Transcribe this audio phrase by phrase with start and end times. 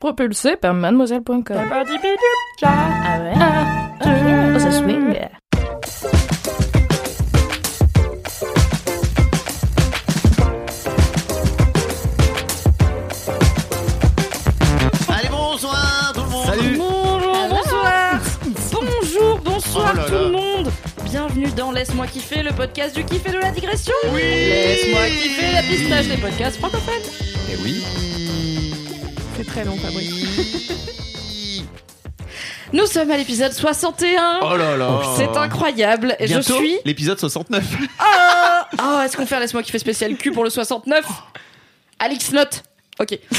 [0.00, 1.42] Propulsé par mademoiselle.com.
[2.62, 3.34] Ah ouais?
[4.54, 5.16] Oh, ça swing?
[15.08, 16.46] Allez, bonsoir tout le monde.
[16.46, 16.76] Salut.
[16.78, 18.20] Bonjour, bonsoir.
[18.72, 20.20] Bonjour, bonsoir Oh là tout là.
[20.22, 20.70] le monde.
[21.04, 23.94] Bienvenue dans Laisse-moi kiffer, le podcast du kiff et de la digression.
[24.12, 24.20] Oui.
[24.20, 26.94] Laisse-moi kiffer, la pistache des podcasts francophones.
[27.50, 27.82] Eh oui.
[29.48, 30.72] Très long, Fabrice.
[32.72, 34.40] Nous sommes à l'épisode 61.
[34.42, 35.00] Oh là là.
[35.16, 36.14] C'est incroyable.
[36.18, 36.76] Et je Bientôt, suis.
[36.84, 37.64] l'épisode 69.
[37.98, 41.04] Ah Oh, est-ce qu'on fait un Laisse-moi kiffer spécial cul pour le 69
[41.98, 42.62] Alix note.
[43.00, 43.16] Ok.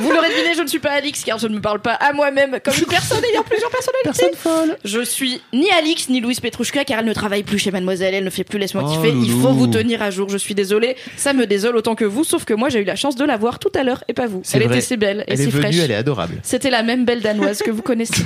[0.00, 2.12] Vous l'aurez deviné, je ne suis pas Alix car je ne me parle pas à
[2.12, 4.10] moi-même comme une personne ayant plusieurs personnalités.
[4.10, 4.76] Personne folle.
[4.84, 8.24] Je suis ni Alix ni Louise Petrouchka car elle ne travaille plus chez Mademoiselle, elle
[8.24, 9.08] ne fait plus Laisse-moi Oh, kiffer.
[9.10, 9.42] Il loulou.
[9.42, 10.96] faut vous tenir à jour, je suis désolée.
[11.16, 13.36] Ça me désole autant que vous, sauf que moi j'ai eu la chance de la
[13.36, 14.42] voir tout à l'heure et pas vous.
[14.52, 14.74] Elle vrai.
[14.76, 15.76] était si belle et Elle si est venue, fraîche.
[15.84, 16.34] elle est adorable.
[16.42, 18.14] C'était la même belle danoise que vous connaissez.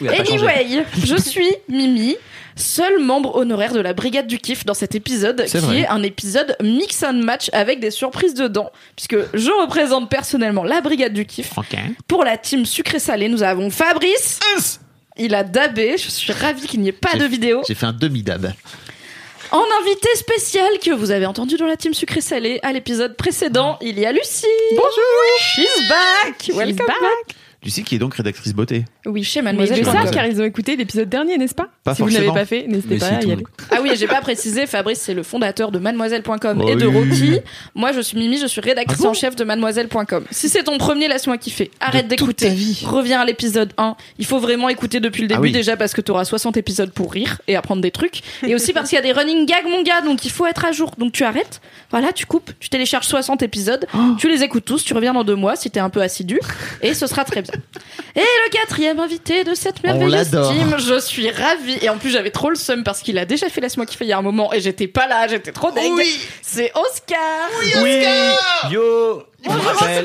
[0.00, 0.08] Oui.
[0.08, 2.16] Anyway, je suis Mimi,
[2.56, 5.80] seul membre honoraire de la Brigade du Kiff dans cet épisode, qui vrai.
[5.80, 10.80] est un épisode mix and match avec des surprises dedans, puisque je représente personnellement la
[10.80, 11.50] Brigade du Kiff.
[12.08, 14.40] Pour la team sucré-salé, nous avons Fabrice.
[15.16, 17.62] Il a dabé, je suis ravie qu'il n'y ait pas de vidéo.
[17.66, 18.52] J'ai fait un demi-dab.
[19.50, 23.98] En invité spécial que vous avez entendu dans la team sucré-salé à l'épisode précédent, il
[23.98, 24.46] y a Lucie.
[24.70, 24.86] Bonjour.
[25.54, 26.56] She's back.
[26.56, 27.36] Welcome back.
[27.64, 28.84] Lucie qui est donc rédactrice beauté.
[29.06, 29.76] Oui, chez Mademoiselle.
[29.84, 30.14] savent Mademoiselle.
[30.14, 32.32] car ils ont écouté l'épisode dernier, n'est-ce pas Pas Si vous forcément.
[32.34, 33.44] n'avez pas fait, n'hésitez pas si, à y le aller.
[33.70, 36.94] Ah oui, j'ai pas précisé, Fabrice c'est le fondateur de mademoiselle.com Oh et de oui.
[37.10, 37.38] Rocky.
[37.76, 40.24] Moi je suis Mimi, je suis rédactrice Ah bon en chef de mademoiselle.com.
[40.30, 41.70] Si c'est ton premier, laisse-moi kiffer.
[41.80, 42.48] Arrête d'écouter.
[42.84, 43.96] Reviens à l'épisode 1.
[44.18, 45.52] Il faut vraiment écouter depuis le début Ah oui.
[45.52, 48.22] déjà parce que t'auras 60 épisodes pour rire et apprendre des trucs.
[48.46, 50.64] Et aussi parce qu'il y a des running gags mon gars, donc il faut être
[50.64, 50.92] à jour.
[50.98, 51.60] Donc tu arrêtes,
[51.92, 53.98] voilà, tu coupes, tu télécharges 60 épisodes, Oh.
[54.18, 56.40] tu les écoutes tous, tu reviens dans deux mois si t'es un peu assidu
[56.82, 57.51] et ce sera très bien.
[58.14, 61.78] Et le quatrième invité de cette merveilleuse team, je suis ravie.
[61.80, 64.08] Et en plus, j'avais trop le seum parce qu'il a déjà fait Laisse-moi kiffer il
[64.08, 65.92] y a un moment et j'étais pas là, j'étais trop deg.
[66.42, 67.18] C'est Oscar.
[67.82, 68.04] Oui
[68.70, 69.70] Yo Je me Bonjour.
[69.72, 70.04] Oscar.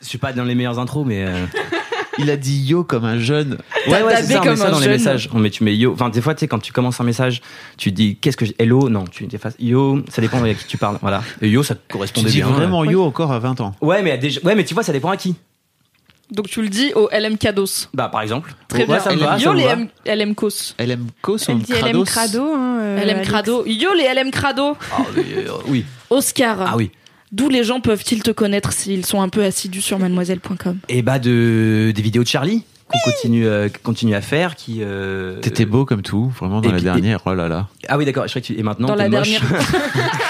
[0.00, 1.24] Je suis pas dans les meilleures intros, mais.
[1.24, 1.46] euh,
[2.20, 3.58] Il a dit yo comme un jeune.
[3.86, 4.92] Ouais, ouais, c'est ça, on met comme ça dans les jeune.
[4.94, 5.28] messages.
[5.32, 5.92] On met, tu mets yo.
[5.92, 7.40] Enfin, des fois, tu sais, quand tu commences un message,
[7.76, 8.56] tu dis qu'est-ce que j'ai.
[8.58, 8.88] Hello?
[8.88, 10.00] Non, tu effaces yo.
[10.10, 10.98] Ça dépend à qui tu parles.
[11.00, 11.22] Voilà.
[11.40, 12.48] Et yo, ça Tu correspondait dis bien.
[12.48, 13.72] vraiment yo encore à 20 ans.
[13.80, 14.40] Ouais, mais déjà...
[14.42, 15.36] ouais, mais tu vois, ça dépend à qui.
[16.30, 17.88] Donc tu le dis au LM Cados.
[17.94, 18.52] Bah, par exemple.
[18.68, 19.00] Très Ouais, bien.
[19.00, 19.38] ça me va.
[19.38, 20.74] Yo ça me les LM Cos.
[20.78, 22.52] LM Cos ou LM Crado.
[22.54, 23.22] Hein, euh, LM.
[23.22, 23.64] Crado.
[23.66, 24.76] Yo les LM Crado.
[24.92, 25.84] Ah, mais, euh, oui.
[26.10, 26.58] Oscar.
[26.60, 26.90] Ah oui.
[27.32, 31.18] D'où les gens peuvent-ils te connaître s'ils sont un peu assidus sur mademoiselle.com Et bah,
[31.18, 31.92] de...
[31.94, 34.56] des vidéos de Charlie qu'on continue, euh, continue à faire.
[34.56, 34.78] Qui.
[34.82, 37.20] euh, T'étais beau comme tout, vraiment dans et la puis- dernière.
[37.26, 37.68] Oh là là.
[37.88, 38.24] Ah oui, d'accord.
[38.26, 38.58] Je crois que tu.
[38.58, 39.30] Et maintenant, Dans t'es la moche.
[39.30, 39.42] dernière.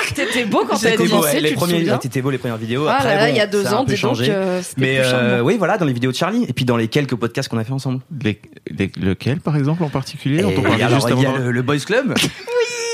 [0.14, 2.38] T'étais beau quand t'as T'étais beau, commencé, ouais, les tu te premiers, t'étais beau les
[2.38, 2.86] premières vidéos.
[2.88, 4.30] Ah Après, là bon, il y a deux ans, peu dis donc, changé.
[4.30, 6.76] euh, c'était Mais plus euh, oui, voilà, dans les vidéos de Charlie et puis dans
[6.76, 8.00] les quelques podcasts qu'on a fait ensemble.
[8.24, 8.40] Les-
[8.76, 11.52] les- lequel par exemple en particulier dont on alors, juste il y a avant le,
[11.52, 12.14] le Boys Club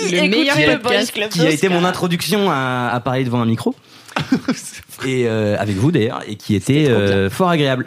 [0.03, 3.41] Le Le meilleur le podcast Boys Club qui a été mon introduction à, parler devant
[3.41, 3.75] un micro.
[5.07, 7.87] et euh, avec vous d'ailleurs, et qui était euh, fort agréable.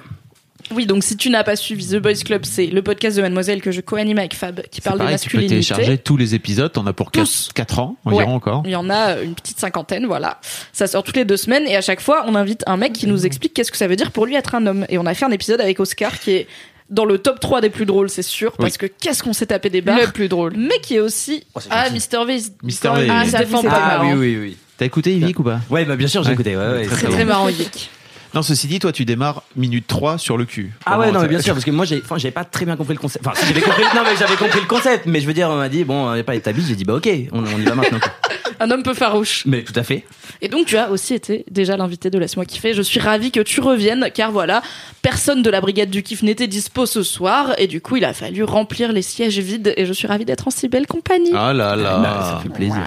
[0.72, 3.62] Oui, donc si tu n'as pas suivi The Boys Club, c'est le podcast de Mademoiselle
[3.62, 5.50] que je co-anime avec Fab, qui parle de pareil, tu peux masculinité.
[5.50, 7.50] télécharger tous les épisodes, t'en as pour Tous.
[7.56, 8.34] 4, ans environ Ouais.
[8.34, 8.64] encore.
[8.66, 10.40] Il y en a une petite cinquantaine, voilà.
[10.74, 13.08] Ça sort toutes les deux semaines et à chaque fois, on invite un mec qui
[13.08, 14.86] nous explique qu'est-ce que ça veut dire pour lui être un homme.
[14.90, 16.48] Et on a fait un épisode avec Oscar qui est
[16.90, 19.70] dans le top 3 des plus drôles, c'est sûr, parce que qu'est-ce qu'on s'est tapé
[19.70, 20.00] des barres.
[20.00, 20.54] Le plus drôle.
[20.58, 21.44] Mais qui est aussi.
[21.54, 21.90] Oh, c'est ah.
[21.90, 22.26] Mr.
[22.26, 22.38] V.
[22.64, 22.96] Mr.
[22.96, 23.08] V.
[23.10, 24.58] Ah, ça, défend c'est pas oui, oui, oui.
[24.78, 25.60] T'as écouté Yvick ou pas?
[25.70, 26.34] Ouais, bah bien sûr, j'ai Ouais.
[26.36, 26.56] écouté.
[26.56, 27.90] Ouais, ouais, Très, Très très marrant, Yvick.
[28.34, 30.74] Non, ceci dit, toi tu démarres minute 3 sur le cul.
[30.86, 32.76] Ah ouais, non, mais bien sûr, parce que moi, j'ai, enfin, j'avais pas très bien
[32.76, 33.26] compris le concept.
[33.26, 35.58] Enfin, si, j'avais compris, non, mais j'avais compris le concept, mais je veux dire, on
[35.58, 37.76] m'a dit, bon, on n'est pas établi, j'ai dit, bah, ok, on, on y va
[37.76, 38.00] maintenant.
[38.00, 38.12] quoi.
[38.60, 39.44] Un homme peu farouche.
[39.46, 40.04] Mais tout à fait.
[40.42, 42.74] Et donc tu as aussi été déjà l'invité de Laisse-moi kiffer.
[42.74, 44.62] Je suis ravie que tu reviennes car voilà,
[45.02, 48.14] personne de la brigade du kiff n'était dispo ce soir et du coup il a
[48.14, 51.32] fallu remplir les sièges vides et je suis ravie d'être en si belle compagnie.
[51.36, 51.98] Ah là là.
[52.00, 52.82] Bah, ça fait plaisir.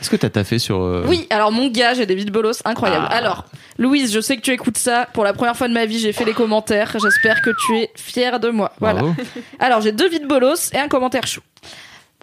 [0.00, 0.80] Est-ce que t'as taffé sur.
[0.80, 3.06] euh, Oui, alors mon gars, j'ai des vides bolos incroyables.
[3.10, 3.16] Ah.
[3.16, 3.44] Alors,
[3.78, 5.06] Louise, je sais que tu écoutes ça.
[5.12, 6.96] Pour la première fois de ma vie, j'ai fait les commentaires.
[7.00, 8.72] J'espère que tu es fière de moi.
[8.80, 9.00] Voilà.
[9.00, 9.14] bravo.
[9.58, 11.40] Alors, j'ai deux vides bolos et un commentaire chou.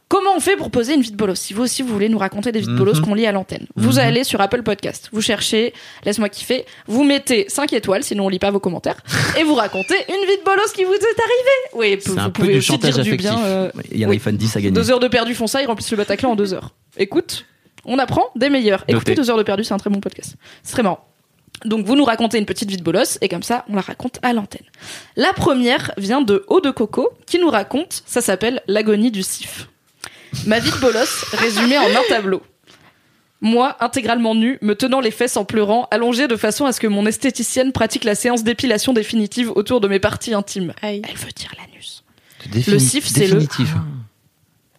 [0.09, 1.35] Comment on fait pour poser une vie de bolos?
[1.35, 3.01] Si vous aussi vous voulez nous raconter des vies de bolos Mhm.
[3.05, 5.73] qu'on lit à l'antenne, vous allez sur Apple Podcast, vous cherchez
[6.05, 8.95] Laisse-moi kiffer, vous mettez 5 étoiles, sinon on lit pas vos commentaires,
[9.37, 11.73] et vous racontez une vie de bolos qui vous est arrivée.
[11.73, 13.29] Oui, C'est vous un peu pouvez du aussi chantage dire du affectif.
[13.31, 13.43] bien.
[13.43, 14.15] euh, Il y a un Oui.
[14.15, 14.71] iPhone 10 à gagner.
[14.71, 16.69] deux heures de perdu font ça, ils remplissent le Bataclan en deux heures.
[16.95, 17.43] Écoute,
[17.87, 18.83] on apprend des meilleurs.
[18.87, 20.35] Écoutez deux heures de perdu, c'est un très bon podcast.
[20.63, 21.03] C'est très marrant.
[21.65, 24.19] Donc vous nous racontez une petite vie de bolos et comme ça on la raconte
[24.21, 24.65] à l'antenne.
[25.15, 29.67] La première vient de Eau de Coco qui nous raconte, ça s'appelle l'agonie du sif.
[30.45, 32.43] Ma vie de bolos résumée en un tableau.
[33.39, 36.87] Moi, intégralement nu, me tenant les fesses en pleurant, allongée de façon à ce que
[36.87, 40.73] mon esthéticienne pratique la séance d'épilation définitive autour de mes parties intimes.
[40.81, 41.03] Aïe.
[41.07, 42.03] Elle veut dire l'anus.
[42.51, 43.73] Défini- sif, c'est le- définitif.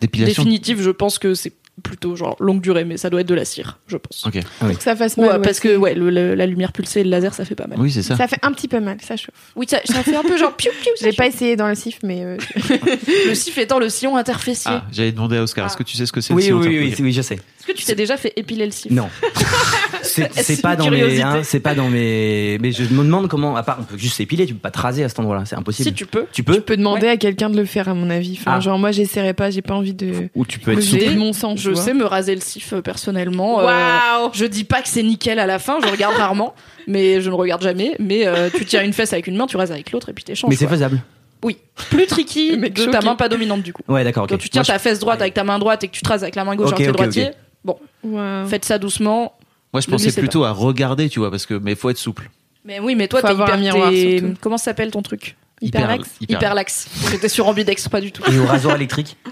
[0.00, 0.42] Dépilation.
[0.42, 1.52] Définitive, je pense que c'est
[1.82, 4.26] plutôt genre longue durée, mais ça doit être de la cire, je pense.
[4.26, 4.38] Ok.
[4.58, 5.30] Pour que ça fasse mal.
[5.32, 7.66] ouais, parce que ouais, le- le- la lumière pulsée et le laser, ça fait pas
[7.66, 7.78] mal.
[7.80, 8.16] Oui, c'est ça.
[8.16, 9.34] Ça fait un petit peu mal, ça chauffe.
[9.56, 10.90] Oui, ça, ça fait un peu genre piou piou.
[11.00, 12.36] J'ai pas essayé dans le sif, mais euh,
[13.28, 14.70] Le sif étant le sillon interfécier.
[14.72, 15.68] Ah, j'allais demander à Oscar, Ah.
[15.68, 17.22] est-ce que tu sais ce que c'est le Oui, sillon oui, oui, oui, oui, je
[17.22, 17.38] sais.
[17.68, 19.08] Est-ce que tu t'es déjà fait épiler le sif Non.
[20.02, 21.20] C'est pas dans mes.
[21.20, 22.58] hein, c'est pas dans mes.
[22.60, 23.56] Mais je me demande comment.
[23.56, 25.56] À part, on peut juste s'épiler, tu peux pas te raser à cet endroit-là, c'est
[25.56, 25.88] impossible.
[25.88, 26.24] Si tu peux.
[26.32, 28.38] Tu peux tu peux demander à quelqu'un de le faire, à mon avis.
[28.40, 28.60] Enfin, Ah.
[28.60, 30.28] genre, moi, j'essaierai pas, j'ai pas envie de.
[30.34, 31.14] Ou tu peux être souple.
[31.16, 31.56] mon sang.
[31.56, 33.60] Je sais me raser le sif euh, personnellement.
[33.60, 36.54] euh, Waouh je dis pas que c'est nickel à la fin, je regarde rarement,
[36.86, 37.94] mais je ne regarde jamais.
[37.98, 40.24] Mais euh, tu tiens une fesse avec une main, tu rases avec l'autre et puis
[40.24, 40.50] t'échanges.
[40.50, 41.00] Mais c'est faisable.
[41.44, 41.58] Oui.
[41.90, 43.82] Plus tricky mec de ta main pas dominante du coup.
[43.88, 44.26] Ouais, d'accord.
[44.26, 46.02] Quand tu tiens Moi, je- ta fesse droite avec ta main droite et que tu
[46.02, 47.30] te rases avec la main gauche Ok, avec le ok, droitier,
[47.64, 48.46] Waouh.
[48.46, 49.34] faites ça doucement.
[49.72, 52.30] Moi, je pensais plutôt à regarder, tu vois, parce que mais faut être souple.
[52.64, 53.92] Mais oui, mais toi t'es hyper un miroir.
[54.40, 55.36] Comment ça s'appelle ton truc?
[55.60, 56.88] Hyperlaxe hyper- Hyperlaxe.
[57.10, 58.22] J'étais sur ambidex, pas du tout.
[58.30, 59.16] Et au rasoir électrique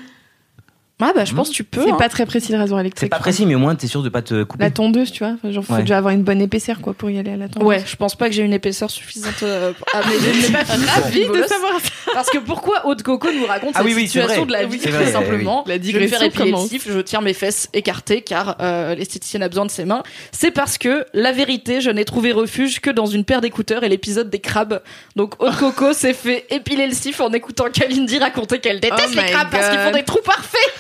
[0.98, 1.82] Ah bah je pense que tu peux.
[1.84, 1.96] C'est hein.
[1.96, 3.00] pas très précis le rasoir électrique.
[3.00, 4.64] C'est pas précis, mais au moins t'es sûr de pas te couper.
[4.64, 5.34] La tondeuse, tu vois.
[5.34, 5.81] Enfin, genre, faut Ouais.
[5.82, 7.69] déjà avoir une bonne épaisseur, quoi, pour y aller à la tondeuse.
[7.69, 9.43] Ouais, je pense pas que j'ai une épaisseur suffisante.
[9.43, 11.90] euh, ah, mais je n'ai pas fini cette Ravie de savoir ça.
[12.14, 14.64] Parce que pourquoi Haute Coco nous raconte Ah cette oui, oui, c'est situation de la
[14.64, 15.72] vie très simplement oui.
[15.76, 19.50] La Je vais faire digression sif, je tiens mes fesses écartées car euh, l'esthéticienne a
[19.50, 20.02] besoin de ses mains.
[20.32, 23.90] C'est parce que la vérité, je n'ai trouvé refuge que dans une paire d'écouteurs et
[23.90, 24.81] l'épisode des crabes.
[25.14, 29.20] Donc Haute Coco s'est fait épiler le sif en écoutant Kalindi raconter qu'elle déteste Oh
[29.20, 30.72] les crabes parce qu'ils font des trous parfaits.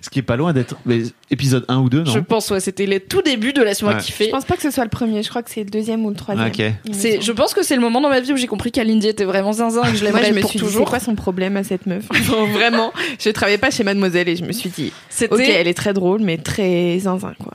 [0.00, 2.58] Ce qui est pas loin d'être mais, épisode 1 ou 2, non Je pense ouais,
[2.58, 4.00] c'était les tout débuts de Laisse-moi Ouais.
[4.00, 4.24] kiffer.
[4.26, 6.08] Je pense pas que ce soit le premier, je crois que c'est le deuxième ou
[6.10, 6.50] le troisième.
[6.92, 9.24] C'est, je pense que c'est le moment dans ma vie où j'ai compris qu'Alindy était
[9.24, 10.88] vraiment zinzin et que je l'aimerais je me pour suis dit, c'est toujours.
[10.90, 12.04] quoi son problème à cette meuf
[12.52, 15.74] Vraiment, je travaillais pas chez Mademoiselle et je me suis dit, C'était, ok, elle est
[15.74, 17.54] très drôle, mais très zinzin, quoi.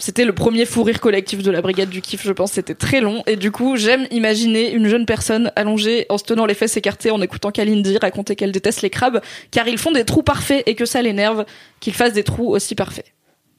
[0.00, 2.52] C'était le premier fou rire collectif de la brigade du kiff, je pense.
[2.52, 6.46] C'était très long et du coup, j'aime imaginer une jeune personne allongée en se tenant
[6.46, 9.20] les fesses écartées en écoutant Kalindi raconter qu'elle déteste les crabes
[9.52, 11.44] car ils font des trous parfaits et que ça l'énerve
[11.78, 13.06] qu'ils fassent des trous aussi parfaits.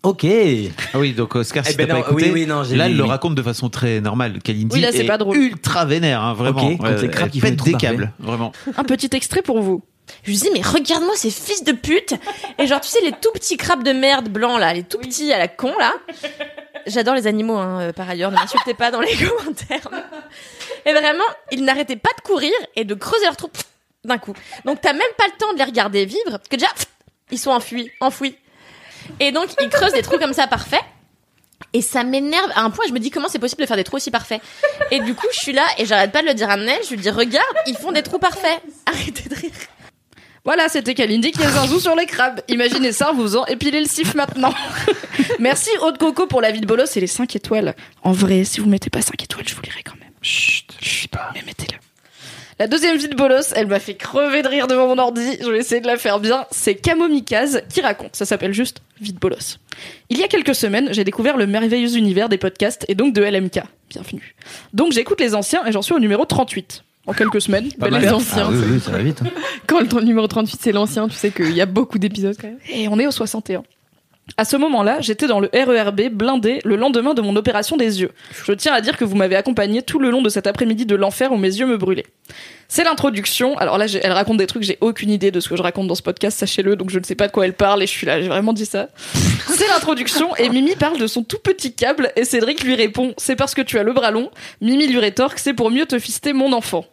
[0.04, 0.26] Ok.
[0.94, 2.76] Ah oui, donc Oscar, si Eh ben t'as pas non, écouté, oui, oui, non, j'ai
[2.76, 4.40] là, elle le raconte de façon très normale.
[4.42, 5.38] Kalindi Oui, là, c'est est pas drôle.
[5.38, 6.72] ultra vénère, hein, vraiment.
[6.72, 7.90] Ok, contre les crabes qui font des pète trous des parfaits.
[7.92, 8.52] câbles, vraiment.
[8.76, 9.84] Un petit extrait pour vous.
[10.24, 12.14] Je lui dis, mais regarde-moi ces fils de pute.
[12.60, 15.34] Et genre, tu sais, les tout petits crabes de merde blancs, là, les tout petits
[15.34, 15.94] à la con, là.
[16.86, 19.88] J'adore les animaux, hein, euh, par ailleurs, ne m'insultez pas dans les commentaires.
[20.86, 23.50] Et vraiment, ils n'arrêtaient pas de courir et de creuser leur trou
[24.04, 24.34] d'un coup.
[24.66, 26.72] Donc, t'as même pas le temps de les regarder vivre, parce que déjà,
[27.32, 28.36] ils sont enfuis, enfouis.
[29.20, 30.82] Et donc, ils creusent des trous comme ça, parfaits.
[31.74, 33.84] Et ça m'énerve à un point, je me dis comment c'est possible de faire des
[33.84, 34.42] trous aussi parfaits?
[34.90, 36.90] Et du coup, je suis là et j'arrête pas de le dire à Nel, je
[36.90, 38.62] lui dis regarde, ils font des trous parfaits.
[38.86, 39.52] Arrêtez de rire.
[40.44, 42.42] Voilà, c'était Kalindi qui est zinzou sur les crabes.
[42.48, 44.54] Imaginez ça en vous faisant épiler le sif maintenant.
[45.40, 47.76] Merci Haute Coco pour la vie de bolos et les 5 étoiles.
[48.02, 50.10] En vrai, si vous mettez pas 5 étoiles, je vous lirai quand même.
[50.24, 51.78] Chut, chut, mais mettez-le.
[52.58, 55.38] La deuxième vie de bolos, elle m'a fait crever de rire devant mon ordi.
[55.42, 56.48] Je vais essayer de la faire bien.
[56.50, 58.16] C'est Camo Mikaz qui raconte.
[58.16, 59.60] Ça s'appelle juste Vie de bolos.
[60.10, 63.22] Il y a quelques semaines, j'ai découvert le merveilleux univers des podcasts et donc de
[63.22, 63.62] LMK.
[63.90, 64.36] Bienvenue.
[64.74, 66.84] Donc j'écoute les anciens et j'en suis au numéro 38.
[67.08, 67.70] En quelques semaines.
[68.00, 69.22] Les anciens, Ah oui, oui, ça va vite.
[69.26, 69.30] hein.
[69.68, 72.60] Quand le numéro 38 c'est l'ancien, tu sais qu'il y a beaucoup d'épisodes quand même.
[72.72, 73.64] Et on est au 61.
[74.38, 78.12] À ce moment-là, j'étais dans le RERB blindé le lendemain de mon opération des yeux.
[78.46, 80.96] Je tiens à dire que vous m'avez accompagné tout le long de cet après-midi de
[80.96, 82.06] l'enfer où mes yeux me brûlaient.
[82.74, 83.58] C'est l'introduction.
[83.58, 85.96] Alors là, elle raconte des trucs, j'ai aucune idée de ce que je raconte dans
[85.96, 88.08] ce podcast, sachez-le, donc je ne sais pas de quoi elle parle et je suis
[88.08, 88.88] là, j'ai vraiment dit ça.
[89.50, 93.36] C'est l'introduction et Mimi parle de son tout petit câble et Cédric lui répond C'est
[93.36, 94.32] parce que tu as le bras long.
[94.62, 96.86] Mimi lui rétorque C'est pour mieux te fister mon enfant.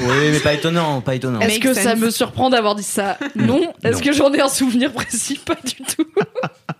[0.00, 1.38] Oui, mais pas étonnant, pas étonnant.
[1.38, 3.16] Est-ce que ça me surprend d'avoir dit ça?
[3.36, 3.72] Non.
[3.84, 5.38] Est-ce que j'en ai un souvenir précis?
[5.46, 6.04] Pas du tout.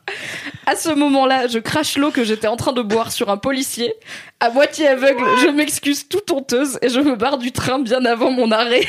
[0.67, 3.95] à ce moment-là, je crache l'eau que j'étais en train de boire sur un policier.
[4.39, 8.31] À moitié aveugle, je m'excuse toute honteuse et je me barre du train bien avant
[8.31, 8.87] mon arrêt.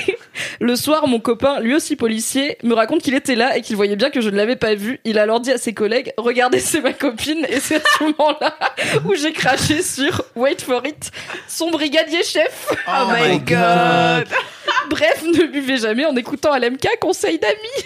[0.59, 3.95] Le soir, mon copain, lui aussi policier, me raconte qu'il était là et qu'il voyait
[3.95, 4.99] bien que je ne l'avais pas vu.
[5.03, 7.45] Il a alors dit à ses collègues Regardez, c'est ma copine.
[7.49, 8.55] Et c'est à ce moment-là
[9.05, 11.11] où j'ai craché sur Wait for it,
[11.47, 12.67] son brigadier chef.
[12.87, 14.27] Oh, my god.
[14.89, 17.85] Bref, ne buvez jamais en écoutant LMK, conseil d'amis.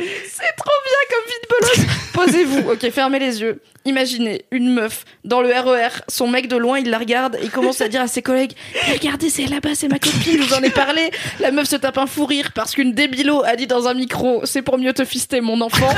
[0.00, 1.90] C'est trop bien comme vie de.
[2.12, 3.60] Posez-vous, ok, fermez les yeux.
[3.84, 7.80] Imaginez une meuf dans le RER, son mec de loin, il la regarde, il commence
[7.80, 8.52] à dire à ses collègues
[8.88, 11.10] Eh, Regardez, c'est là-bas, c'est ma copine, vous en ai parlé.
[11.40, 14.42] La meuf se tape un fou rire parce qu'une débilo a dit dans un micro
[14.44, 15.88] C'est pour mieux te fister, mon enfant.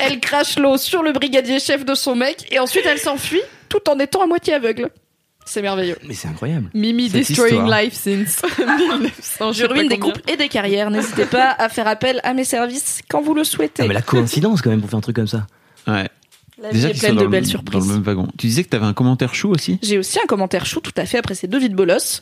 [0.00, 3.88] Elle crache l'eau sur le brigadier chef de son mec et ensuite elle s'enfuit tout
[3.90, 4.90] en étant à moitié aveugle.
[5.48, 5.96] C'est merveilleux.
[6.06, 6.68] Mais c'est incroyable.
[6.74, 7.80] Mimi Cette destroying histoire.
[7.82, 9.52] life since 1900.
[9.52, 10.90] Je ruine des couples et des carrières.
[10.90, 13.84] N'hésitez pas à faire appel à mes services quand vous le souhaitez.
[13.84, 15.46] Ah, mais la coïncidence quand même pour faire un truc comme ça.
[15.86, 16.08] Ouais.
[16.60, 17.86] La Déjà vie est pleine dans de le- belles Dans surprises.
[17.86, 18.28] le même wagon.
[18.38, 19.78] Tu disais que t'avais un commentaire chou aussi?
[19.82, 22.20] J'ai aussi un commentaire chou tout à fait après ces deux vides bolos.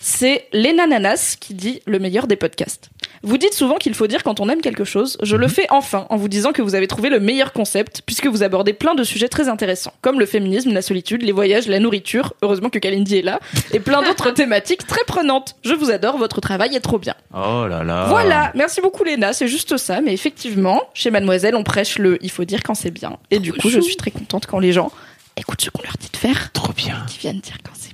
[0.00, 2.90] C'est Lena Nanas qui dit le meilleur des podcasts.
[3.24, 5.16] Vous dites souvent qu'il faut dire quand on aime quelque chose.
[5.22, 8.26] Je le fais enfin en vous disant que vous avez trouvé le meilleur concept puisque
[8.26, 11.78] vous abordez plein de sujets très intéressants comme le féminisme, la solitude, les voyages, la
[11.80, 12.34] nourriture.
[12.42, 13.40] Heureusement que Kalindi est là
[13.72, 15.56] et plein d'autres thématiques très prenantes.
[15.64, 17.14] Je vous adore, votre travail est trop bien.
[17.34, 18.06] Oh là là.
[18.08, 22.30] Voilà, merci beaucoup Léna, c'est juste ça, mais effectivement, chez Mademoiselle, on prêche le il
[22.30, 23.16] faut dire quand c'est bien.
[23.30, 24.92] Et du coup, je suis très contente quand les gens
[25.36, 27.04] écoutent ce qu'on leur dit de faire, Trop bien.
[27.08, 27.93] qui viennent dire quand c'est bien.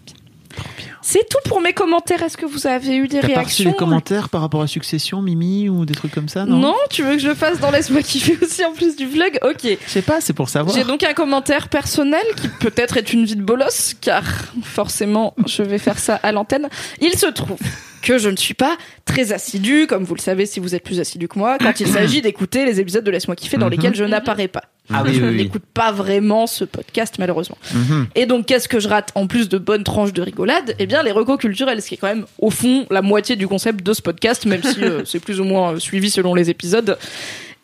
[1.13, 2.23] C'est tout pour mes commentaires.
[2.23, 5.21] Est-ce que vous avez eu des pas reçu réactions des commentaires par rapport à Succession,
[5.23, 6.59] Mimi, ou des trucs comme ça, non?
[6.59, 9.37] Non, tu veux que je le fasse dans Laisse-moi kiffer aussi en plus du vlog?
[9.43, 9.65] Ok.
[9.65, 10.77] Je sais pas, c'est pour savoir.
[10.77, 14.23] J'ai donc un commentaire personnel qui peut-être est une vie de bolos, car
[14.63, 16.69] forcément, je vais faire ça à l'antenne.
[17.01, 17.59] Il se trouve
[18.03, 21.01] que je ne suis pas très assidue, comme vous le savez si vous êtes plus
[21.01, 23.73] assidu que moi, quand il s'agit d'écouter les épisodes de Laisse-moi kiffer dans Mhm.
[23.73, 24.63] lesquels je n'apparais pas.
[24.93, 25.37] Ah oui, je oui, oui.
[25.37, 27.59] n'écoute pas vraiment ce podcast, malheureusement.
[27.75, 28.07] Mhm.
[28.15, 30.75] Et donc, qu'est-ce que je rate en plus de bonnes tranches de rigolade?
[30.79, 33.47] Eh bien, les recos culturels, ce qui est quand même, au fond, la moitié du
[33.47, 36.51] concept de ce podcast, même si euh, c'est plus ou moins euh, suivi selon les
[36.51, 36.99] épisodes.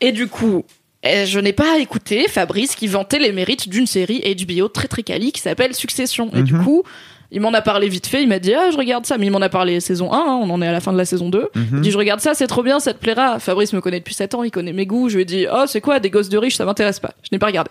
[0.01, 0.65] Et du coup,
[1.03, 5.03] eh, je n'ai pas écouté Fabrice qui vantait les mérites d'une série HBO très très
[5.03, 6.31] quali qui s'appelle Succession.
[6.35, 6.65] Et du Mhm.
[6.65, 6.83] coup,
[7.31, 9.31] il m'en a parlé vite fait, il m'a dit Ah, je regarde ça, mais il
[9.31, 11.29] m'en a parlé saison 1, hein, on en est à la fin de la saison
[11.29, 11.49] 2.
[11.55, 11.67] Mhm.
[11.75, 13.39] Il dit Je regarde ça, c'est trop bien, ça te plaira.
[13.39, 15.09] Fabrice me connaît depuis 7 ans, il connaît mes goûts.
[15.09, 17.15] Je lui ai dit Oh, c'est quoi, des gosses de riches, ça m'intéresse pas.
[17.23, 17.71] Je n'ai pas regardé.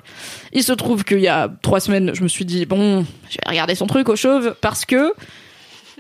[0.54, 3.50] Il se trouve qu'il y a 3 semaines, je me suis dit Bon, je vais
[3.50, 5.14] regarder son truc au chauve parce que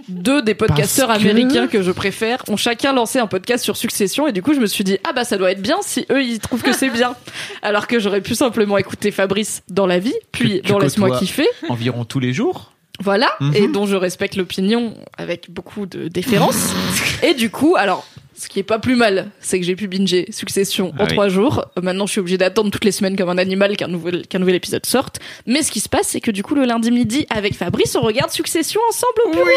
[0.08, 4.28] deux des podcasteurs Parce américains que je préfère ont chacun lancé un podcast sur Succession
[4.28, 6.22] et du coup je me suis dit ah bah ça doit être bien si eux
[6.22, 7.16] ils trouvent que c'est bien
[7.62, 11.48] alors que j'aurais pu simplement écouter Fabrice dans la vie puis tu dans laisse-moi kiffer
[11.70, 12.72] Environ tous les jours.
[13.02, 13.56] Voilà, Mhm.
[13.56, 16.74] et dont je respecte l'opinion avec beaucoup de déférence.
[17.24, 18.06] et du coup, alors,
[18.38, 21.12] ce qui est pas plus mal, c'est que j'ai pu binger Succession Ah en oui.
[21.12, 21.66] trois jours.
[21.82, 24.56] Maintenant, je suis obligée d'attendre toutes les semaines comme un animal qu'un nouvel, qu'un nouvel
[24.56, 25.20] épisode sorte.
[25.46, 28.02] Mais ce qui se passe, c'est que du coup, le lundi midi, avec Fabrice, on
[28.02, 29.48] regarde Succession ensemble au bureau.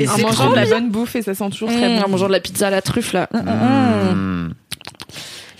[0.00, 0.76] Et En c'est mangeant de la bien.
[0.80, 2.04] bonne bouffe et ça sent toujours très Mmh, bon.
[2.04, 3.28] en mangeant de la pizza à la truffe, là.
[3.32, 3.38] Mmh,
[4.14, 4.54] mmh.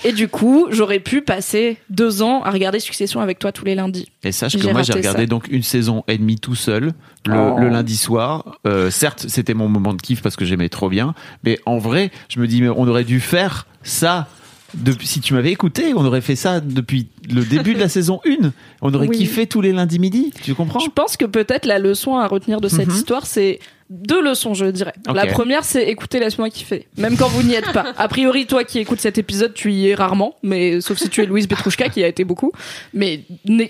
[0.08, 3.74] Et du coup, j'aurais pu passer deux ans à regarder Succession avec toi tous les
[3.74, 4.06] lundis.
[4.22, 5.26] Et sache que moi j'ai regardé ça.
[5.26, 6.92] donc une saison et demie tout seul
[7.26, 7.56] le, Oh.
[7.58, 8.56] le lundi soir.
[8.66, 12.10] Euh, certes, c'était mon moment de kiff parce que j'aimais trop bien, mais en vrai,
[12.28, 14.28] je me dis mais on aurait dû faire ça.
[14.74, 18.20] Depuis, si tu m'avais écouté, on aurait fait ça depuis le début de la saison
[18.26, 18.50] 1.
[18.82, 19.16] On aurait Oui.
[19.18, 20.32] kiffé tous les lundis midi.
[20.42, 20.80] Tu comprends?
[20.80, 22.94] Je pense que peut-être la leçon à retenir de cette Mhm.
[22.94, 23.58] histoire, c'est
[23.88, 24.92] deux leçons, je dirais.
[25.14, 27.92] La première, c'est écouter Laisse-moi kiffer, même quand vous n'y êtes pas.
[27.96, 31.22] A priori, toi qui écoutes cet épisode, tu y es rarement, mais sauf si tu
[31.22, 32.50] es Louise Petrouchka qui y a été beaucoup.
[32.92, 33.20] Mais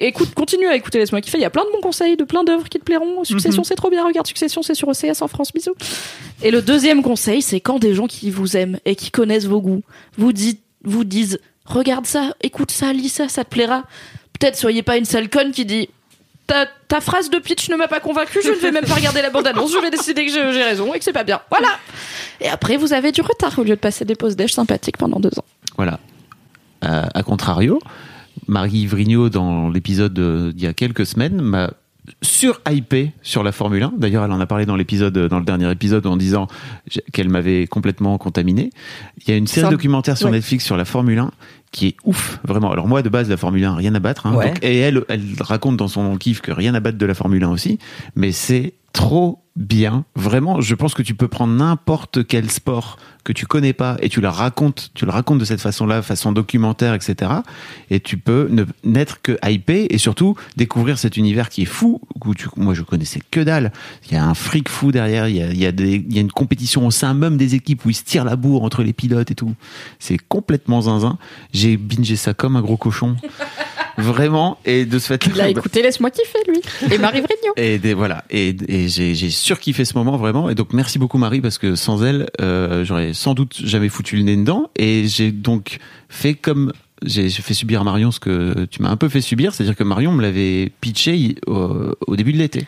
[0.01, 1.39] écoute, continue à écouter Laisse-moi kiffer.
[1.39, 3.25] Il y a plein de bons conseils, de plein d'œuvres qui te plairont.
[3.25, 3.65] Succession, Mhm.
[3.65, 4.05] c'est trop bien.
[4.07, 5.53] Regarde Succession, c'est sur OCS en France.
[5.53, 5.75] Bisous.
[6.43, 9.61] Et le deuxième conseil, c'est quand des gens qui vous aiment et qui connaissent vos
[9.61, 9.83] goûts
[10.17, 13.85] vous dites, vous disent, regarde ça, écoute ça, lis ça, ça te plaira.
[14.39, 15.89] Peut-être soyez pas une sale conne qui dit
[16.47, 19.31] ta, phrase de pitch ne m'a pas convaincu, je ne vais même pas regarder la
[19.31, 21.41] bande-annonce, je vais décider que j'ai raison et que c'est pas bien.
[21.51, 21.69] Voilà.
[22.41, 25.21] Et après, vous avez du retard au lieu de passer des pauses d'âge sympathiques pendant
[25.21, 25.45] deux ans.
[25.77, 25.99] Voilà.
[26.85, 27.79] Euh, à contrario,
[28.47, 31.71] Marie Vrigno, dans l'épisode de- d'il y a quelques semaines, m'a
[32.23, 33.95] sur-hypé sur la Formule 1.
[33.99, 36.47] D'ailleurs, elle en a parlé dans l'épisode, dans le dernier épisode, en disant
[37.13, 38.71] qu'elle m'avait complètement contaminé.
[39.19, 40.33] Il y a une série Ça- documentaire sur ouais.
[40.33, 41.31] Netflix sur la Formule 1
[41.73, 42.71] qui est ouf, vraiment.
[42.71, 44.27] Alors moi, de base, la Formule 1, rien à battre.
[44.27, 44.35] hein.
[44.35, 44.47] Ouais.
[44.49, 47.43] Donc, et elle, elle raconte dans son kiff que rien à battre de la Formule
[47.45, 47.79] 1 aussi.
[48.15, 50.07] Mais c'est trop bien.
[50.15, 54.09] Vraiment, je pense que tu peux prendre n'importe quel sport que tu connais pas et
[54.09, 57.31] tu la racontes, tu le racontes de cette façon-là, façon documentaire, etc.
[57.91, 58.51] Et tu peux
[58.85, 62.01] n'être que hypé et surtout découvrir cet univers qui est fou.
[62.25, 63.71] Où moi, je connaissais que dalle.
[64.07, 65.29] Il y a un fric fou derrière.
[65.29, 67.95] Il y a, il y a une compétition au sein même des équipes où ils
[67.95, 69.55] se tirent la bourre entre les pilotes et tout.
[69.99, 71.19] C'est complètement zinzin.
[71.53, 73.17] J'ai bingé ça comme un gros cochon.
[73.99, 74.59] Vraiment.
[74.65, 76.61] Et de ce fait Il a écouté Laisse-moi kiffer, lui.
[76.93, 77.53] Et Marie Vrigno.
[77.57, 80.49] et des, voilà, et, et j'ai, j'ai surkiffé ce moment vraiment.
[80.51, 84.17] Et donc merci beaucoup Marie parce que sans elle, euh, j'aurais sans doute jamais foutu
[84.17, 84.71] le nez dedans.
[84.77, 86.73] Et j'ai donc fait comme
[87.05, 89.77] j'ai j'ai fait subir à Marion ce que tu m'as un peu fait subir, c'est-à-dire
[89.77, 92.67] que Marion me l'avait pitché au, au début de l'été.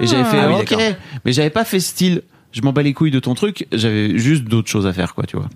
[0.00, 0.96] et j'avais fait Ah oui, ok, d'accord.
[1.24, 2.22] mais j'avais pas fait style.
[2.50, 3.66] Je m'en bats les couilles de ton truc.
[3.72, 5.48] J'avais juste d'autres choses à faire, quoi, tu vois.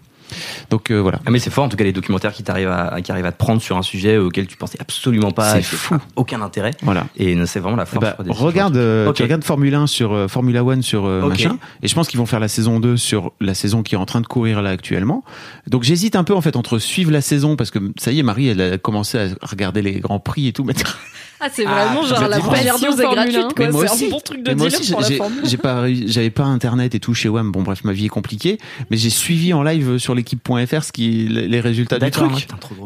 [0.71, 1.19] Donc euh, voilà.
[1.27, 3.33] Ah mais c'est fort en tout cas les documentaires qui t'arrivent à qui arrivent à
[3.33, 5.97] te prendre sur un sujet auquel tu pensais absolument pas, C'est fou.
[6.17, 6.73] aucun intérêt.
[6.83, 7.07] Voilà.
[7.17, 8.13] Et c'est vraiment la Eh force.
[8.13, 11.59] crois, des- regarde, euh, tu regardes Formule 1 sur euh, Formula One sur euh, machin,
[11.83, 14.07] et je pense qu'ils vont faire la saison 2 sur la saison qui est en
[14.07, 15.25] train de courir là actuellement.
[15.69, 18.23] Donc j'hésite un peu en fait entre suivre la saison parce que ça y est,
[18.23, 20.65] Marie, elle a commencé à regarder les grands prix et tout.
[20.65, 20.75] Mais,
[21.45, 23.71] Ah, c'est vraiment genre ça la première news est Formule gratuite, 1.
[23.73, 23.87] quoi.
[23.89, 25.41] C'est un bon truc de dealer pour la j'ai- Formule.
[25.45, 27.51] j'ai pas, j'avais pas internet et tout chez WAM.
[27.51, 28.59] Bon bref, ma vie est compliquée,
[28.91, 32.31] mais j'ai suivi en live sur l'équipe.fr ce qui les résultats du truc.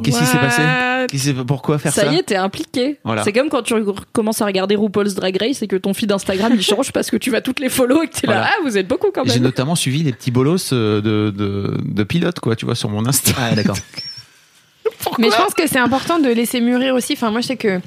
[0.02, 2.98] Qu'est-ce qui s'est passé Pourquoi faire ça, Ça y est, t'es impliqué.
[3.04, 3.24] Voilà.
[3.24, 3.74] C'est comme quand tu
[4.12, 7.16] commences à regarder RuPaul's Drag Race et que ton feed Instagram il change parce que
[7.18, 8.32] tu vas toutes les follow et que t'es là.
[8.34, 8.48] Voilà.
[8.52, 9.42] Ah, vous êtes beaucoup quand J'ai même.
[9.42, 13.04] notamment suivi les petits bolos euh, de, de, de pilotes, quoi, tu vois, sur mon
[13.06, 13.32] Insta.
[13.38, 13.76] Ah d'accord.
[15.18, 17.12] Mais je pense que c'est important de laisser mûrir aussi.
[17.12, 17.80] Enfin, moi, je sais que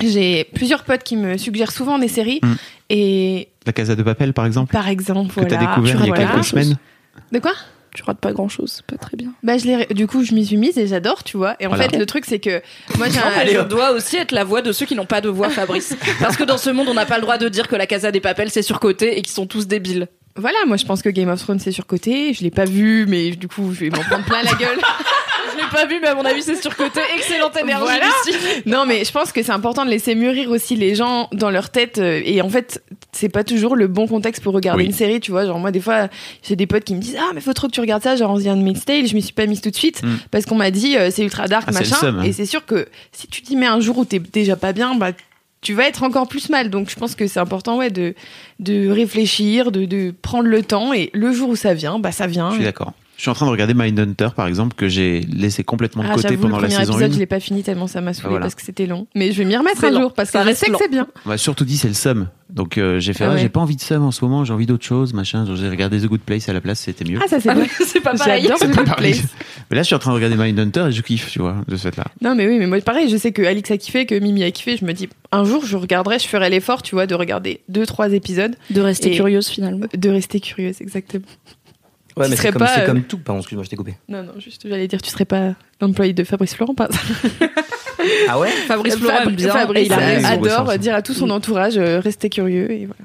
[0.00, 2.40] j'ai plusieurs potes qui me suggèrent souvent des séries.
[2.42, 2.54] Mm.
[2.90, 5.48] Et La Casa de Papel, par exemple, par exemple, que voilà.
[5.56, 6.30] t'as découvert il y a Voilà.
[6.32, 6.76] quelques semaines.
[7.32, 7.52] De quoi?
[7.94, 9.30] Tu rates pas grand chose, pas très bien.
[9.42, 11.56] bah, je l'ai- Du coup, je m'y suis mise et j'adore, tu vois.
[11.60, 11.88] Et en Voilà.
[11.88, 12.60] fait, le truc, c'est que
[12.98, 13.46] moi, j'ai un.
[13.46, 15.96] Je dois aussi être la voix de ceux qui n'ont pas de voix, Fabrice.
[16.20, 18.12] Parce que dans ce monde, on n'a pas le droit de dire que la Casa
[18.12, 20.08] des Papels c'est surcoté et qu'ils sont tous débiles.
[20.38, 22.34] Voilà, moi, je pense que Game of Thrones, c'est surcoté.
[22.34, 24.78] Je l'ai pas vu, mais du coup, je vais m'en prendre plein la gueule.
[25.56, 27.00] Je l'ai pas vu, mais à mon avis, c'est surcoté.
[27.16, 28.06] Excellente énergie, Voilà.
[28.66, 31.70] Non, mais je pense que c'est important de laisser mûrir aussi les gens dans leur
[31.70, 31.98] tête.
[31.98, 32.82] euh, Et en fait,
[33.12, 34.86] c'est pas toujours le bon contexte pour regarder Oui.
[34.88, 35.46] une série, tu vois.
[35.46, 36.08] Genre, moi, des fois,
[36.42, 38.30] j'ai des potes qui me disent Ah, mais faut trop que tu regardes ça, genre
[38.32, 39.06] on The Handmaid's Tale.
[39.06, 40.16] Je m'y suis pas mise tout de suite Mm.
[40.30, 41.96] parce qu'on m'a dit euh, c'est ultra dark, Ah, machin.
[41.96, 42.22] seum, hein.
[42.24, 44.94] Et c'est sûr que si tu t'y mets un jour où t'es déjà pas bien,
[44.94, 45.12] bah,
[45.62, 46.70] tu vas être encore plus mal.
[46.70, 48.14] Donc, je pense que c'est important, ouais, de,
[48.60, 50.92] de réfléchir, de, de prendre le temps.
[50.92, 52.50] Et le jour où ça vient, bah, ça vient.
[52.50, 52.92] Je suis d'accord.
[53.16, 56.14] Je suis en train de regarder Mindhunter, par exemple, que j'ai laissé complètement de Ah,
[56.16, 57.14] côté pendant le la premier saison épisode, 1.
[57.14, 58.44] je l'ai pas fini tellement ça m'a saoulé Voilà.
[58.44, 59.06] parce que c'était long.
[59.14, 61.06] Mais je vais m'y remettre un jour parce que je reste sais que c'est bien.
[61.24, 62.28] On m'a surtout dit c'est le seum.
[62.50, 63.40] Donc euh, j'ai fait, Ah ah, ouais.
[63.40, 65.46] j'ai pas envie de seum en ce moment, j'ai envie d'autre chose, machin.
[65.56, 67.18] J'ai regardé The Good Place à la place, c'était mieux.
[67.22, 68.42] Ah, ça c'est Ah, mais c'est pas pareil.
[68.42, 69.22] J'adore The Good Pareil.
[69.70, 71.74] Mais là, je suis en train de regarder Mindhunter et je kiffe, tu vois, de
[71.76, 72.04] ce fait-là.
[72.20, 74.50] Non, mais oui, mais moi, pareil, je sais que Alix a kiffé, que Mimi a
[74.50, 74.76] kiffé.
[74.76, 77.86] Je me dis, un jour, je regarderai, je ferai l'effort, tu vois, de regarder deux,
[77.86, 79.86] trois épisodes, De rester curieuse finalement.
[79.96, 81.24] de rester curieuse, exactement.
[82.16, 83.18] Ouais, Tu mais serais c'est comme, pas, c'est euh, comme tout.
[83.18, 83.94] Pardon, excuse-moi, je t'ai coupé.
[84.08, 86.88] Non, non, juste, j'allais dire, tu serais pas l'employé de Fabrice Florent, pas
[88.28, 88.48] Ah ouais?
[88.50, 89.48] Fabrice Florent aime bien.
[89.48, 93.00] et Fabrice il adore dire à tout son entourage, euh, restez curieux, et voilà.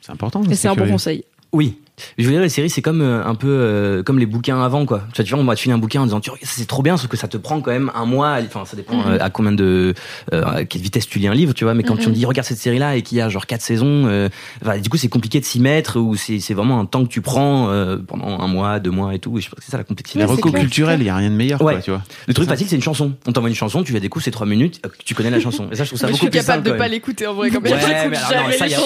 [0.00, 0.42] C'est important.
[0.50, 1.24] Et c'est un bon conseil.
[1.52, 1.78] Oui.
[2.18, 4.86] Je veux dire, les séries, c'est comme euh, un peu euh, comme les bouquins avant,
[4.86, 5.02] quoi.
[5.12, 6.66] Tu vois, tu vois, on va te filer un bouquin en disant, tu regardes, c'est
[6.66, 8.38] trop bien, sauf que ça te prend quand même un mois.
[8.46, 9.94] Enfin, ça dépend euh, à combien de
[10.32, 11.74] euh, à quelle vitesse tu lis un livre, tu vois.
[11.74, 14.06] Mais quand tu me dis, regarde cette série-là et qu'il y a genre quatre saisons,
[14.06, 14.28] euh,
[14.62, 17.08] enfin, du coup, c'est compliqué de s'y mettre ou c'est c'est vraiment un temps que
[17.10, 19.36] tu prends euh, pendant un mois, deux mois et tout.
[19.38, 20.18] Et je pense que c'est ça la complexité.
[20.18, 21.74] Les recos clair, culturels, il y a rien de meilleur, Ouais.
[21.74, 22.02] quoi, tu vois.
[22.26, 23.12] Le truc facile, c'est une chanson.
[23.26, 25.68] On t'envoie une chanson, tu la découvres, c'est trois minutes, tu connais la chanson.
[25.72, 26.66] Et ça, je trouve ça je beaucoup suis plus capable simple.
[26.66, 26.92] de quand pas même.
[26.92, 27.70] l'écouter en vrai, comme Ouais,
[28.10, 28.80] mais alors, non, ça, y a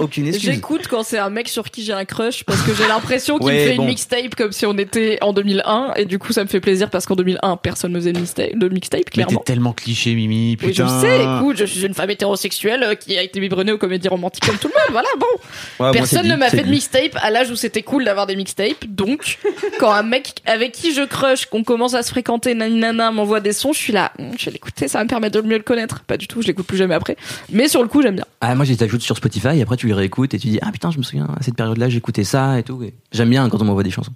[0.00, 0.50] aucune excuse.
[0.50, 3.46] J'écoute quand c'est un mec sur qui j'ai un crush parce que j'ai l'impression qu'il
[3.54, 3.82] Ouais, me fait bon.
[3.84, 6.90] une mixtape comme si on était en 2001 et du coup ça me fait plaisir
[6.90, 9.40] parce qu'en 2001 personne ne faisait de mixtape, de mixtape Mais t'es clairement.
[9.40, 11.00] tellement cliché, Mimi, Oui, je putain.
[11.00, 14.46] sais, écoute, je suis une femme hétérosexuelle euh, qui a été biberonnée aux comédies romantiques
[14.46, 15.84] comme tout le monde, voilà, bon.
[15.84, 18.86] Ouais, Personne ne m'a fait de mixtape à l'âge où c'était cool d'avoir des mixtapes,
[18.88, 19.38] donc
[19.80, 23.52] quand un mec avec qui je crush, qu'on commence à se fréquenter, naninana, m'envoie des
[23.52, 25.62] sons, je suis là, Hum, je vais l'écouter, ça va me permettre de mieux le
[25.62, 26.00] connaître.
[26.04, 27.16] Pas du tout, je l'écoute plus jamais après.
[27.50, 28.24] Mais sur le coup, j'aime bien.
[28.40, 30.58] Ah, moi, je les ajoute sur Spotify, et après, tu les réécoutes et tu dis,
[30.62, 32.82] ah putain, je me souviens, à cette période-là, j'écoutais ça et tout.
[32.82, 34.12] et J'aime bien quand on m'envoie des chansons.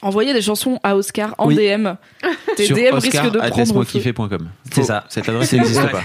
[0.00, 1.56] Envoyer des chansons à Oscar en Oui.
[1.56, 1.88] DM.
[2.56, 4.38] Tes Sur DM Oscar, risquent de prendre.
[4.72, 5.04] C'est ça.
[5.08, 6.02] Cette adresse n'existe pas.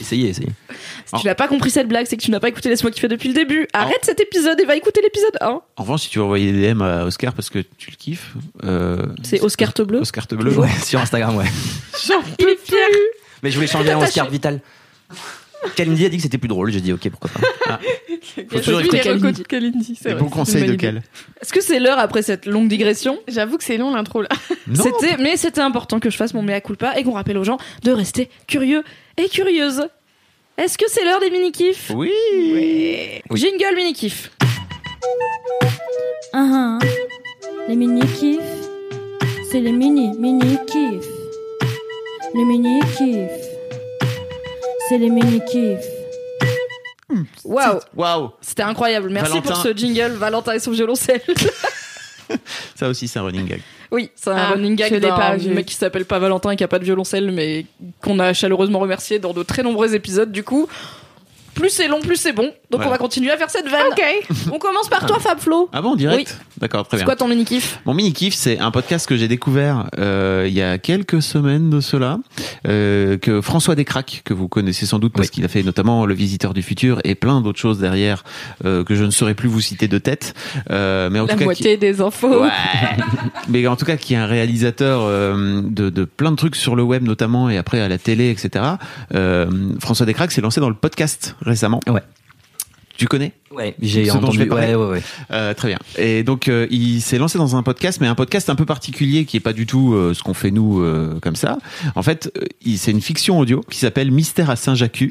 [0.00, 0.48] Essayez, essayez.
[1.04, 3.08] Si tu n'as pas compris cette blague, c'est que tu n'as pas écouté Laisse-moi kiffer
[3.08, 3.66] depuis le début.
[3.74, 5.46] Arrête cet épisode et va écouter l'épisode 1.
[5.46, 8.34] En revanche, si tu veux envoyer des DM à Oscar parce que tu le kiffes,
[8.64, 9.98] euh, C'est Oscar Te Bleu.
[10.00, 10.56] Oscar te bleu.
[10.58, 11.44] Ouais, sur Instagram, ouais.
[12.06, 12.76] J'en peux plus.
[13.42, 14.60] Mais je voulais changer en Oscar Vital.
[15.76, 17.80] Kalindi a dit que c'était plus drôle, j'ai dit ok, pourquoi pas.
[18.50, 19.42] Faut toujours écouter Kalindi.
[19.42, 21.02] de Kalindi, c'est conseils une de quel
[21.40, 24.28] Est-ce que c'est l'heure après cette longue digression J'avoue que c'est long l'intro là.
[24.66, 24.84] Non.
[24.84, 27.58] C'était, mais c'était important que je fasse mon mea culpa et qu'on rappelle aux gens
[27.82, 28.84] de rester curieux
[29.16, 29.82] et curieuses.
[30.56, 32.12] Est-ce que c'est l'heure des mini-kifs Oui.
[33.32, 34.30] Jingle mini-kif.
[36.32, 36.78] Ah ah.
[37.68, 38.38] Les mini-kifs,
[39.50, 41.08] c'est les mini-mini-kifs.
[42.34, 43.49] Les mini-kifs,
[44.90, 45.86] c'est les mini-kifs.
[47.44, 48.30] Waouh, Waouh.
[48.40, 49.08] c'était incroyable.
[49.10, 49.48] Merci Valentin.
[49.52, 51.22] pour ce jingle, Valentin et son violoncelle.
[52.74, 53.60] Ça aussi, c'est un running gag.
[53.92, 56.68] oui, c'est un Ah, running gag d'un mec qui s'appelle pas Valentin et qui a
[56.68, 57.66] pas de violoncelle, mais
[58.02, 60.32] qu'on a chaleureusement remercié dans de très nombreux épisodes.
[60.32, 60.66] Du coup,
[61.54, 62.52] plus c'est long, plus c'est bon.
[62.70, 62.88] Donc Voilà.
[62.88, 63.86] on va continuer à faire cette vanne.
[63.90, 64.02] Ok.
[64.52, 65.68] On commence par toi, Fab Flo.
[65.72, 67.06] Ah bon, direct D'accord, très C'est bien.
[67.06, 70.52] quoi ton mini kiff Mon mini kiff, c'est un podcast que j'ai découvert euh, il
[70.54, 72.18] y a quelques semaines de cela,
[72.68, 75.32] euh, que François Descraques, que vous connaissez sans doute parce Oui.
[75.34, 78.22] qu'il a fait notamment Le Visiteur du futur et plein d'autres choses derrière
[78.64, 80.34] euh, que je ne saurais plus vous citer de tête,
[80.70, 82.42] euh, mais en La tout cas moitié des infos.
[82.42, 82.48] Ouais.
[83.48, 86.76] Mais en tout cas, qui est un réalisateur euh, de, de plein de trucs sur
[86.76, 88.64] le web notamment et après à la télé, etc.
[89.14, 91.80] Euh, François Descraques s'est lancé dans le podcast récemment.
[91.88, 92.02] Ouais.
[93.00, 94.48] Tu connais Ouais, j'ai entendu.
[94.50, 95.02] Ouais, ouais, ouais.
[95.30, 95.78] Euh, très bien.
[95.96, 99.24] Et donc euh, il s'est lancé dans un podcast, mais un podcast un peu particulier
[99.24, 101.56] qui est pas du tout euh, ce qu'on fait nous euh, comme ça.
[101.94, 102.44] En fait, euh,
[102.76, 105.04] c'est une fiction audio qui s'appelle Mystère à Saint-Jacques,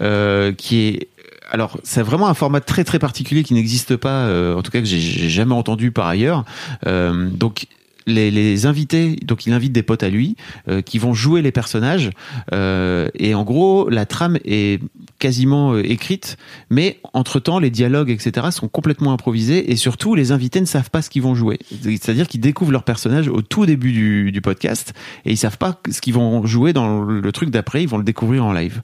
[0.00, 1.08] euh, qui est
[1.50, 4.80] alors c'est vraiment un format très très particulier qui n'existe pas, euh, en tout cas
[4.80, 6.44] que j'ai- j'ai jamais entendu par ailleurs.
[6.86, 7.66] Euh, donc
[8.08, 10.36] les, les invités, donc il invite des potes à lui
[10.68, 12.10] euh, qui vont jouer les personnages
[12.52, 14.80] euh, et en gros la trame est
[15.26, 16.36] quasiment euh, écrite,
[16.70, 20.88] mais entre temps les dialogues etc sont complètement improvisés et surtout les invités ne savent
[20.88, 21.58] pas ce qu'ils vont jouer.
[21.82, 25.80] C'est-à-dire qu'ils découvrent leur personnage au tout début du, du podcast et ils savent pas
[25.90, 28.82] ce qu'ils vont jouer dans le truc d'après, ils vont le découvrir en live.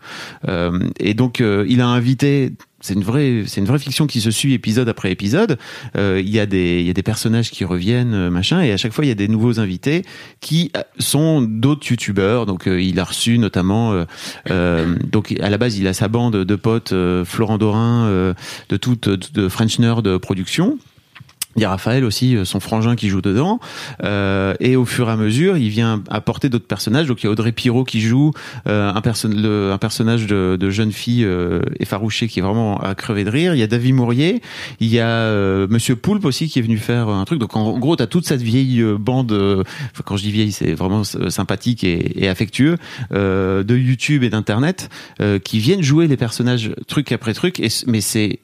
[0.48, 2.50] Euh, et donc euh, il a invité
[2.82, 5.58] c'est une vraie, c'est une vraie fiction qui se suit épisode après épisode.
[5.96, 8.72] Euh, Il y a des, il y a des personnages qui reviennent, euh, machin, et
[8.72, 10.04] à chaque fois il y a des nouveaux invités
[10.40, 12.44] qui euh, sont d'autres youtubeurs.
[12.44, 14.04] Donc il a reçu notamment,
[14.50, 16.92] euh, donc à la base il a sa bande de potes,
[17.24, 18.34] Florent Dorin,
[18.68, 20.78] de toute de French Nerd Production.
[21.56, 23.60] Il y a Raphaël aussi, euh, son frangin qui joue dedans.
[24.04, 27.06] Euh, et au fur et à mesure, il vient apporter d'autres personnages.
[27.06, 28.32] Donc il y a Audrey Pirot qui joue
[28.66, 29.00] euh, un,
[29.78, 31.26] personnage de, jeune fille
[31.78, 33.54] effarouchée qui est vraiment à crever de rire.
[33.54, 34.40] Il y a David Mourier.
[34.80, 37.38] Il y a Monsieur Poulpe aussi qui est venu faire un truc.
[37.38, 39.64] Donc en gros, tu as toute cette vieille bande,
[40.04, 42.78] quand je dis vieille, c'est vraiment sympathique et, affectueux,
[43.10, 44.88] de YouTube et d'Internet,
[45.44, 47.62] qui viennent jouer les personnages truc après truc.
[47.86, 48.40] Mais c'est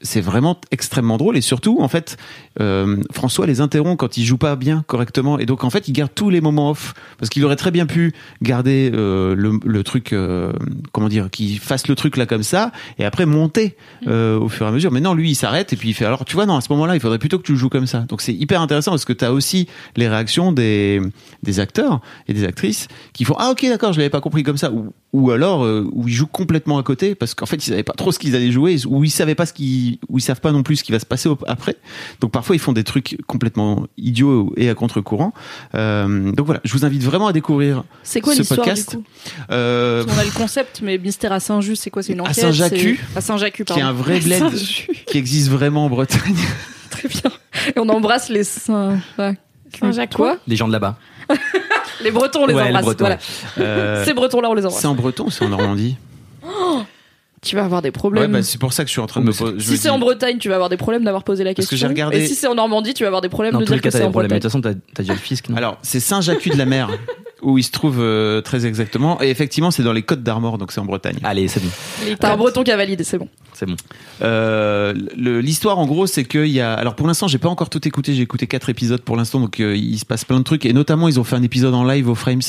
[0.00, 1.36] c'est vraiment extrêmement drôle.
[1.36, 2.16] Et surtout en fait
[2.60, 5.38] euh, François les interrompt quand il joue pas bien correctement.
[5.38, 6.94] Et donc en fait il garde tous les moments off.
[7.18, 10.52] Parce qu'il aurait très bien pu garder euh, le, le truc euh,
[10.92, 14.66] comment dire qu'il fasse le truc là comme ça et après monter euh, au fur
[14.66, 14.92] et à mesure.
[14.92, 16.72] Mais non lui il s'arrête et puis il fait alors tu vois non à ce
[16.72, 18.00] moment là il faudrait plutôt que tu joues comme ça.
[18.00, 21.00] Donc c'est hyper intéressant parce que tu as aussi les réactions des,
[21.42, 24.58] des acteurs et des actrices qui font ah ok d'accord je l'avais pas compris comme
[24.58, 24.70] ça.
[24.70, 27.82] Ou, ou alors euh, où ils jouent complètement à côté parce qu'en fait ils savaient
[27.82, 30.40] pas trop ce qu'ils allaient jouer ou ils savaient pas ce qu'ils ou ils savent
[30.40, 31.76] pas non plus ce qui va se passer après.
[32.20, 35.32] Donc parfois ils font des trucs complètement idiots et à contre-courant.
[35.74, 38.96] Euh, donc voilà je vous invite vraiment à découvrir C'est quoi ce l'histoire du podcast.
[38.96, 39.04] coup
[39.50, 42.34] Euh, On a le concept, mais Mystère à Saint-Just, c'est quoi C'est une À enquête
[42.36, 42.72] Saint-Jacques.
[42.76, 44.90] c'est- À Saint-Jacques, qui est un vrai bled Saint-Just.
[45.06, 46.34] qui existe vraiment en Bretagne.
[46.90, 47.30] Très bien.
[47.74, 48.98] Et on embrasse les Saint...
[49.80, 50.36] Saint-Jacques Quoi?
[50.46, 50.98] Des gens de là-bas.
[52.02, 52.84] Les Bretons, on les Ouais, les embrasse.
[52.84, 53.18] Bretons, voilà.
[53.58, 54.80] Euh, Ces Bretons-là, on les embrasse.
[54.80, 55.96] c'est en breton ou c'est en Normandie
[57.42, 58.32] Tu vas avoir des ouais problèmes.
[58.32, 59.88] bah, c'est pour ça que je suis en train de me poser si c'est dis-
[59.90, 61.86] en Bretagne, tu vas avoir des problèmes d'avoir posé la Parce que question.
[61.88, 63.70] j'ai regardé- Et si c'est en Normandie, tu vas avoir des problèmes Dans de les
[63.70, 64.06] dire cas, que c'est en.
[64.06, 64.40] Mais de Bretagne.
[64.40, 65.56] toute façon, t'as t'as déjà le fisc, non?
[65.56, 66.88] Alors, c'est Saint-Jacques de la Mer,
[67.42, 69.20] où il se trouve euh, très exactement.
[69.22, 71.18] Et effectivement, c'est dans les Côtes d'Armor, donc c'est en Bretagne.
[71.22, 71.68] Allez, c'est bon.
[72.18, 73.28] T'as un Breton qui a validé, c'est bon.
[73.52, 73.76] C'est bon.
[74.22, 76.72] Euh, le- L'histoire, en gros, c'est qu'il y a.
[76.74, 78.14] Alors, pour l'instant, j'ai pas encore tout écouté.
[78.14, 80.64] J'ai écouté quatre épisodes pour l'instant, donc euh, il se passe plein de trucs.
[80.66, 82.40] Et notamment, ils ont fait un épisode en live au Frames,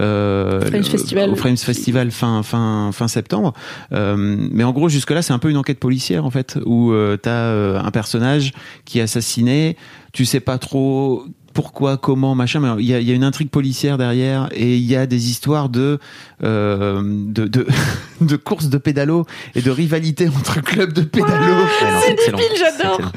[0.00, 1.30] euh, Frames le- Festival.
[1.30, 3.52] au Frames Festival fin fin fin septembre.
[3.92, 6.92] Euh, mais en gros, jusque là, c'est un peu une enquête policière en fait, où
[6.92, 8.52] euh, t'as euh, un personnage
[8.84, 9.76] qui est assassiné.
[10.12, 11.24] Tu sais pas trop
[11.56, 14.76] pourquoi, comment, machin, mais il y a, il y a une intrigue policière derrière et
[14.76, 15.98] il y a des histoires de
[16.44, 17.66] euh, de, de
[18.20, 21.54] de courses de pédalo et de rivalité entre clubs de pédalo.
[21.54, 23.10] Ouais, c'est débile, j'adore.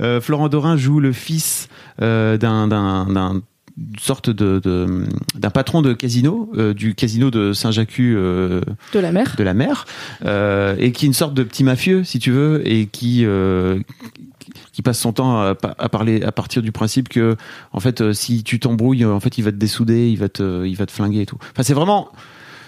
[0.00, 1.68] Euh, Florent Dorin joue le fils
[2.02, 3.42] euh, d'un d'un
[3.76, 8.60] d'un sorte de de- d'un patron de casino euh, du casino de Saint-Jacques euh,
[8.92, 9.34] De la mer.
[9.36, 9.86] de la mer
[10.24, 13.80] euh, et qui est une sorte de petit mafieux si tu veux et qui euh,
[14.72, 17.36] qui passe son temps à, pa- à parler à partir du principe que
[17.72, 20.76] en fait si tu t'embrouilles en fait il va te dessouder il va te il
[20.76, 21.38] va te flinguer et tout.
[21.52, 22.10] Enfin c'est vraiment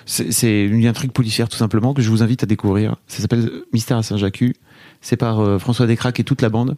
[0.07, 2.97] c'est c'est une intrigue policière tout simplement que je vous invite à découvrir.
[3.07, 4.43] Ça s'appelle Mystère à Saint-Jacques
[5.03, 6.77] c'est par François Descraques et toute la bande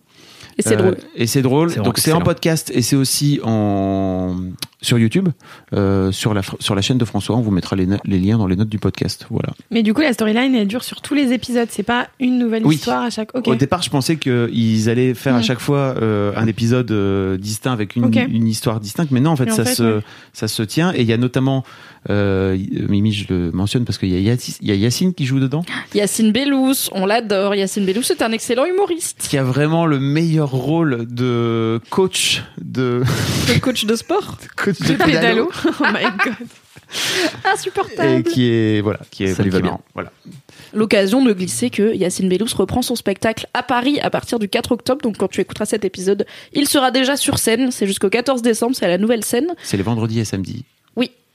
[0.59, 0.97] Et c'est euh, drôle.
[1.14, 1.75] Et c'est drôle.
[1.75, 4.37] Donc c'est en podcast et c'est aussi en
[4.80, 5.28] sur YouTube,
[5.74, 7.36] euh, sur la sur la chaîne de François.
[7.36, 9.26] On vous mettra les, les liens dans les notes du podcast.
[9.30, 9.48] Voilà.
[9.70, 11.68] Mais du coup, la storyline, elle dure sur tous les épisodes.
[11.70, 12.76] C'est pas une nouvelle Oui.
[12.76, 13.34] histoire à chaque.
[13.34, 13.48] Ok.
[13.48, 15.42] Au départ, je pensais qu'ils allaient faire à Mm.
[15.42, 19.10] chaque fois euh, un épisode euh, distinct avec une, une histoire distincte.
[19.10, 20.02] Mais non, en fait, en ça fait, se ouais.
[20.32, 20.92] ça se tient.
[20.94, 21.64] Et il y a notamment
[22.10, 22.56] euh,
[22.88, 25.40] Mimi, je le mentionne parce qu'il y a Yacine, il y a Yacine qui joue
[25.40, 25.64] dedans,
[25.94, 27.54] Yacine Bellous, on l'adore.
[27.56, 29.26] Yacine Bellous, c'est un excellent humoriste.
[29.28, 33.02] qui a vraiment le meilleur rôle de coach de
[33.52, 34.38] Le coach de sport.
[34.72, 35.50] coach De pédalo.
[35.66, 36.35] oh my god.
[37.44, 38.22] et Insupportable.
[38.22, 39.81] qui est voilà, qui est marrant.
[39.94, 40.12] Voilà.
[40.72, 44.72] L'occasion de glisser que Yacine Bellous reprend son spectacle à Paris à partir du 4
[44.72, 45.02] octobre.
[45.02, 47.70] Donc quand tu écouteras cet épisode, il sera déjà sur scène.
[47.70, 49.48] C'est jusqu'au 14 décembre, c'est la nouvelle scène.
[49.62, 50.64] C'est les vendredis et samedis.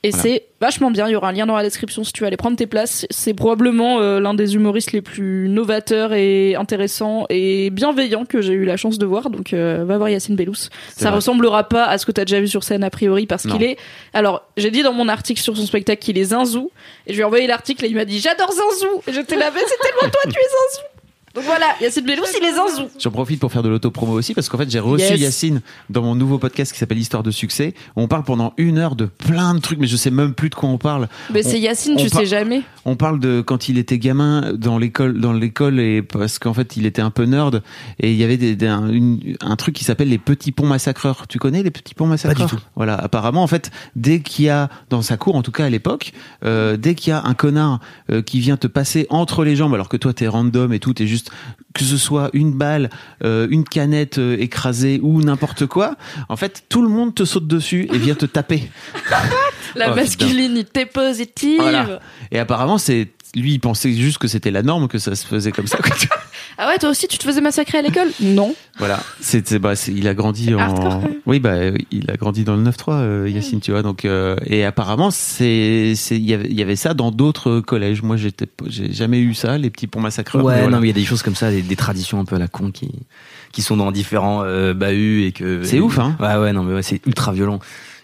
[0.05, 0.21] Et Voilà.
[0.23, 1.07] c'est vachement bien.
[1.07, 3.05] Il y aura un lien dans la description si tu veux aller prendre tes places.
[3.09, 8.51] C'est probablement euh, l'un des humoristes les plus novateurs et intéressants et bienveillants que j'ai
[8.53, 9.29] eu la chance de voir.
[9.29, 10.55] Donc euh, va voir Yacine Bellous.
[10.55, 10.69] Ça
[11.07, 11.09] vrai.
[11.15, 13.63] ressemblera pas à ce que tu as déjà vu sur scène a priori parce qu'il
[13.63, 13.77] est.
[14.13, 16.69] Alors j'ai dit dans mon article sur son spectacle qu'il est zinzou
[17.07, 19.01] et je lui ai envoyé l'article et il m'a dit j'adore zinzou.
[19.07, 20.87] Et j'étais là, mais c'est tellement toi, tu es zinzou.
[21.35, 22.89] Donc voilà, Yacine Bellous, il est zinzou.
[22.99, 25.19] J'en profite pour faire de l'autopromo aussi parce qu'en fait j'ai reçu Yes.
[25.19, 27.73] Yacine dans mon nouveau podcast qui s'appelle Histoire de succès.
[27.95, 30.55] On parle pendant une heure de plein de trucs, mais je sais même plus de
[30.55, 31.07] quoi on parle.
[31.33, 32.61] Mais c'est Yacine, tu sais jamais.
[32.85, 36.77] On parle de quand il était gamin dans l'école, dans l'école et parce qu'en fait
[36.77, 37.63] il était un peu nerd
[37.99, 40.67] et il y avait des, des- un, une- un truc qui s'appelle les petits ponts
[40.67, 41.25] massacreurs.
[41.27, 42.59] Tu connais les petits ponts massacreurs tout.
[42.75, 45.69] Voilà, apparemment en fait dès qu'il y a dans sa cour, en tout cas à
[45.71, 46.11] l'époque,
[46.45, 47.79] euh, dès qu'il y a un connard
[48.11, 50.93] euh, qui vient te passer entre les jambes alors que toi t'es random et tout,
[50.93, 51.22] t'es juste
[51.73, 52.89] que ce soit une balle,
[53.23, 55.95] euh, une canette euh, écrasée ou n'importe quoi,
[56.29, 58.69] en fait tout le monde te saute dessus et vient te taper.
[59.75, 61.59] La Oh, masculinité positive.
[61.59, 61.99] Voilà.
[62.31, 65.51] Et apparemment, c'est lui, il pensait juste que c'était la norme, que ça se faisait
[65.51, 65.77] comme ça.
[65.77, 65.95] quoi.
[66.55, 68.09] Ah ouais, toi aussi, tu te faisais massacrer à l'école?
[68.19, 68.53] Non.
[68.77, 68.99] voilà.
[69.19, 71.01] C'est, c'est- bah, il a grandi en.
[71.25, 71.55] Oui, bah,
[71.89, 73.81] il a grandi dans le 9-3, euh, Yacine, tu vois.
[73.81, 77.59] Donc, euh, et apparemment, c'est, c'est, il y avait, il y avait ça dans d'autres
[77.59, 78.03] collèges.
[78.03, 80.43] Moi, j'étais, j'ai jamais eu ça, les petits ponts massacreurs.
[80.45, 80.75] Ouais, mais voilà.
[80.75, 82.39] non, mais il y a des choses comme ça, des, des traditions un peu à
[82.39, 82.91] la con qui,
[83.51, 85.63] qui sont dans différents euh, bahuts et que.
[85.63, 86.15] C'est ouf, hein.
[86.19, 87.59] Ouais, ouais, non, mais ouais, c'est ultra violent.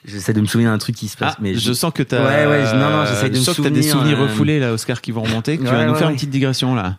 [0.06, 2.20] J'essaie de me souvenir d'un truc qui se passe, Ah, mais je sens que t'as.
[2.24, 4.20] Ouais, ouais, je- non, non, j'essaie de je me sens que t'as des souvenir, souvenirs
[4.20, 5.58] euh, refoulés, là, Oscar, qui vont remonter.
[5.58, 6.14] que tu Ouais, vas nous faire ouais.
[6.14, 6.98] une petite digression, là.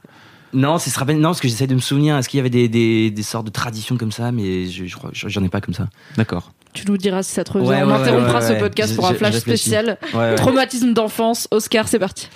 [0.53, 2.51] Non, c'est se rappelle, non, parce que j'essaie de me souvenir, est-ce qu'il y avait
[2.51, 5.61] des, des, des sortes de traditions comme ça, mais je, je crois, j'en ai pas
[5.61, 5.89] comme ça.
[6.17, 6.53] D'accord.
[6.73, 7.69] Tu nous diras si ça te revient.
[7.69, 9.97] Ouais, On ouais, interrompra ouais, ce podcast Je- pour un je- flash je spécial.
[10.13, 10.35] Ouais, ouais.
[10.35, 11.49] Traumatisme d'enfance.
[11.53, 12.29] Oscar, c'est parti.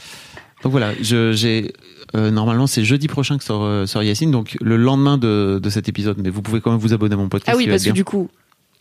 [0.62, 1.72] Donc voilà, je, j'ai
[2.16, 5.70] euh, normalement c'est jeudi prochain que sort, euh, sort Yacine, donc le lendemain de, de
[5.70, 6.16] cet épisode.
[6.22, 7.54] Mais vous pouvez quand même vous abonner à mon podcast.
[7.54, 7.92] Ah oui, parce que bien.
[7.94, 8.28] du coup,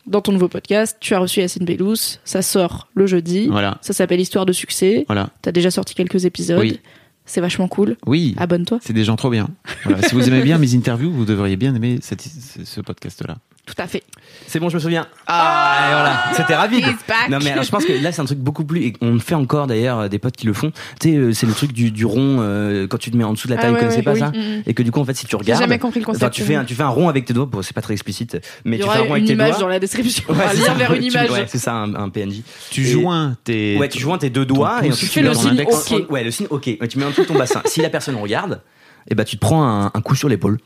[0.08, 1.96] dans ton nouveau podcast, tu as reçu Yacine Bellous.
[2.26, 3.48] Ça sort le jeudi.
[3.48, 5.06] Voilà, Ça s'appelle Histoire de succès.
[5.08, 5.30] voilà.
[5.42, 6.60] T'as déjà sorti quelques épisodes.
[6.60, 6.80] Oui.
[7.26, 7.96] C'est vachement cool.
[8.06, 8.80] Oui, Abonne-toi.
[8.84, 9.48] c'est des gens trop bien.
[9.86, 10.02] Voilà.
[10.02, 13.38] si vous aimez bien mes interviews, vous devriez bien aimer cette- ce ce podcast-là.
[13.66, 14.04] Tout à fait.
[14.46, 15.08] C'est bon, je me souviens.
[15.26, 16.84] Ah, et voilà, c'était rapide.
[17.30, 19.20] Non mais alors, je pense que là c'est un truc beaucoup plus et on le
[19.20, 20.72] fait encore d'ailleurs euh, des potes qui le font.
[21.00, 23.32] Tu sais, euh, c'est le truc du, du rond euh, quand tu te mets en
[23.32, 24.20] dessous de la Ah taille, ouais, vous connaissez ouais, pas oui.
[24.20, 24.64] ça Mhm.
[24.68, 26.34] Et que du coup en fait si tu J'ai regardes, jamais compris le concept.
[26.34, 27.46] tu fais un tu fais un rond avec tes doigts.
[27.46, 29.60] Bon, c'est pas très explicite, mais tu fais un rond une avec tes image doigts.
[29.60, 30.24] dans la description.
[30.28, 31.32] On Ouais, va c'est lire vers une image.
[31.32, 32.42] ouais, c'est ça un, un PNJ.
[32.70, 33.78] Tu Et- joins tes.
[33.78, 35.62] Ouais, tu joins tes deux doigts et ensuite Tu fais mets le signe
[36.02, 36.12] OK.
[36.12, 36.70] Ouais, le signe OK.
[36.90, 37.62] Tu mets en dessous de ton bassin.
[37.66, 38.62] Si la personne regarde,
[39.10, 40.60] et ben tu te prends un, un coup sur l'épaule.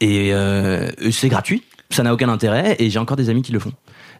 [0.00, 1.62] Et euh, c'est gratuit,
[1.94, 3.72] ça n'a aucun intérêt et j'ai encore des amis qui le font.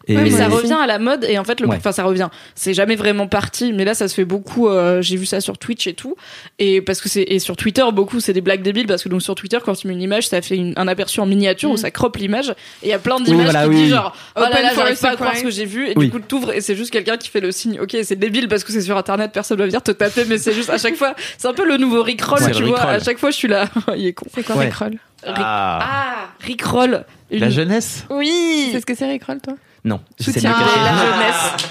[0.07, 1.77] Et mais ça revient à la mode et en fait le Ouais.
[1.77, 5.15] enfin ça revient c'est jamais vraiment parti mais là ça se fait beaucoup euh, j'ai
[5.17, 6.15] vu ça sur Twitch et tout
[6.59, 9.23] et parce que c'est et sur Twitter beaucoup c'est des blagues débiles parce que donc
[9.23, 11.77] sur Twitter quand tu mets une image ça fait une- un aperçu en miniature où
[11.77, 12.49] ça croppe l'image
[12.83, 14.69] et il y a plein d'images voilà, qui oui, disent genre oh là Open là
[14.69, 16.05] for j'arrive a pas à croire ce que j'ai vu et Oui.
[16.05, 18.63] du coup t'ouvres et c'est juste quelqu'un qui fait le signe ok c'est débile parce
[18.63, 21.15] que c'est sur internet personne va venir te taper mais c'est juste à chaque fois
[21.39, 22.93] c'est un peu le nouveau Rickroll Ouais, tu vois Rickroll.
[22.95, 23.65] à chaque fois je suis là
[23.97, 24.65] il est con C'est quoi Ouais.
[24.65, 25.79] Rickroll Rick- Ah.
[25.81, 29.53] ah Rickroll Une- La jeunesse oui C'est ce que c'est Rickroll, toi?
[29.83, 31.69] Non, Soutien à la jeunesse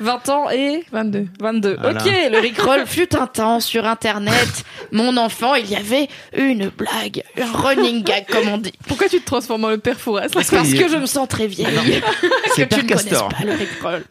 [0.00, 1.26] 20 ans et 22.
[1.40, 1.76] 22.
[1.80, 2.00] Voilà.
[2.00, 4.64] Ok, le Rickroll fut un temps sur internet.
[4.92, 8.72] Mon enfant, il y avait une blague, un running gag comme on dit.
[8.86, 10.28] Pourquoi tu te transformes en le père Fouras?
[10.32, 11.66] Parce que je me sens très vieille.
[12.00, 13.28] que C'est tu ne Castor.
[13.28, 14.04] pas le Rickroll.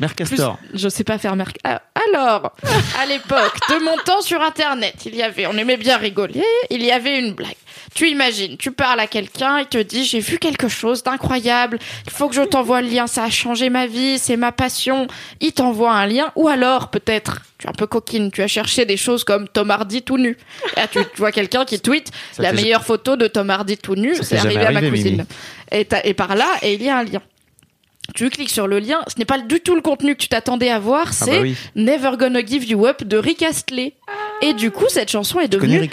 [0.00, 0.58] Mère Plus, Castor.
[0.74, 1.56] je sais pas faire marque.
[1.64, 1.80] Ah,
[2.12, 2.54] Alors,
[3.00, 6.82] à l'époque de mon temps sur internet, il y avait, on aimait bien rigoler, il
[6.82, 7.54] y avait une blague.
[7.94, 12.12] Tu imagines, tu parles à quelqu'un, il te dit j'ai vu quelque chose d'incroyable, il
[12.12, 15.06] faut que je t'envoie le lien, ça a changé ma vie, c'est ma passion.
[15.40, 18.84] Il t'envoie un lien, ou alors peut-être, tu es un peu coquine, tu as cherché
[18.84, 20.36] des choses comme Tom Hardy tout nu.
[20.76, 23.94] Et là, tu vois quelqu'un qui tweet Ça la meilleure photo de Tom Hardy tout
[23.94, 25.26] nu, Ça c'est arrivé à ma cousine.
[25.72, 27.22] Et, par là, et il y a un lien.
[28.14, 30.70] Tu cliques sur le lien, ce n'est pas du tout le contenu que tu t'attendais
[30.70, 31.56] à voir, Ah c'est bah oui.
[31.74, 33.94] Never Gonna Give You Up de Rick Astley.
[34.42, 35.88] Et du coup, cette chanson est Tu connais devenue.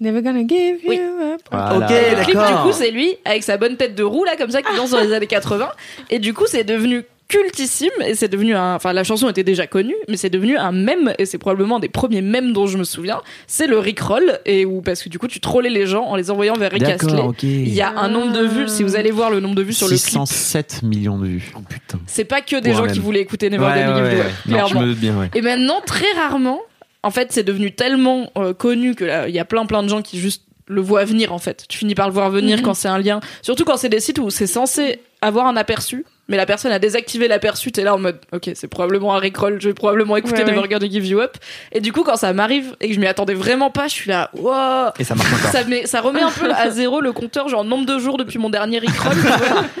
[0.00, 1.00] Never gonna give you Oui.
[1.34, 1.40] up.
[1.50, 1.76] Voilà.
[1.78, 4.50] Ok, Le clip, du coup, c'est lui, avec sa bonne tête de roue, là, comme
[4.50, 5.68] ça, qui danse dans les années 80.
[6.10, 9.66] Et du coup, c'est devenu cultissime, et c'est devenu un, enfin, la chanson était déjà
[9.66, 12.78] connue, mais c'est devenu un mème, et c'est probablement un des premiers mèmes dont je
[12.78, 13.20] me souviens.
[13.46, 16.30] C'est le Rickroll, et où, parce que du coup, tu trollais les gens en les
[16.30, 17.20] envoyant vers Rick Astley.
[17.42, 19.74] Il y a un nombre de vues, si vous allez voir le nombre de vues
[19.74, 21.52] sur le clip, 607 millions de vues.
[21.54, 21.98] Oh putain.
[22.06, 22.92] c'est pas que des gens même.
[22.92, 24.52] qui voulaient écouter Never Ouais, Gonna ouais, Give ouais, You Up, ouais.
[24.52, 24.80] Non, je clairement.
[24.80, 25.30] me doute bien, ouais.
[25.34, 26.60] Et maintenant, très rarement,
[27.02, 29.88] en fait, c'est devenu tellement euh, connu que là, il y a plein plein de
[29.88, 31.64] gens qui juste le voient venir en fait.
[31.68, 32.62] Tu finis par le voir venir Mhm.
[32.64, 36.04] quand c'est un lien, surtout quand c'est des sites où c'est censé avoir un aperçu.
[36.30, 39.62] mais la personne a désactivé l'aperçu, t'es là en mode, ok, c'est probablement un Rickroll,
[39.62, 40.68] je vais probablement écouter Ouais, Never ouais.
[40.68, 41.38] Gonna Give You Up.
[41.72, 44.10] Et du coup, quand ça m'arrive et que je m'y attendais vraiment pas, je suis
[44.10, 44.90] là, wow.
[44.98, 45.50] Et ça marche encore.
[45.50, 48.38] Ça, met, ça remet un peu à zéro le compteur, genre nombre de jours depuis
[48.38, 49.14] mon dernier vois.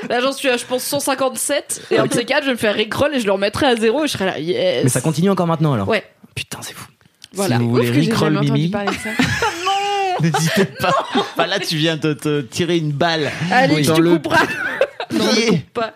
[0.08, 1.82] là, j'en suis à, je pense, 157.
[1.90, 3.76] Et un de ces quatre, je vais me faire Rickroll et je le remettrai à
[3.76, 4.84] zéro et je serai là, yes.
[4.84, 5.86] Mais ça continue encore maintenant alors.
[5.86, 6.02] Ouais.
[6.34, 6.86] Putain, c'est fou.
[7.34, 7.56] Voilà.
[7.58, 9.10] Si vous voulez Rickroll Mimi, ça.
[10.20, 10.94] n'hésitez pas.
[11.14, 13.30] Enfin, là, tu viens de te tirer une balle.
[13.52, 14.44] Alix, dans tu le couperas.
[15.12, 15.46] non, ne pied.
[15.48, 15.94] coupe pas.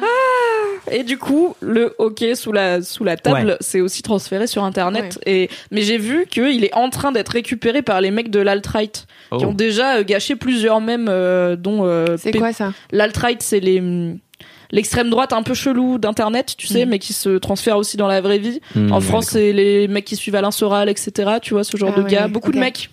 [0.00, 0.04] Ah
[0.90, 3.56] et du coup, le hockey sous la, sous la table, Ouais.
[3.60, 5.18] c'est aussi transféré sur Internet.
[5.26, 9.06] Et, mais j'ai vu qu'il est en train d'être récupéré par les mecs de l'alt-right,
[9.36, 9.48] qui Oh.
[9.48, 12.72] ont déjà euh, gâché plusieurs mèmes, euh, dont euh, C'est quoi ça?
[12.90, 14.18] L'alt-right, c'est les hum,
[14.70, 16.90] l'extrême droite un peu chelou d'internet, tu sais, Mhm.
[16.90, 18.60] mais qui se transfère aussi dans la vraie vie.
[18.74, 21.32] Mmh, en France, c'est les mecs qui suivent Alain Soral, etc.
[21.42, 22.28] Tu vois, ce genre Ah de gars.
[22.28, 22.90] Beaucoup de mecs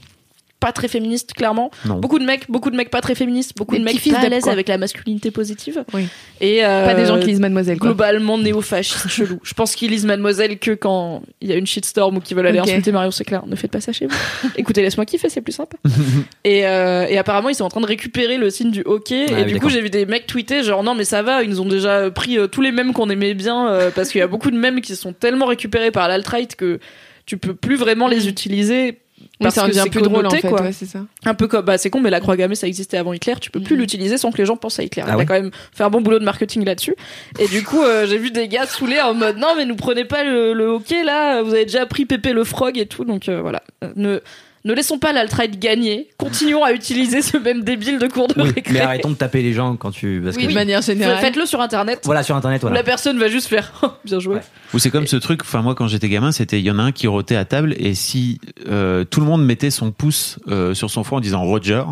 [0.59, 1.69] pas très féministes, clairement.
[1.85, 1.95] Non.
[1.99, 4.19] Beaucoup de mecs, beaucoup de mecs pas très féministes, beaucoup Des de mecs fils pas
[4.21, 5.83] à l'aise avec la masculinité positive.
[5.93, 6.07] Oui.
[6.41, 7.89] Et euh, Pas des gens qui lisent Mademoiselle, quoi.
[7.89, 9.39] globalement néo-fascistes chelous.
[9.43, 12.47] Je pense qu'ils lisent Mademoiselle que quand il y a une shitstorm ou qu'ils veulent
[12.47, 12.69] aller Ok.
[12.69, 13.45] insulter Mario Seclair.
[13.45, 14.15] Ne faites pas ça chez vous.
[14.57, 15.77] Écoutez, laisse-moi kiffer, c'est plus sympa.
[16.43, 19.25] et, euh, et apparemment, ils sont en train de récupérer le signe du hockey.
[19.29, 21.43] Ah et oui, du coup, j'ai vu des mecs tweeter genre non, mais ça va,
[21.43, 24.19] ils nous ont déjà pris euh, tous les mèmes qu'on aimait bien euh, parce qu'il
[24.19, 26.79] y a beaucoup de mèmes qui sont tellement récupérés par l'alt-right que
[27.25, 28.99] tu peux plus vraiment les utiliser.
[29.39, 30.61] Oui, Parce ça que devient c'est plus drôle en fait, quoi.
[30.61, 30.99] ouais, c'est ça.
[31.25, 33.51] Un peu comme, bah c'est con, mais la croix gammée ça existait avant Hitler, tu
[33.51, 33.81] peux plus Mhm.
[33.81, 35.03] l'utiliser sans que les gens pensent à Hitler.
[35.05, 36.95] Ah Il a quand même fait un bon boulot de marketing là-dessus.
[37.39, 40.05] Et du coup, euh, j'ai vu des gars saoulés en mode non, mais nous prenez
[40.05, 43.27] pas le, le hockey là, vous avez déjà pris Pépé le frog et tout, donc
[43.27, 43.61] euh, voilà.
[43.83, 44.21] Euh, Ne,
[44.65, 48.49] ne laissons pas l'alt-right gagner, continuons à utiliser ce même débile de cours de Oui,
[48.53, 48.73] récré.
[48.73, 50.19] mais arrêtons de taper les gens quand tu.
[50.23, 50.49] Parce Oui, que...
[50.49, 51.19] de manière générale.
[51.19, 52.01] Faites-le sur internet.
[52.03, 52.75] Voilà, sur internet, voilà.
[52.75, 54.35] La personne va juste faire Oh, bien joué.
[54.35, 54.41] Ouais.
[54.73, 56.83] Ou c'est comme ce truc, enfin moi quand j'étais gamin, c'était il y en a
[56.83, 60.73] un qui rotait à table et si euh, tout le monde mettait son pouce euh,
[60.73, 61.83] sur son front en disant Roger,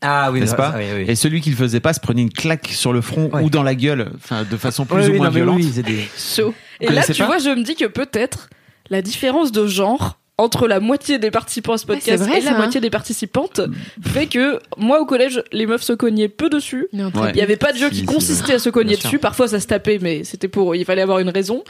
[0.00, 1.04] Ah oui, n'est-ce pas ça, oui, oui.
[1.06, 3.42] Et celui qui le faisait pas se prenait une claque sur le front Ouais.
[3.42, 5.60] ou dans la gueule, enfin de façon plus Ouais, ou oui, moins non, violente.
[5.60, 6.08] des-.
[6.80, 8.48] Et là, tu pas vois, je me dis que peut-être
[8.90, 12.52] la différence de genre entre la moitié des participants à ce podcast vrai, et la
[12.54, 12.56] hein.
[12.56, 13.60] moitié des participantes
[14.02, 17.08] fait que moi au collège les meufs se cognaient peu dessus Il y a un
[17.08, 17.12] Ouais.
[17.12, 17.30] truc.
[17.34, 19.10] il y avait pas de jeu qui si, consistait à se cogner Bien sûr.
[19.10, 21.62] dessus parfois ça se tapait mais c'était pour il fallait avoir une raison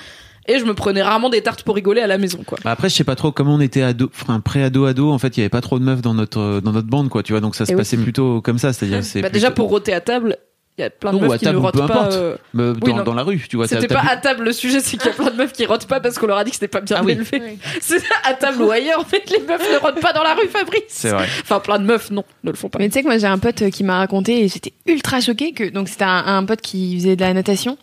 [0.47, 2.95] et je me prenais rarement des tartes pour rigoler à la maison quoi Après, je
[2.95, 5.11] sais pas trop comment on était ado, enfin pré-ado ado.
[5.11, 7.23] En fait, il y avait pas trop de meufs dans notre dans notre bande, quoi.
[7.23, 7.79] Tu vois, donc ça se Et oui.
[7.79, 10.37] passait plutôt comme ça, c'est-à-dire c'est bah, déjà pour roter à table
[10.77, 12.93] il y a plein de Non, meufs qui table, ne peu rotent pas euh, oui,
[12.95, 13.69] dans, dans la rue, tu vois.
[13.69, 15.87] c'était pas à table le sujet c'est qu'il y a plein de meufs qui rotent
[15.87, 17.13] pas parce qu'on leur a dit que c'était pas bien Ah oui.
[17.13, 20.35] élevé c'est à table ou ailleurs en fait les meufs ne rotent pas dans la
[20.35, 21.29] rue Fabrice C'est vrai.
[21.43, 23.27] enfin plein de meufs non ne le font pas Mais tu sais que moi j'ai
[23.29, 26.45] un pote euh, qui m'a raconté et j'étais ultra choquée que donc c'était un, un
[26.45, 27.79] pote qui faisait de la natation.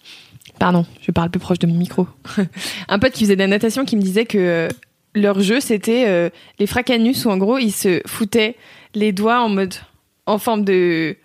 [0.60, 2.08] Pardon, je parle plus proche de mon micro.
[2.89, 4.67] un pote qui faisait de la natation qui me disait que euh,
[5.15, 8.56] leur jeu c'était euh, les fracanus où en gros ils se foutaient
[8.95, 9.75] les doigts en mode
[10.25, 11.15] en forme de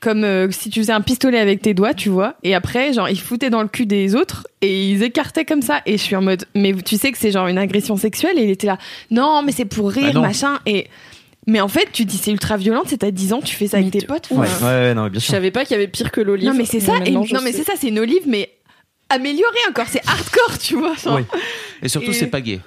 [0.00, 3.08] comme euh, si tu faisais un pistolet avec tes doigts, tu vois, et après genre
[3.08, 6.14] ils foutaient dans le cul des autres et ils écartaient comme ça et je suis
[6.16, 8.78] en mode mais tu sais que c'est genre une agression sexuelle et il était là
[9.10, 10.86] non mais c'est pour rire Bah machin et
[11.48, 13.76] mais en fait, tu dis c'est ultra violent, c'est t'as 10 ans, tu fais ça
[13.76, 14.28] avec tes potes.
[14.32, 15.30] Ouais, ouais, ouais, non, bien Je sûr.
[15.34, 16.48] savais pas qu'il y avait pire que l'olive.
[16.48, 18.50] Non mais c'est ça, et je non mais c'est ça, c'est une olive, mais
[19.08, 20.94] améliorée encore, c'est hardcore, tu vois.
[20.96, 21.16] genre.
[21.18, 21.22] Oui.
[21.82, 22.58] Et surtout, Et- c'est pas gay.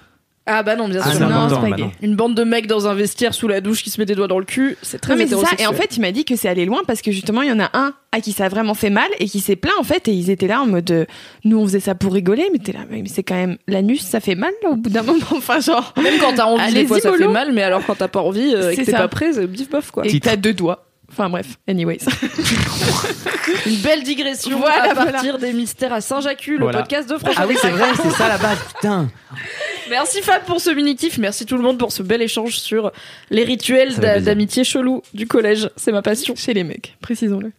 [0.52, 1.14] Ah bah non, bien Ah, sûr.
[1.14, 1.84] c'est non, important, c'est pas bah gay.
[1.84, 1.92] non.
[2.02, 4.28] Une bande de mecs dans un vestiaire sous la douche qui se met des doigts
[4.28, 6.26] dans le cul, c'est très Non mais c'est ça, et en fait il m'a dit
[6.26, 8.46] que c'est allé loin parce que justement il y en a un à qui ça
[8.46, 10.66] a vraiment fait mal et qui s'est plaint en fait et ils étaient là en
[10.66, 11.06] mode euh,
[11.46, 14.20] nous on faisait ça pour rigoler mais t'es là mais c'est quand même l'anus ça
[14.20, 17.00] fait mal là, au bout d'un moment enfin genre Même quand t'as envie, des fois
[17.00, 19.08] ça fait mal, mais alors quand t'as pas envie euh, et que C'est t'es pas
[19.08, 20.08] prêt, c'est bif bof quoi.
[20.08, 22.00] et t'as deux doigts enfin bref anyways
[23.66, 25.12] Une belle digression Voilà, à voilà.
[25.12, 26.80] partir des mystères à Saint-Jacques, le Voilà.
[26.80, 27.44] podcast de François.
[27.44, 29.10] Ah oui, c'est vrai, c'est ça la base, putain.
[29.90, 32.92] Merci Fab pour ce mini kiff, merci tout le monde pour ce bel échange sur
[33.32, 36.36] les rituels d'amitié chelou du collège, c'est ma passion.
[36.36, 37.52] chez les mecs précisons-le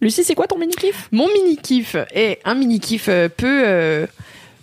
[0.00, 3.62] Lucie, c'est quoi ton mini kiff Mon mini kiff est un mini kiff euh, peu
[3.64, 4.06] euh,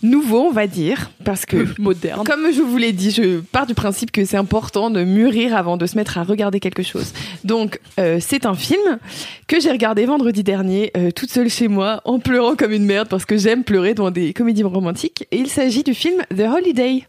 [0.01, 2.23] nouveau, on va dire, parce que moderne.
[2.25, 5.77] comme je vous l'ai dit, je pars du principe que c'est important de mûrir avant
[5.77, 7.13] de se mettre à regarder quelque chose.
[7.43, 8.99] Donc, euh, c'est un film
[9.47, 13.07] que j'ai regardé vendredi dernier, euh, toute seule chez moi, en pleurant comme une merde
[13.07, 15.27] parce que j'aime pleurer dans des comédies romantiques.
[15.31, 17.03] Et il s'agit du film The Holiday.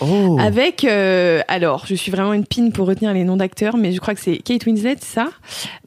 [0.00, 0.36] Oh.
[0.40, 3.98] Avec, euh, alors, je suis vraiment une pine pour retenir les noms d'acteurs, mais je
[4.00, 5.28] crois que c'est Kate Winslet, c'est ça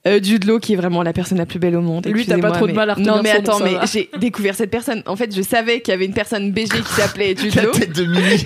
[0.07, 2.07] euh, Jude Law, qui est vraiment la personne la plus belle au monde.
[2.07, 4.55] Lui, t'as pas trop de mais- mal à retenir Non, mais attends, mais j'ai découvert
[4.55, 5.03] cette personne.
[5.05, 7.71] En fait, je savais qu'il y avait une personne BG qui s'appelait Jude Law.
[7.71, 8.45] de Mimi.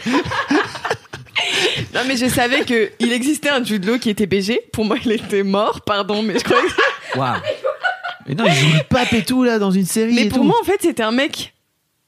[1.93, 4.59] Non, mais je savais que il existait un Jude Law qui était BG.
[4.71, 7.35] Pour moi, il était mort, pardon, mais je croyais que- Waouh.
[8.27, 10.13] Mais non, il joue le pape et tout là dans une série.
[10.13, 10.43] Mais et pour tout.
[10.45, 11.52] moi, en fait, c'était un mec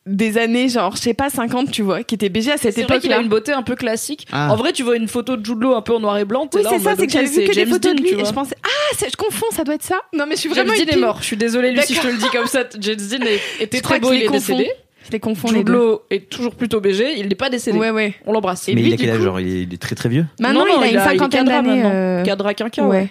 [0.05, 2.83] des années, genre, je sais pas, 50, tu vois, qui était BG à cette C'est
[2.83, 4.27] vrai qu'il a une beauté un peu classique.
[4.31, 4.51] Ah.
[4.51, 6.47] En vrai, tu vois une photo de Jude Law un peu en noir et blanc.
[6.53, 8.25] Oui, c'est ça, c'est que j'avais vu que des James photos Dean, de lui et
[8.25, 9.99] je pensais, ah, je confonds, ça doit être ça.
[10.13, 10.83] Non, mais je suis James vraiment.
[10.85, 11.17] Dean est mort.
[11.21, 12.63] Je suis désolée, Lucie, je te le dis comme ça.
[12.79, 13.25] James Dean
[13.59, 14.69] était très beau, il est décédé.
[15.07, 15.73] Je les confonds les Jude deux.
[15.73, 17.19] Law est toujours plutôt BG.
[17.19, 17.77] Il n'est pas décédé.
[17.77, 18.15] Ouais, ouais.
[18.25, 18.67] On l'embrasse.
[18.67, 20.25] Mais lui, il a du quel âge coup- genre il est, très très vieux?
[20.39, 21.81] Maintenant, Non, non, il a il une cinquantaine d'années.
[21.85, 22.97] euh, Cadra quinquin, Ouais.
[23.01, 23.09] ouais.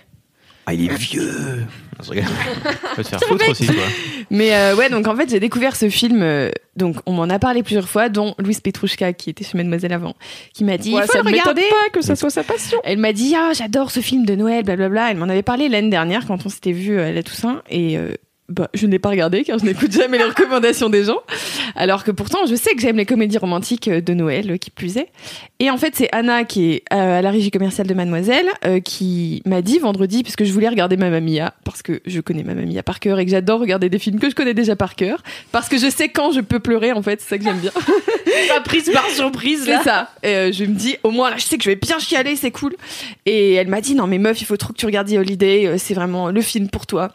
[0.66, 1.64] Ah, il est vieux
[2.02, 2.12] Faut
[3.02, 3.74] te faire foutre aussi, toi.
[4.30, 6.22] Mais euh, ouais, donc en fait, j'ai découvert ce film.
[6.22, 9.92] euh, donc, on m'en a parlé plusieurs fois, dont Louise Petrouchka, qui était chez Mademoiselle
[9.92, 10.14] avant,
[10.52, 11.68] qui m'a dit Ouais, il faut ça le ne m'étonne regarder.
[11.70, 12.78] pas que ça soit sa passion.
[12.84, 15.10] Elle m'a dit ah j'adore ce film de Noël, blablabla.
[15.12, 18.12] Elle m'en avait parlé l'année dernière quand on s'était vu à la Toussaint et euh,
[18.50, 21.20] bah, je n'ai pas regardé car je n'écoute jamais les recommandations des gens.
[21.76, 24.70] Alors que pourtant je sais que j'aime les comédies romantiques euh, de Noël euh, qui
[24.70, 25.08] plus est.
[25.60, 28.80] Et en fait c'est Anna qui est euh, à la régie commerciale de Mademoiselle euh,
[28.80, 32.66] qui m'a dit vendredi puisque je voulais regarder Mamma Mia parce que je connais Mamma
[32.66, 35.22] Mia par cœur et que j'adore regarder des films que je connais déjà par cœur
[35.50, 37.72] parce que je sais quand je peux pleurer en fait c'est ça que j'aime bien.
[38.48, 40.10] Pas prise par surprise, C'est ça.
[40.22, 42.34] Et, euh, je me dis, au moins là, je sais que je vais bien chialer,
[42.36, 42.74] c'est cool.
[43.26, 45.78] Et elle m'a dit, non mais meuf, il faut trop que tu regardes The Holiday,
[45.78, 47.12] c'est vraiment le film pour toi.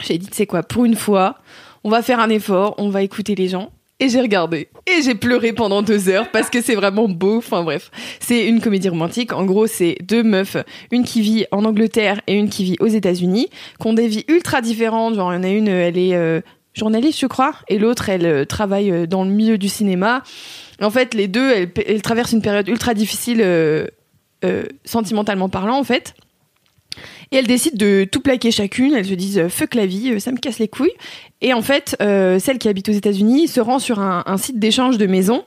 [0.00, 1.36] J'ai dit, tu sais quoi, pour une fois,
[1.84, 3.70] on va faire un effort, on va écouter les gens.
[4.02, 4.68] Et j'ai regardé.
[4.88, 7.38] Et j'ai pleuré pendant deux heures parce que c'est vraiment beau.
[7.38, 9.32] Enfin bref, c'est une comédie romantique.
[9.32, 10.56] En gros, c'est deux meufs,
[10.90, 13.48] une qui vit en Angleterre et une qui vit aux États-Unis,
[13.80, 15.14] qui ont des vies ultra différentes.
[15.14, 16.40] Genre, il y en a une, elle est euh,
[16.74, 20.24] journaliste, je crois, et l'autre, elle euh, travaille euh, dans le milieu du cinéma.
[20.80, 23.46] En fait, les deux, elles, traversent une période ultra difficile,
[24.84, 26.14] sentimentalement parlant, en fait.
[27.32, 28.94] Et elles décident de tout plaquer chacune.
[28.94, 30.92] Elles se disent euh, fuck la vie, euh, ça me casse les couilles.
[31.40, 34.58] Et en fait, euh, celle qui habite aux États-Unis se rend sur un, un site
[34.58, 35.42] d'échange de maisons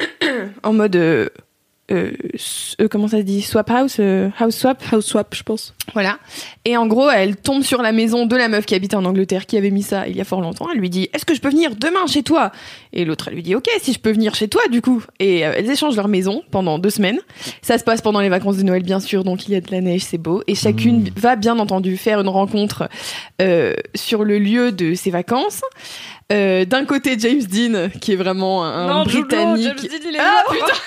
[0.62, 1.30] en mode
[1.90, 2.12] euh,
[2.80, 3.40] euh, comment ça se dit?
[3.42, 5.74] Swap house, euh, house swap, House swap, je pense.
[5.94, 6.18] voilà.
[6.64, 9.46] Et en gros, elle tombe sur la maison de la meuf qui habite en Angleterre,
[9.46, 10.68] qui avait mis ça il y a fort longtemps.
[10.72, 12.52] Elle lui dit Est-ce que je peux venir demain chez toi?
[12.92, 15.02] Et l'autre, elle lui dit Ok, si je peux venir chez toi, du coup.
[15.18, 17.20] Et euh, elles échangent leur maison pendant deux semaines.
[17.62, 19.70] Ça se passe pendant les vacances de Noël, bien sûr, donc il y a de
[19.70, 20.42] la neige, c'est beau.
[20.46, 22.88] Et chacune va bien entendu faire une rencontre
[23.40, 25.62] euh, sur le lieu de ses vacances.
[26.30, 29.64] Euh, D'un côté, James Dean, qui est vraiment un, non, Britannique.
[29.64, 30.52] James Dean, il est Ah, mort.
[30.54, 30.78] putain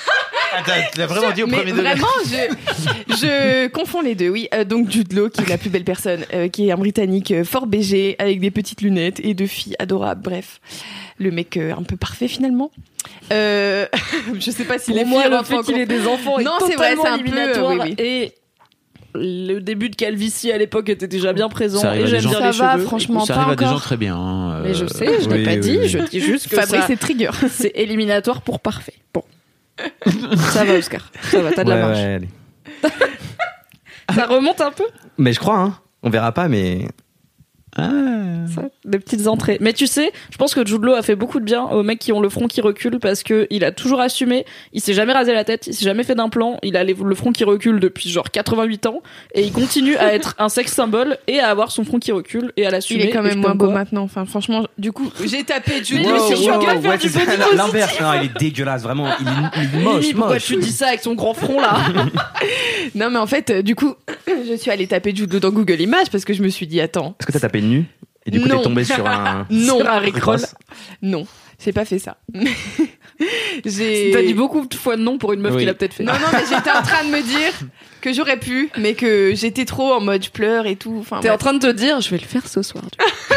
[0.54, 1.84] Attends, tu l'as vraiment dit au mais premier degré.
[1.96, 4.30] vraiment, je, je confonds les deux.
[4.30, 6.78] Oui, Euh, donc Jude Law, qui est la plus belle personne, euh, qui est un
[6.78, 10.22] Britannique euh, fort BG, avec des petites lunettes et deux filles adorables.
[10.22, 10.60] Bref,
[11.18, 12.70] le mec euh, un peu parfait finalement.
[13.32, 13.88] Euh,
[14.40, 15.82] je sais pas si les Pour moi, filles le rentrent fait en qu'il compte.
[15.84, 17.72] ait des enfants est Non, c'est vrai, totalement c'est un peu, éliminatoire.
[17.72, 18.06] euh, oui, oui.
[18.06, 18.34] Et
[19.16, 21.80] le début de calvitie à l'époque était déjà bien présent.
[21.80, 22.84] Ça arrive Et j'aime bien Ça les va, cheveux.
[22.86, 23.82] franchement, ça pas arrive à des gens encore.
[23.84, 24.16] très bien.
[24.16, 25.78] hein, Mais je euh, sais, je l'ai oui, pas oui, dit.
[25.80, 25.88] oui.
[25.90, 27.32] Je dis juste que Fabrice ça- est trigger.
[27.50, 28.94] c'est éliminatoire pour parfait.
[29.14, 29.24] Bon.
[30.52, 31.12] ça va, Oscar.
[31.24, 31.98] Ça va, t'as de la marge.
[31.98, 32.30] ouais, allez.
[34.14, 34.84] Ça remonte un peu,
[35.18, 35.78] Mais je crois, hein.
[36.04, 36.88] On verra pas, mais.
[37.78, 37.90] Ah.
[38.54, 39.58] ça, des petites entrées.
[39.62, 42.00] Mais tu sais, je pense que Jude Law a fait beaucoup de bien aux mecs
[42.00, 44.46] qui ont le front qui recule parce que il a toujours assumé.
[44.74, 46.58] Il s'est jamais rasé la tête, il s'est jamais fait d'implant.
[46.64, 49.02] Il a le front qui recule depuis genre 88 ans
[49.34, 52.52] et il continue à être un sexe symbole et à avoir son front qui recule
[52.58, 53.04] et à Il l'assumer.
[53.04, 53.74] est quand même moins beau quoi.
[53.76, 54.04] maintenant.
[54.04, 56.18] Enfin, franchement, du coup, j'ai tapé Jude Law
[56.82, 57.56] body ça, positif.
[57.56, 58.00] l'inverse.
[58.02, 59.08] Non, il est dégueulasse, vraiment.
[59.20, 59.32] Il est,
[59.74, 60.46] il est moche, Mimi, pourquoi moche.
[60.46, 61.78] tu dis ça avec son grand front là
[62.96, 63.96] Non, mais en fait, euh, du coup,
[64.28, 66.82] je suis allée taper Jude Law dans Google Images parce que je me suis dit,
[66.82, 67.86] attends, Est-ce que t'as tapé nu
[68.26, 68.58] Et du coup, Non.
[68.58, 69.46] t'es tombé sur un.
[69.50, 70.40] non, Sur un Rickroll.
[71.02, 71.26] non,
[71.64, 72.18] j'ai pas fait ça.
[73.66, 74.12] j'ai.
[74.14, 75.60] T'as dit beaucoup de fois non pour une meuf Oui.
[75.62, 76.04] qui l'a peut-être fait.
[76.04, 77.54] Non, non, mais j'étais en train de me dire
[78.02, 80.98] que j'aurais pu, mais que j'étais trop en mode je pleure et tout.
[81.00, 82.84] Enfin, T'es en train de te dire, je vais le faire ce soir.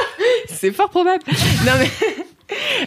[0.49, 1.23] c'est fort probable.
[1.67, 1.91] non, mais.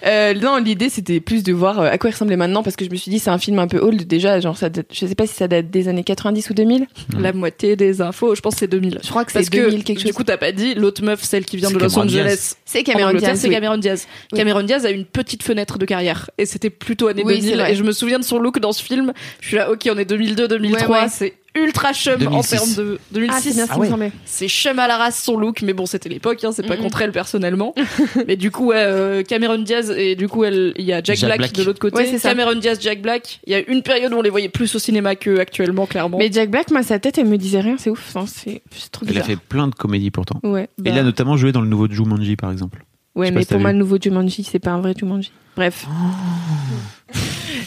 [0.06, 2.86] Euh, non, l'idée c'était plus de voir euh, à quoi il ressemblait maintenant parce que
[2.86, 5.06] je me suis dit c'est un film un peu old déjà, genre ça date- je
[5.08, 6.86] sais pas si ça date des années 90 ou 2000.
[7.20, 9.00] La moitié des infos, je pense que c'est 2000.
[9.04, 10.12] Je crois que Parce c'est que 2000 quelque du chose.
[10.14, 12.24] coup t'as pas dit l'autre meuf, celle qui vient de Los Cameron Angeles.
[12.26, 12.58] Diaz.
[12.66, 13.40] C'est Cameron Diaz.
[13.40, 13.50] c'est.
[13.50, 14.08] Cameron Diaz.
[14.32, 14.38] Oui.
[14.40, 17.58] Cameron Diaz a une petite fenêtre de carrière et c'était plutôt année Oui, c'est 2000
[17.60, 17.72] vrai.
[17.72, 19.14] et je me souviens de son look dans ce film.
[19.42, 21.08] Je suis là, ok, on est 2002, 2003, Ouais, ouais.
[21.10, 21.34] c'est
[21.64, 22.50] ultra chum en 2006.
[22.50, 23.56] termes de Ah, c'est 2006.
[23.56, 23.90] bien ce qui Ah me ouais.
[23.90, 24.12] semblait.
[24.26, 27.02] c'est chum à la race son look, mais bon, c'était l'époque, hein, c'est pas contre
[27.02, 27.74] elle personnellement.
[28.28, 31.18] mais du coup, ouais, euh, Cameron Diaz et du coup, elle, il y a Jack,
[31.18, 31.54] Jack Black, Black.
[31.54, 31.96] de l'autre côté.
[31.98, 32.30] Ouais, c'est ça.
[32.30, 33.40] Cameron Diaz, Jack Black.
[33.46, 36.18] Il y a une période où on les voyait plus au cinéma que actuellement, clairement.
[36.18, 38.04] Mais Jack Black, moi, sa tête, elle me disait rien, c'est ouf.
[38.16, 39.26] Enfin, c'est c'est trop Il a bizarre.
[39.28, 40.40] fait plein de comédies pourtant.
[40.44, 40.64] Ouais.
[40.64, 42.84] Et il bah, a notamment joué dans le nouveau Jumanji par exemple.
[43.16, 45.32] Ouais, mais si pour moi, le nouveau Jumanji, c'est pas un vrai Jumanji.
[45.56, 45.88] Bref.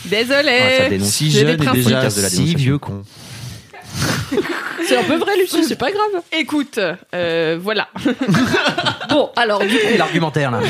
[0.06, 0.58] Désolé.
[0.62, 1.08] Ah, ça dénonce.
[1.08, 3.02] Si jeune et déjà Podcast de la si vieux con.
[4.86, 6.22] C'est un peu vrai, Lucie, c'est pas grave.
[6.38, 6.78] Écoute,
[7.14, 7.88] euh, voilà.
[9.10, 10.60] Bon, alors, du coup, L'argumentaire, là.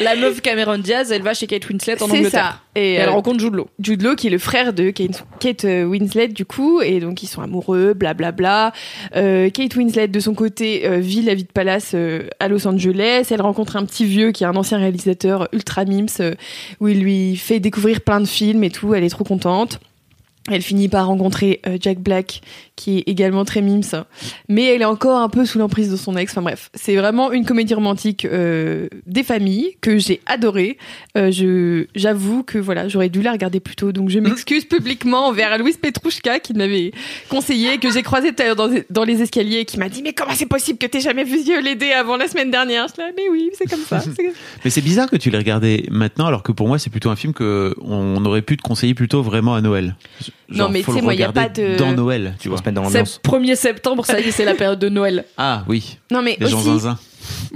[0.00, 2.30] la meuf Cameron Diaz, elle va chez Kate Winslet en C'est Angleterre.
[2.30, 2.60] ça.
[2.76, 3.68] Et Et elle euh, rencontre Jude Law.
[3.80, 7.24] Jude Law, qui est le frère de Kate, Kate, euh, Winslet, du coup, et donc
[7.24, 8.72] ils sont amoureux, blablabla.
[9.16, 12.68] Euh, Kate Winslet, de son côté, euh, vit la vie de palace euh, à Los
[12.68, 13.26] Angeles.
[13.32, 16.34] Elle rencontre un petit vieux qui est un ancien réalisateur ultra mims, euh,
[16.78, 18.94] où il lui fait découvrir plein de films et tout.
[18.94, 19.80] Elle est trop contente.
[20.48, 22.40] Elle finit par rencontrer euh, Jack Black,
[22.80, 23.82] qui est également très mimes,
[24.48, 26.32] mais elle est encore un peu sous l'emprise de son ex.
[26.32, 30.78] Enfin bref, c'est vraiment une comédie romantique euh, des familles que j'ai adorée.
[31.18, 35.26] Euh, je, j'avoue que voilà, j'aurais dû la regarder plus tôt, donc je m'excuse publiquement
[35.28, 36.92] envers Louise Petrouchka qui m'avait
[37.28, 40.02] conseillé, que j'ai croisé tout à l'heure dans, dans les escaliers, et qui m'a dit
[40.02, 42.86] mais comment c'est possible que t'aies jamais vu l'aider avant la semaine dernière?
[42.96, 44.02] Je là, mais oui, c'est comme ça.
[44.64, 47.16] Mais c'est bizarre que tu l'aies regardé maintenant, alors que pour moi, c'est plutôt un
[47.16, 49.96] film que on aurait pu te conseiller plutôt vraiment à Noël.
[50.48, 52.56] Non, mais tu sais, moi, y a pas de- dans Noël, Tu vois.
[52.70, 53.20] Mettre dans C'est l'ambiance.
[53.24, 55.24] 1er septembre, ça y est, c'est la période de Noël.
[55.36, 56.98] Ah oui, Non mais les gens aussi, zinzin.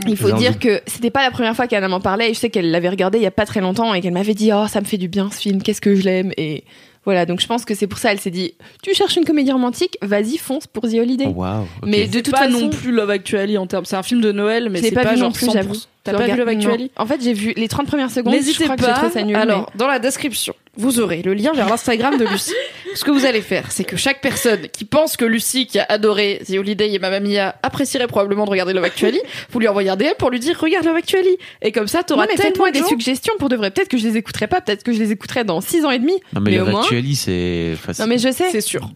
[0.06, 2.50] Il faut dire que c'était pas la première fois qu'elle m'en parlait et je sais
[2.50, 4.80] qu'elle l'avait regardé il y a pas très longtemps et qu'elle m'avait dit oh ça
[4.80, 6.64] me fait du bien ce film qu'est-ce que je l'aime et
[7.04, 9.52] voilà donc je pense que c'est pour ça elle s'est dit tu cherches une comédie
[9.52, 11.44] romantique vas-y fonce pour The Holiday Oh,
[11.84, 13.84] mais de C'est toute pas façon non plus Love Actually en termes.
[13.84, 15.52] C'est un film de Noël, mais je c'est pas, pas, vu genre non plus 100%.
[15.52, 18.32] j'avoue T'as Je pas vu Love Actually en fait j'ai vu les 30 premières secondes
[18.32, 18.94] je N'hésitez crois que j'ai pas.
[18.94, 22.24] trouvé ça nul Alors, mais- dans la description, vous aurez le lien vers l'Instagram de
[22.24, 22.52] Lucie.
[22.94, 25.86] Ce que vous allez faire, c'est que chaque personne qui pense que Lucie, qui a
[25.88, 29.20] adoré The Holiday et Mamma Mia, apprécierait probablement de regarder Love Actually,
[29.50, 31.36] vous lui envoyez un DM pour lui dire regarde Love Actually.
[31.62, 34.06] Et comme ça, t'auras mais tellement des gens- suggestions pour de vrai peut-être que je
[34.06, 36.52] les écouterai pas peut-être que je les écouterai dans 6 ans et demi Non mais,
[36.52, 38.02] mais le au moins Actually, c'est facile.
[38.04, 38.90] non mais je sais C'est sûr.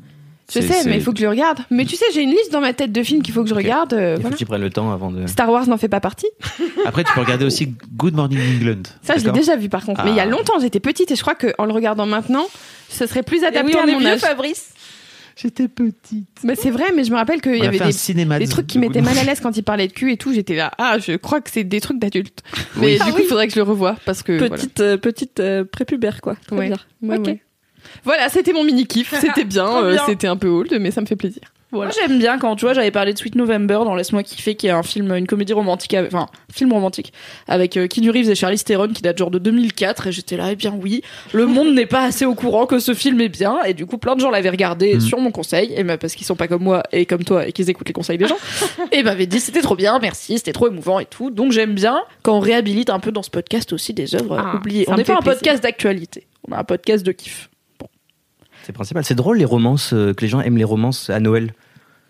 [0.52, 2.50] Je sais mais il faut que je le regarde mais tu sais j'ai une liste
[2.52, 4.34] dans ma tête de films qu'il faut que je regarde euh, Il faut voilà.
[4.34, 5.26] que tu prennes le temps avant de.
[5.26, 6.26] Star Wars n'en fait pas partie
[6.86, 8.82] Après, tu peux regarder aussi Good Morning England.
[9.02, 10.02] Ça, je l'ai déjà vu par contre.
[10.04, 10.26] Mais il y a Ah.
[10.26, 12.46] longtemps, j'étais petite et je crois qu'en le regardant maintenant,
[12.88, 14.20] ce serait plus Et adapté oui, on à mon âge.
[14.20, 14.70] Fabrice.
[15.40, 16.26] J'étais petite.
[16.42, 18.66] Mais c'est vrai, mais je me rappelle qu'il y avait des, cinéma des de- trucs
[18.66, 20.32] qui m'étaient mal à l'aise quand il parlait de cul et tout.
[20.32, 22.42] J'étais là, ah, je crois que c'est des trucs d'adultes.
[22.76, 22.94] Mais Oui.
[22.96, 23.22] du Ah coup, oui.
[23.24, 24.36] il faudrait que je le revoie parce que.
[24.36, 24.56] voilà.
[24.56, 26.36] Petite, euh, petite euh, prépubère, quoi.
[26.50, 26.72] Ouais.
[27.02, 27.26] Ouais, Ok.
[27.26, 27.42] ouais.
[28.04, 29.14] Voilà, c'était mon mini kiff.
[29.20, 30.02] C'était bien, euh, bien.
[30.06, 31.42] c'était un peu old, mais ça me fait plaisir.
[31.70, 31.90] Voilà.
[31.92, 34.68] Moi j'aime bien quand tu vois j'avais parlé de Sweet November dans Laisse-moi kiffer qui
[34.68, 37.12] est un film une comédie romantique avec- enfin film romantique
[37.46, 40.48] avec euh, Keanu Reeves et Charlize Theron qui date genre de 2004 et j'étais là
[40.50, 41.02] eh bien oui
[41.34, 43.98] le monde n'est pas assez au courant que ce film est bien et du coup
[43.98, 45.00] plein de gens l'avaient regardé Mm.
[45.02, 47.52] sur mon conseil et ben parce qu'ils sont pas comme moi et comme toi et
[47.52, 48.38] qu'ils écoutent les conseils des gens
[48.92, 52.00] et m'avaient dit c'était trop bien merci c'était trop émouvant et tout donc j'aime bien
[52.22, 55.04] quand on réhabilite un peu dans ce podcast aussi des œuvres Ah, oubliées on n'est
[55.04, 55.34] pas fait un plaisir.
[55.40, 57.50] podcast d'actualité on a un podcast de kiff
[58.68, 59.02] C'est principal.
[59.02, 61.54] C'est drôle les romances, euh, que les gens aiment les romances à Noël.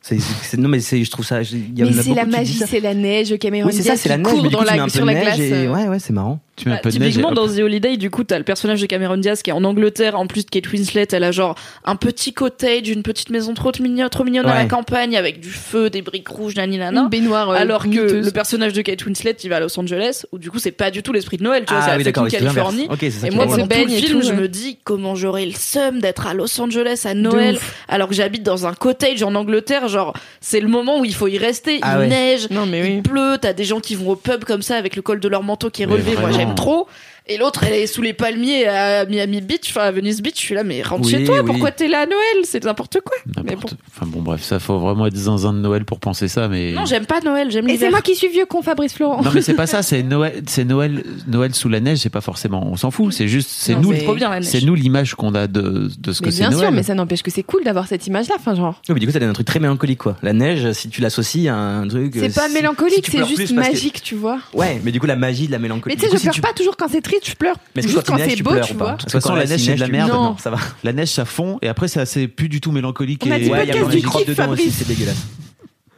[0.03, 1.43] C'est, c'est- non mais c'est, je trouve ça.
[1.43, 2.67] il y en Mais a c'est la magie, ça.
[2.67, 4.33] c'est la neige, Cameron Oui, c'est ça, Diaz c'est la qui neige.
[4.33, 5.39] court Mais du dans coup, tu mets la, un sur la de neige glace.
[5.39, 5.73] et- euh.
[5.73, 6.41] Ouais, ouais, c'est marrant.
[6.59, 7.13] Tu mets un Bah, peu de neige.
[7.13, 7.47] typiquement dans.
[7.49, 10.27] The Holiday du coup t'as le personnage de Cameron Diaz qui est en Angleterre en
[10.27, 11.55] plus de Kate Winslet elle a genre
[11.85, 14.69] un petit cottage une petite maison trop mignonne trop mignonne à la Ouais.
[14.69, 17.51] campagne avec du feu des briques rouges nani nana Une baignoire.
[17.51, 20.51] euh, alors que le personnage de Kate Winslet il va à Los Angeles où du
[20.51, 22.15] coup c'est pas du tout l'esprit de Noël tu vois c'est Ah la oui, c'est
[22.15, 22.33] l'inverse.
[22.55, 24.37] Californie Ok, c'est ça et moi pendant tout le film tout, je ouais.
[24.37, 28.43] me dis comment j'aurais le seum d'être à Los Angeles à Noël alors que j'habite
[28.43, 31.95] dans un cottage en Angleterre genre c'est le moment où il faut y rester Ah
[31.95, 32.07] il ouais.
[32.09, 34.97] neige Non, mais il pleut, t'as des gens qui vont au pub comme ça avec
[34.97, 36.31] le col de leur manteau qui est relevé, moi.
[36.55, 36.89] Trop.
[37.31, 40.37] Et l'autre, elle est sous les palmiers à Miami Beach, enfin à Venice Beach.
[40.37, 41.47] Je suis là, mais rentre Oui, chez toi, oui.
[41.47, 42.45] pourquoi t'es là à Noël?
[42.45, 43.16] C'est n'importe quoi.
[43.26, 43.79] Mais N'importe- bon.
[43.95, 46.72] Enfin bon, bref, ça faut vraiment être zinzin de Noël pour penser ça, mais.
[46.72, 49.22] Non, j'aime pas Noël, j'aime Et c'est moi qui suis vieux con, Fabrice Florent.
[49.22, 52.20] Non mais c'est pas ça, c'est Noël, c'est Noël, Noël sous la neige, c'est pas
[52.22, 54.49] forcément, on s'en fout, c'est juste, c'est Non, nous, c'est trop bien la neige.
[54.49, 56.74] c'est nous l'image qu'on a de, de ce Mais que c'est bien sûr, Noël.
[56.74, 58.37] mais ça n'empêche que c'est cool d'avoir cette image-là.
[58.39, 58.81] Enfin, genre.
[58.89, 60.16] Oui, mais du coup, ça donne un truc très mélancolique, quoi.
[60.22, 62.14] La neige, si tu l'associes à un truc.
[62.18, 64.39] C'est pas mélancolique, si c'est juste que- magique, tu vois.
[64.55, 65.95] Ouais, mais du coup, la magie de la mélancolie.
[65.95, 68.16] Mais tu sais, je pleure pas toujours quand c'est triste, je pleure Mais juste quand
[68.19, 68.93] c'est tu beau, pleures tu vois.
[68.93, 70.11] De toute façon, la neige, c'est de la tu- merde.
[70.12, 70.37] Non.
[70.39, 70.59] ça va.
[70.85, 73.23] La neige ça fond et après ça c'est plus du tout mélancolique.
[73.27, 73.41] On a et...
[73.43, 74.75] dit Ouais, il y a podcast quand même du kiff, dedans aussi, Fabrice.
[74.79, 75.27] c'est dégueulasse.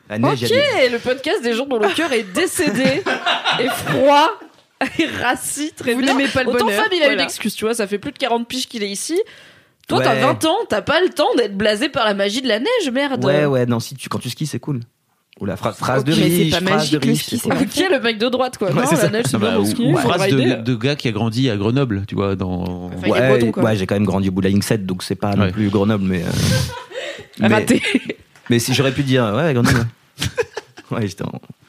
[0.09, 0.51] La neige, Ok,
[0.93, 3.03] le podcast des gens dont le cœur est décédé
[3.61, 4.31] et froid
[4.99, 7.15] et rassis, très Vous n'aimez pas le Autant bonheur, Fab, il a voilà.
[7.15, 9.21] une excuse, tu vois, ça fait plus de 40 piges qu'il est ici.
[9.89, 10.21] Toi, t'as Ouais.
[10.21, 13.25] 20 ans, t'as pas le temps d'être blasé par la magie de la neige, merde.
[13.25, 14.81] Ouais, ouais, non, si tu, quand tu skis, c'est cool.
[15.41, 17.25] Ou la phrase, phrase de Ok, mais c'est riche, pas phrase de le riche.
[17.27, 17.47] c'est.
[17.47, 18.69] Ok, le mec de droite, quoi.
[18.69, 21.13] Ouais, non, la neige, Ah bah, ou- ou faut phrase de, de gars qui a
[21.13, 22.91] grandi à Grenoble, tu vois, dans.
[22.95, 25.03] Enfin, Ouais, breton, ouais, j'ai quand même grandi au bout de la ligne 7, donc
[25.03, 25.51] c'est pas non Ouais.
[25.53, 26.23] plus Grenoble, mais.
[26.23, 26.27] euh,
[27.41, 27.83] mais, Raté.
[28.51, 29.87] mais si j'aurais pu dire, ouais, Grenoble.
[30.91, 31.60] ouais, j'étais en 17 ski.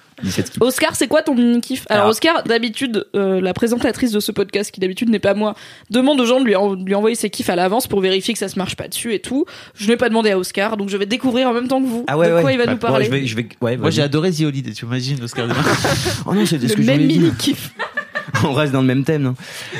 [0.59, 1.85] Oscar, c'est quoi ton mini kiff?
[1.89, 5.55] Alors Alors- Oscar, d'habitude, euh, la présentatrice de ce podcast, qui d'habitude n'est pas moi,
[5.89, 8.33] demande aux gens de lui, en- de lui envoyer ses kiffs à l'avance pour vérifier
[8.33, 9.45] que ça se marche pas dessus et tout.
[9.75, 12.03] Je n'ai pas demandé à Oscar, donc je vais découvrir en même temps que vous
[12.07, 12.41] Ah ouais, de ouais.
[12.41, 12.97] quoi il va Bah, nous parler.
[12.97, 13.91] ouais, je vais, je vais, ouais, Moi vas-y.
[13.93, 15.53] j'ai adoré The Holiday, tu imagines Oscar de
[16.25, 17.21] Oh non, c'est ce Le que je même voulais dire.
[17.21, 17.71] mini kiff.
[18.43, 19.23] on reste dans le même thème.
[19.23, 19.35] Non?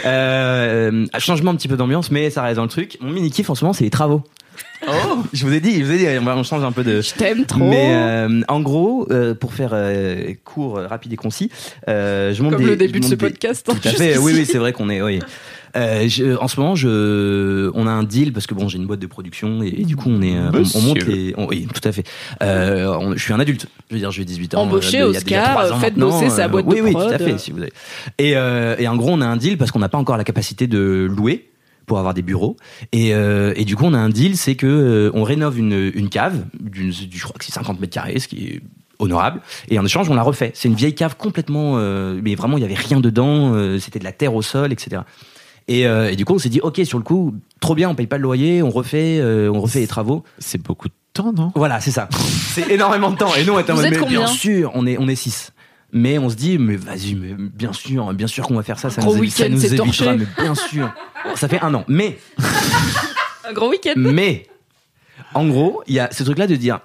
[0.05, 2.97] Euh, changement un petit peu d'ambiance, mais ça reste dans le truc.
[3.01, 4.21] Mon mini kiff en ce moment, c'est les travaux.
[4.87, 6.83] Oh, je vous ai dit, je vous ai dit, on va- on change un peu
[6.83, 7.01] de.
[7.01, 7.59] Je t'aime trop.
[7.69, 11.51] Mais euh, en gros, euh, pour faire euh, court, rapide et concis,
[11.87, 13.67] euh, je monte Comme des, le début de ce des- podcast.
[13.69, 14.17] hein, Tout à fait.
[14.17, 15.01] Oui, oui, c'est vrai qu'on est.
[15.01, 15.19] Oui.
[15.77, 18.87] Euh, je- en ce moment, je, on a un deal parce que bon, j'ai une
[18.87, 21.33] boîte de production et, et du coup, on est, on, on monte les.
[21.37, 22.03] on- oui, tout à fait.
[22.41, 23.67] Euh, on- je suis un adulte.
[23.89, 24.63] Je veux dire, j'ai 18 ans.
[24.63, 27.07] Embauché, euh, Oscar, faites bosser sa boîte oui, de oui, prod.
[27.07, 27.37] tout à fait.
[27.37, 27.71] Si vous avez.
[28.17, 30.23] Et, euh, et en gros, on a un deal parce qu'on n'a pas encore la
[30.23, 31.47] capacité de louer.
[31.85, 32.57] Pour avoir des bureaux.
[32.91, 35.91] Et, euh, et du coup, on a un deal, c'est que euh, on rénove une,
[35.93, 38.61] une cave, d'une, du- je crois que c'est 50 mètres carrés, ce qui est
[38.99, 39.41] honorable.
[39.69, 40.51] Et en échange, on la refait.
[40.53, 43.53] C'est une vieille cave complètement, euh, mais vraiment, il y avait rien dedans.
[43.53, 45.01] euh, c'était de la terre au sol, etc.
[45.67, 47.95] Et, euh, et du coup, on s'est dit, ok, sur le coup, trop bien, on
[47.95, 50.23] paye pas le loyer, on refait, euh, on refait les travaux.
[50.39, 51.51] C'est beaucoup de temps, non?
[51.55, 52.09] Voilà, c'est ça.
[52.53, 53.33] C'est énormément de temps.
[53.35, 54.27] Et nous, on était en Vous mode, êtes mais bien combien?
[54.33, 55.51] sûr, on est, on est six.
[55.93, 58.89] Mais on se dit, mais vas-y, mais bien sûr, bien sûr qu'on va faire ça.
[58.89, 60.11] Ça gros nous, ça nous évitera, torché.
[60.17, 60.91] mais bien sûr.
[61.35, 61.83] Ça fait un an.
[61.87, 62.17] Mais,
[63.47, 63.93] Un gros week-end.
[63.97, 64.47] mais,
[65.33, 66.79] en gros, il y a ce truc-là de dire,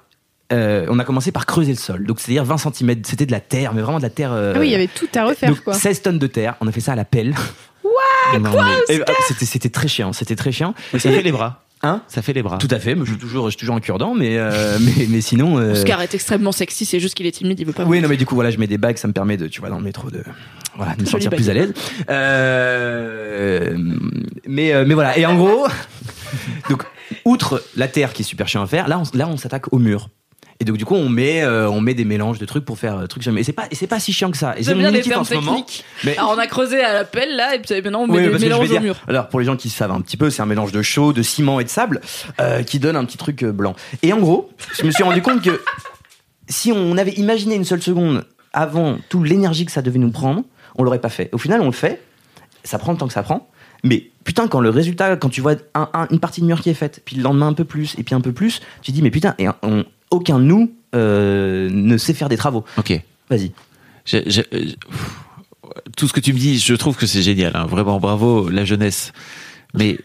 [0.53, 2.05] euh, on a commencé par creuser le sol.
[2.07, 4.33] Donc, c'est-à-dire 20 cm, c'était de la terre, mais vraiment de la terre.
[4.33, 5.75] euh, Ah oui, il y avait tout à refaire, donc, quoi.
[5.75, 6.55] 16 tonnes de terre.
[6.61, 7.35] On a fait ça à la pelle.
[8.41, 8.51] Non,
[8.89, 9.05] mais- Et, euh,
[9.45, 10.13] c'était, très chiant.
[10.13, 10.75] C'était très chiant.
[10.93, 11.63] mais ça Et- fait les bras.
[11.87, 12.59] Hein Ça fait les bras.
[12.59, 12.95] Tout à fait.
[12.95, 15.59] Mais je suis toujours, je suis toujours un cure-dent, mais, euh, mais, mais sinon.
[15.59, 17.85] euh, Oscar est extrêmement sexy, c'est juste qu'il est timide, il veut pas.
[17.85, 19.61] Oui, non, mais du coup, voilà, je mets des bagues, ça me permet de, tu
[19.61, 20.23] vois, dans le métro, de,
[20.77, 21.73] voilà, de me sentir plus à l'aise.
[22.11, 23.77] Euh,
[24.47, 25.17] mais, euh, mais voilà.
[25.19, 25.67] Et en gros,
[26.71, 26.83] donc,
[27.25, 29.79] outre la terre qui est super chiant à faire, là, on, là, on s'attaque au
[29.79, 30.09] mur.
[30.59, 32.97] Et donc, du coup, on met, euh, on met des mélanges de trucs pour faire
[32.99, 33.43] euh, trucs jamais.
[33.43, 34.55] Et c'est pas, et c'est pas si chiant que ça.
[34.59, 35.67] Et c'est bien les en termes ce moment.
[36.05, 38.33] Mais- Alors on a creusé à la pelle là, et puis maintenant on met Oui,
[38.33, 38.97] des mélanges au dire- mur.
[39.07, 41.23] Alors pour les gens qui savent un petit peu, c'est un mélange de chaux, de
[41.23, 42.01] ciment et de sable
[42.41, 43.75] euh, qui donne un petit truc euh, blanc.
[44.03, 45.61] Et en gros, je me suis rendu compte que
[46.49, 50.43] si on avait imaginé une seule seconde avant toute l'énergie que ça devait nous prendre,
[50.77, 51.29] on l'aurait pas fait.
[51.33, 52.03] Au final, on le fait.
[52.65, 53.49] Ça prend le temps que ça prend.
[53.85, 56.71] Mais putain, quand le résultat, quand tu vois un- un- une partie de mur qui
[56.71, 58.97] est faite, puis le lendemain un peu plus, et puis un peu plus, tu te
[58.97, 62.65] dis mais putain, et on- aucun de nous euh, ne sait faire des travaux.
[62.79, 63.01] Ok.
[63.31, 63.53] Vas-y.
[65.97, 67.53] Tout ce que tu me dis, je trouve que c'est génial.
[67.57, 67.67] hein.
[67.67, 69.13] Vraiment, bravo, la jeunesse.
[69.75, 69.99] Mais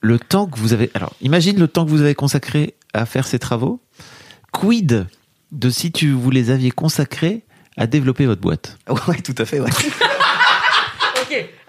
[0.00, 0.90] le temps que vous avez.
[0.94, 3.80] Alors, imagine le temps que vous avez consacré à faire ces travaux.
[4.52, 5.06] Quid
[5.50, 7.42] de si tu vous les aviez consacrés
[7.76, 8.78] à développer votre boîte?
[9.08, 9.60] Ouais, tout à fait.
[9.60, 9.70] Ouais.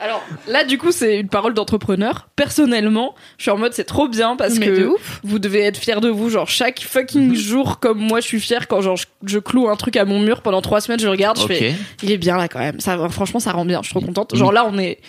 [0.03, 2.27] Alors là du coup c'est une parole d'entrepreneur.
[2.35, 5.21] Personnellement, je suis en mode c'est trop bien parce Mais de que ouf.
[5.23, 6.29] vous devez être fiers de vous.
[6.29, 9.75] Genre chaque fucking jour comme moi je suis fier quand genre je, je cloue un
[9.77, 12.49] truc à mon mur pendant trois semaines, je regarde, je fais il est bien là
[12.49, 12.79] quand même.
[12.81, 14.35] Ça, franchement ça rend bien, je suis trop contente.
[14.35, 14.99] Genre là on est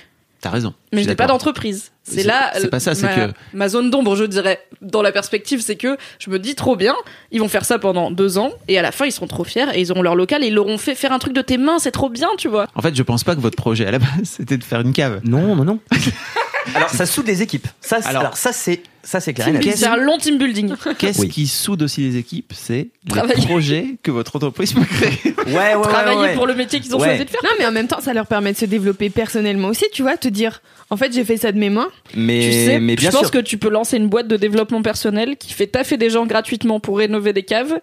[0.45, 0.75] t'as raison.
[0.93, 1.91] Mais Je n'ai pas d'entreprise.
[2.05, 2.53] C'est là.
[2.55, 5.77] c'est pas ça, c'est ma, que- ma zone d'ombre, je dirais, dans la perspective, c'est
[5.77, 6.95] que je me dis trop bien,
[7.33, 9.67] ils vont faire ça pendant deux ans, et à la fin, ils seront trop fiers,
[9.75, 11.79] et ils auront leur local, et ils l'auront fait faire un truc de tes mains,
[11.79, 12.67] c'est trop bien, tu vois.
[12.75, 14.93] En fait, je pense pas que votre projet à la base c'était de faire une
[14.93, 15.21] cave.
[15.25, 15.79] Non, non, non.
[16.75, 17.67] alors ça soude les équipes.
[17.81, 19.49] Ça, Alors- alors, ça c'est ça c'est clair.
[19.77, 20.73] C'est un long team building.
[20.99, 21.29] Qu'est-ce Oui.
[21.29, 25.35] qui soude aussi les équipes C'est les projets que votre entreprise peut créer.
[25.47, 26.35] Ouais, ouais, ouais, Travailler ouais.
[26.35, 27.09] pour le métier qu'ils ont Ouais.
[27.09, 27.41] choisi de faire.
[27.45, 30.17] Non, mais en même temps, ça leur permet de se développer personnellement aussi, tu vois,
[30.17, 31.89] te dire, en fait, j'ai fait ça de mes mains.
[32.15, 33.31] Mais, tu sais, mais bien je pense sûr.
[33.33, 36.81] que tu peux lancer une boîte de développement personnel qui fait taffer des gens gratuitement
[36.81, 37.79] pour rénover des caves.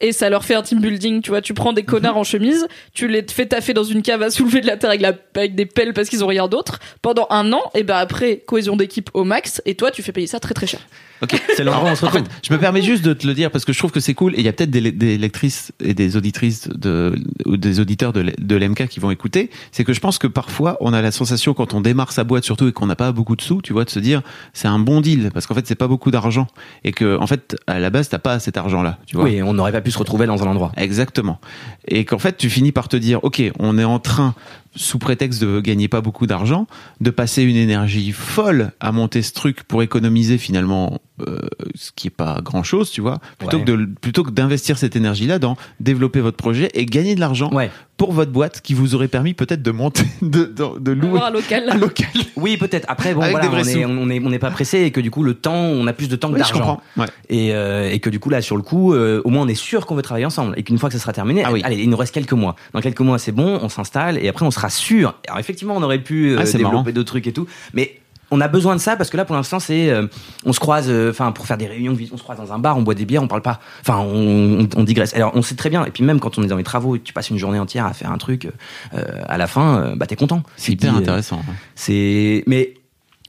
[0.00, 1.40] Et ça leur fait un team building, tu vois.
[1.40, 1.86] Tu prends des Mhm.
[1.88, 4.90] connards en chemise, tu les fais taffer dans une cave à soulever de la terre
[4.90, 7.62] avec, la- avec des pelles parce qu'ils ont rien d'autre pendant un an.
[7.74, 9.62] Et bah après, cohésion d'équipe au max.
[9.64, 10.80] Et toi, tu fais payer ça très très cher.
[11.22, 11.40] Ok.
[11.56, 12.24] C'est l'endroit où on se En retrouve.
[12.26, 14.14] fait, je me permets juste de te le dire parce que je trouve que c'est
[14.14, 17.14] cool et il y a peut-être des, des lectrices et des auditrices de,
[17.46, 19.50] ou des auditeurs de, de l'MK qui vont écouter.
[19.72, 22.44] C'est que je pense que parfois on a la sensation quand on démarre sa boîte
[22.44, 24.78] surtout et qu'on n'a pas beaucoup de sous, tu vois, de se dire c'est un
[24.78, 26.46] bon deal parce qu'en fait c'est pas beaucoup d'argent
[26.84, 29.24] et que en fait à la base t'as pas cet argent là, tu vois.
[29.24, 30.72] Oui, on n'aurait pas pu se retrouver dans un endroit.
[30.76, 31.40] Exactement.
[31.88, 34.34] Et qu'en fait, tu finis par te dire, OK, on est en train,
[34.76, 36.66] sous prétexte de gagner pas beaucoup d'argent,
[37.00, 41.40] de passer une énergie folle à monter ce truc pour économiser finalement euh,
[41.74, 43.64] ce qui est pas grand chose, tu vois, plutôt Ouais.
[43.64, 47.50] que de plutôt que d'investir cette énergie-là dans développer votre projet et gagner de l'argent
[47.52, 47.70] Ouais.
[47.96, 51.26] Pour votre boîte qui vous aurait permis peut-être de monter, de, de, de louer Avoir
[51.26, 51.64] un local.
[51.70, 52.06] un local.
[52.36, 52.84] Oui, peut-être.
[52.88, 53.78] Après, bon, voilà, on est, sous.
[53.88, 56.08] on est, on n'est pas pressé et que du coup, le temps, on a plus
[56.08, 56.76] de temps que Oui, je d'argent.
[56.76, 56.82] comprends.
[57.02, 57.06] Ouais.
[57.30, 59.54] Et, euh, et que du coup, là, sur le coup, euh, au moins, on est
[59.54, 60.52] sûr qu'on veut travailler ensemble.
[60.58, 61.62] Et qu'une fois que ça sera terminé, Ah oui.
[61.64, 62.54] allez, il nous reste quelques mois.
[62.74, 65.14] Dans quelques mois, c'est bon, on s'installe et après, on sera sûr.
[65.28, 67.46] Alors, effectivement, on aurait pu euh, Ah, développer d'autres trucs et tout.
[67.72, 67.98] Mais
[68.30, 70.06] on a besoin de ça parce que là, pour l'instant, c'est, euh,
[70.44, 72.76] on se croise, euh, enfin, pour faire des réunions, on se croise dans un bar,
[72.76, 73.60] on boit des bières, on parle pas.
[73.82, 75.14] Enfin, on, on, on digresse.
[75.14, 75.84] Alors, on sait très bien.
[75.84, 77.58] Et puis, même quand on est dans les travaux et que tu passes une journée
[77.58, 78.48] entière à faire un truc,
[78.94, 80.42] euh, à la fin, euh, bah, t'es content.
[80.56, 81.40] C'est hyper dis, euh, intéressant.
[81.74, 82.74] C'est, mais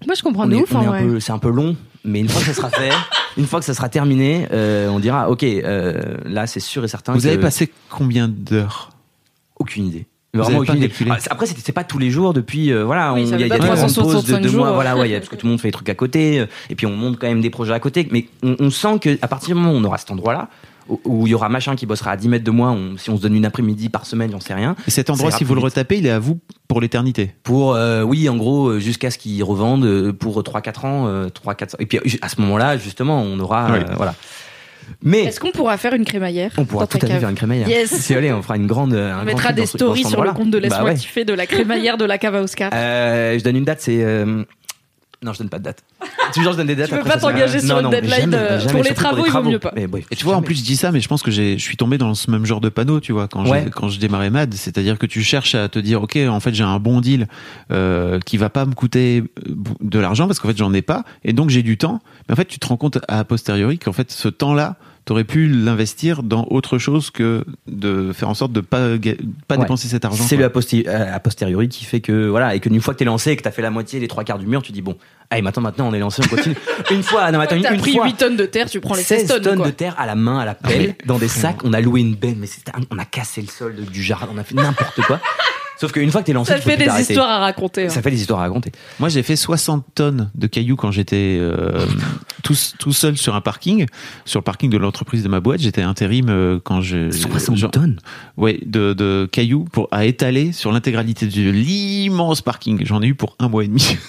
[0.05, 0.69] Moi, je comprends on de ouf,
[1.07, 2.91] peu- c'est un peu long, mais une fois que ça sera fait,
[3.37, 6.87] une fois que ça sera terminé, euh, on dira ok, euh, là c'est sûr et
[6.87, 7.13] certain.
[7.13, 8.89] Vous que- avez passé combien d'heures?
[9.59, 10.05] Aucune idée.
[10.33, 10.89] Vraiment aucune idée.
[10.89, 12.71] calculé Ah, après, c'était c'est pas tous les jours depuis.
[12.71, 14.67] euh, voilà, Oui, il y a, y des grandes 365 pauses de deux jours, mois.
[14.69, 14.73] ouais.
[14.75, 16.39] Voilà, ouais, il y a- parce que tout le monde fait des trucs à côté,
[16.39, 18.07] euh, et puis on monte quand même des projets à côté.
[18.11, 20.49] Mais on, on sent que à partir du moment où on aura cet endroit-là,
[20.89, 23.09] où- où il y aura machin qui bossera à 10 mètres de moi, on- si
[23.09, 24.75] on se donne une après-midi par semaine, j'en sais rien.
[24.87, 27.33] Et cet endroit, si vous le retapez, il est à vous pour l'éternité?
[27.43, 31.29] Pour, euh, oui, en gros, euh, jusqu'à ce qu'ils revendent euh, pour 3-4 ans, euh,
[31.29, 33.67] 3 4 Et puis à ce moment-là, justement, on aura.
[33.71, 33.79] Oui.
[33.79, 34.13] euh, voilà.
[35.03, 37.67] Mais Est-ce qu'on pourra faire une crémaillère on pourra tout à fait faire une crémaillère.
[37.67, 37.93] Yes.
[37.93, 38.93] Si allez, on fera une grande.
[38.93, 42.05] Un On mettra des stories sur le compte de Laisse-moi Bah de la crémaillère de
[42.05, 42.71] la cave à Oscar.
[42.73, 44.43] Euh, je donne une date, c'est euh,
[45.23, 45.83] Non, je donne pas de date.
[46.33, 46.89] Toujours, je donne des dates.
[46.89, 48.71] Tu veux après, pas ça, ça- t'engager sur Non, une mais deadline, jamais, euh, jamais,
[48.71, 49.71] pour les surtout travaux, il vaut mieux pas.
[49.75, 51.57] Mais, oui, Et tu vois, en plus, je dis ça, mais je pense que j'ai-
[51.57, 53.65] je suis tombé dans ce même genre de panneau, tu vois, quand, j'ai- Ouais.
[53.73, 54.53] quand je démarrais MAD.
[54.53, 57.27] C'est-à-dire que tu cherches à te dire, OK, en fait, j'ai un bon deal
[57.71, 61.03] euh, qui va pas me coûter euh, de l'argent parce qu'en fait, j'en ai pas.
[61.23, 61.99] Et donc, j'ai du temps.
[62.29, 64.75] Mais en fait, tu te rends compte à posteriori qu'en fait, ce temps-là,
[65.07, 68.89] t'aurais pu l'investir dans autre chose que de faire en sorte de pas,
[69.47, 69.61] pas Ouais.
[69.61, 70.23] dépenser cet argent.
[70.23, 72.99] C'est le a, euh, a posteriori qui fait que voilà et que une fois que
[72.99, 74.81] t'es lancé et que t'as fait la moitié, les trois quarts du mur, tu dis
[74.81, 74.97] bon,
[75.29, 76.55] allez maintenant maintenant on est lancé, on continue.
[76.91, 78.95] une fois, non attends, une, T'as une pris fois, 8 tonnes de terre, tu prends
[78.95, 79.41] les 16 16 tonnes.
[79.43, 79.65] tonnes quoi.
[79.67, 81.63] de terre à la main, à la pelle, dans des sacs.
[81.63, 84.03] On a loué une benne, mais c'était un- on a cassé le sol de- du
[84.03, 85.19] jardin, on a fait n'importe quoi.
[85.79, 87.13] Sauf qu'une fois que t'es lancé, Ça tu fait des t'arrêter.
[87.13, 87.85] histoires à raconter.
[87.85, 87.89] hein.
[87.89, 88.71] Ça fait des histoires à raconter.
[88.99, 91.85] Moi, j'ai fait 60 tonnes de cailloux quand j'étais euh,
[92.43, 93.85] tout, tout seul sur un parking,
[94.25, 95.59] sur le parking de l'entreprise de ma boîte.
[95.59, 97.99] J'étais intérim euh, quand je 60 genre- tonnes.
[98.37, 102.83] Ouais, de, de cailloux pour à étaler sur l'intégralité de l'immense parking.
[102.83, 103.97] J'en ai eu pour un mois et demi.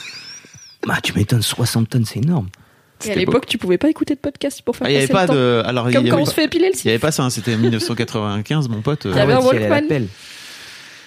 [0.87, 2.49] Bah tu m'étonnes, 60 tonnes, c'est énorme.
[3.05, 5.09] Et à l'époque, tu pouvais pas écouter de podcast pour faire Ah, Il y avait
[5.09, 5.35] pas le temps.
[5.35, 5.63] de.
[5.67, 6.99] Alors, il Comme y quand avait on se pas- fait épiler le Il y avait
[6.99, 7.25] pas ça.
[7.25, 9.07] hein, C'était 1995, mon pote.
[9.07, 10.07] euh, Il y avait un Ah si elle Walkman.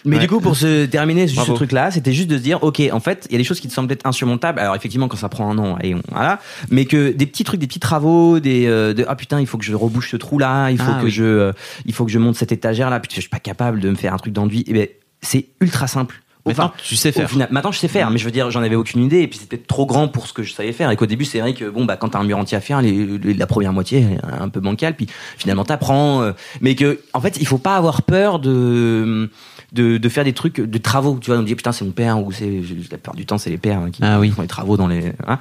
[0.05, 0.21] Mais Ouais.
[0.23, 1.51] du coup, pour se terminer juste Bravo.
[1.51, 3.59] ce truc-là, c'était juste de se dire, ok, en fait, il y a des choses
[3.59, 4.59] qui te semblent peut-être insurmontables.
[4.59, 6.39] Alors effectivement, quand ça prend un an, et on, voilà,
[6.69, 9.57] mais que des petits trucs, des petits travaux, des, euh, de, ah putain, il faut
[9.57, 11.11] que je rebouche ce trou-là, il faut Ah, que oui.
[11.11, 11.51] je, euh,
[11.85, 14.13] il faut que je monte cette étagère-là, putain, je suis pas capable de me faire
[14.13, 14.63] un truc d'enduit.
[14.67, 14.87] Eh ben,
[15.21, 16.21] c'est ultra simple.
[16.43, 17.29] Maintenant, tu sais faire.
[17.29, 19.37] final- maintenant, je sais faire, mais je veux dire, j'en avais aucune idée, et puis
[19.37, 21.69] c'était trop grand pour ce que je savais faire, et qu'au début, c'est vrai que
[21.69, 24.17] bon, bah, quand t'as un mur entier à faire, les, les- la première moitié est
[24.41, 25.05] un peu bancale, puis
[25.37, 29.29] finalement t'apprends, euh, mais que, en fait, il faut pas avoir peur de,
[29.71, 32.21] de, de faire des trucs, de travaux, tu vois, on dit putain, c'est mon père,
[32.21, 32.45] ou c'est,
[32.91, 34.29] la plupart du temps, c'est les pères hein, qui Ah oui.
[34.31, 35.39] font les travaux dans les, hein.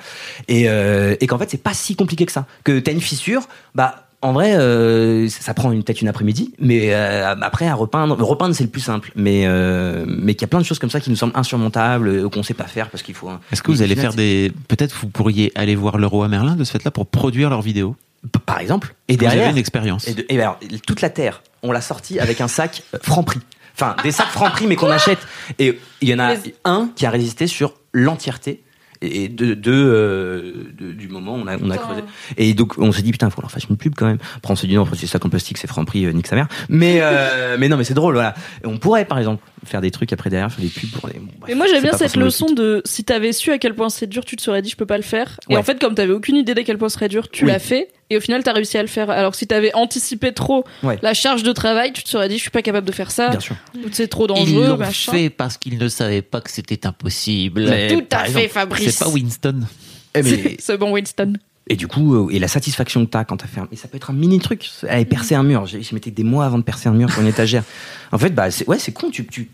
[0.48, 3.42] et, euh, et qu'en fait, c'est pas si compliqué que ça, que t'as une fissure,
[3.74, 8.22] bah, en vrai, euh, ça ça prend peut-être une après-midi, mais euh, après à repeindre,
[8.22, 10.90] repeindre c'est le plus simple, mais euh, mais qu'il y a plein de choses comme
[10.90, 13.30] ça qui nous semblent insurmontables, qu'on sait pas faire parce qu'il faut.
[13.30, 14.52] un- Est-ce que vous allez faire des.
[14.68, 17.96] Peut-être vous pourriez aller voir le roi Merlin de ce fait-là pour produire leurs vidéos.
[18.44, 20.06] par exemple, et Vous derrière, une expérience.
[20.06, 23.40] et, de- et alors, toute la terre, on l'a sortie avec un sac euh, Franprix.
[23.74, 25.18] Enfin, des sacs Franprix, mais qu'on achète.
[25.58, 28.62] Et il y en a un qui a résisté sur l'entièreté.
[29.02, 32.02] Et de, de, euh, de- du moment où on a, on a creusé.
[32.36, 34.18] Et donc, on s'est dit, putain, il faut qu'on leur fasse une pub quand même.
[34.36, 36.48] Après, on s'est dit, non, c'est sac en plastique, c'est Franprix, euh, nique sa mère.
[36.68, 38.34] Mais, euh, mais non, mais c'est drôle, voilà.
[38.62, 41.14] Et on pourrait, par exemple, faire des trucs après derrière, faire des pubs pour les.
[41.18, 43.88] bon, bref, Mais moi j'aime bien cette leçon de si t'avais su à quel point
[43.88, 45.38] c'est dur, tu te serais dit je peux pas le faire.
[45.48, 47.50] Et en fait comme t'avais aucune idée d'à quel point ce serait dur, tu Oui.
[47.50, 49.08] l'as fait et au final t'as réussi à le faire.
[49.10, 50.98] Alors que si t'avais anticipé trop Ouais.
[51.02, 53.30] la charge de travail, tu te serais dit je suis pas capable de faire ça.
[53.30, 53.56] Bien sûr.
[53.76, 55.28] ou c'est trop dangereux, machin.
[55.36, 57.64] parce qu'ils ne savaient pas que c'était impossible.
[57.68, 58.96] Mais, Tout à exemple, fait Fabrice.
[58.96, 59.60] C'est pas Winston.
[60.14, 61.34] Eh, mais- C'est ce bon Winston.
[61.68, 63.86] Et du coup, euh, et la satisfaction que t'as quand t'as fait un, et ça
[63.86, 65.66] peut être un mini truc, aller percer un mur.
[65.66, 67.62] J'ai- Je mettais des mois avant de percer un mur sur une étagère.
[68.10, 69.48] En fait, bah, c'est, ouais, c'est con, tu, tu,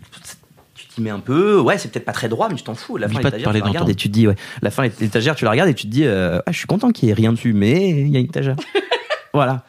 [0.97, 2.97] tu t'y mets un peu, ouais, c'est peut-être pas très droit, mais tu t'en fous.
[2.97, 4.71] La fin, pas de l'étagère, parler tu la regardes et tu te dis, ouais, la
[4.71, 7.07] fin, l'étagère, tu la regardes et tu te dis, euh, ah, je suis content qu'il
[7.07, 8.55] y ait rien dessus, mais il y a une étagère.
[9.33, 9.63] voilà.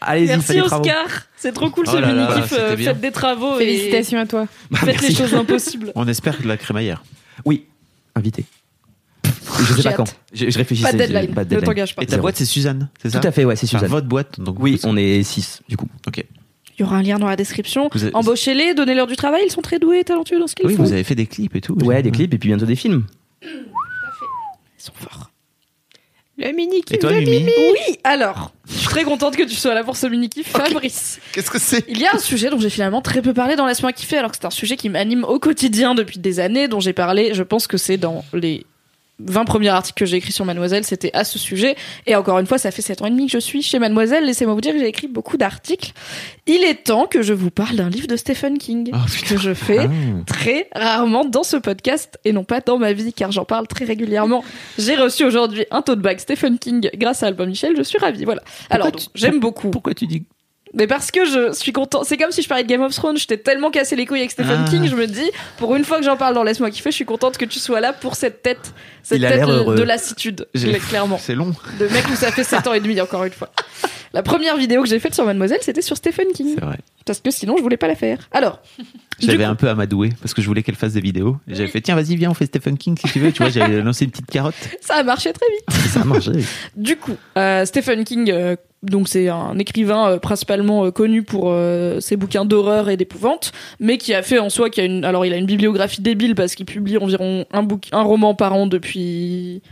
[0.00, 0.84] Allez-y, faites Merci des travaux.
[0.84, 1.06] Oscar.
[1.36, 2.50] C'est trop cool Oh ce là là, mini kiff.
[2.50, 2.90] c'était bien.
[2.92, 4.46] faites des travaux Félicitations à toi.
[4.72, 5.14] et faites les Merci.
[5.16, 5.92] choses impossibles.
[5.96, 7.02] On espère de la crémaillère.
[7.44, 7.66] Oui,
[8.14, 8.44] invité.
[9.24, 10.14] Je sais pas quand.
[10.34, 10.86] Je, je réfléchissais.
[10.88, 11.34] Pas de deadline.
[11.34, 11.64] pas de Ne deadline.
[11.64, 12.02] t'engage pas.
[12.02, 12.22] Et ta Zéro.
[12.22, 13.90] boîte, c'est Suzanne, c'est ça Tout à fait, ouais, c'est Enfin, Suzanne.
[13.90, 14.56] votre boîte, donc.
[14.60, 15.88] Oui, on est 6 du coup.
[16.06, 16.24] Ok.
[16.78, 17.88] Il y aura un lien dans la description.
[17.88, 19.42] Avez- Embauchez-les, donnez-leur du travail.
[19.46, 20.82] Ils sont très doués et talentueux dans ce qu'ils Oui, font.
[20.82, 21.74] vous avez fait des clips et tout.
[21.84, 23.04] Ouais, des clips et puis bientôt des films.
[23.42, 23.48] Ils
[24.76, 25.30] sont forts.
[26.38, 29.82] Le mini Et toi, Mimi Oui, alors, je suis très contente que tu sois là
[29.82, 31.18] pour ce mini kiff, Fabrice.
[31.32, 31.82] Qu'est-ce que c'est?
[31.88, 34.32] Il y a un sujet dont j'ai finalement très peu parlé dans Laisse-moi kiffer, alors
[34.32, 37.42] que c'est un sujet qui m'anime au quotidien depuis des années, dont j'ai parlé, je
[37.42, 38.66] pense que c'est dans les
[39.18, 41.74] 20 premiers articles que j'ai écrits sur Mademoiselle, c'était à ce sujet.
[42.06, 44.24] Et encore une fois, ça fait 7 ans et demi que je suis chez Mademoiselle.
[44.24, 45.92] Laissez-moi vous dire que j'ai écrit beaucoup d'articles.
[46.46, 48.98] Il est temps que je vous parle d'un livre de Stephen King, Oh,
[49.28, 49.88] que je fais Ah.
[50.26, 53.84] très rarement dans ce podcast et non pas dans ma vie car j'en parle très
[53.86, 54.44] régulièrement.
[54.78, 58.24] J'ai reçu aujourd'hui un tote bag Stephen King grâce à Albin Michel, je suis ravie.
[58.24, 58.42] Voilà.
[58.70, 59.70] Alors j'aime beaucoup.
[59.70, 60.24] Pourquoi tu dis
[60.74, 62.02] Mais parce que je suis content.
[62.04, 63.16] C'est comme si je parlais de Game of Thrones.
[63.16, 64.68] Je t'ai tellement cassé les couilles avec Stephen Ah.
[64.68, 64.86] King.
[64.88, 67.38] Je me dis, pour une fois que j'en parle dans Laisse-moi kiffer, je suis contente
[67.38, 70.46] que tu sois là pour cette tête, cette Il tête de, lassitude,
[70.88, 71.18] clairement.
[71.18, 71.54] C'est long.
[71.78, 73.50] De mec où ça fait 7 ans et demi, encore une fois.
[74.12, 76.54] La première vidéo que j'ai faite sur Mademoiselle, c'était sur Stephen King.
[76.54, 76.78] C'est vrai.
[77.04, 78.18] Parce que sinon, je voulais pas la faire.
[78.32, 78.60] Alors,
[79.20, 81.36] coup- un peu amadoué parce que je voulais qu'elle fasse des vidéos.
[81.46, 83.30] J'avais fait tiens vas-y viens on fait Stephen King si tu veux.
[83.30, 84.54] Tu vois j'avais lancé une petite carotte.
[84.80, 85.88] ça a marché très vite.
[85.90, 86.32] Ça a marché.
[86.76, 91.46] Du coup, euh, Stephen King, euh, donc c'est un écrivain euh, principalement euh, connu pour
[91.46, 95.04] euh, ses bouquins d'horreur et d'épouvante, mais qui a fait en soi, qui a une,
[95.04, 98.66] alors il a une bibliographie débile parce qu'il publie environ un un roman par an
[98.66, 99.62] depuis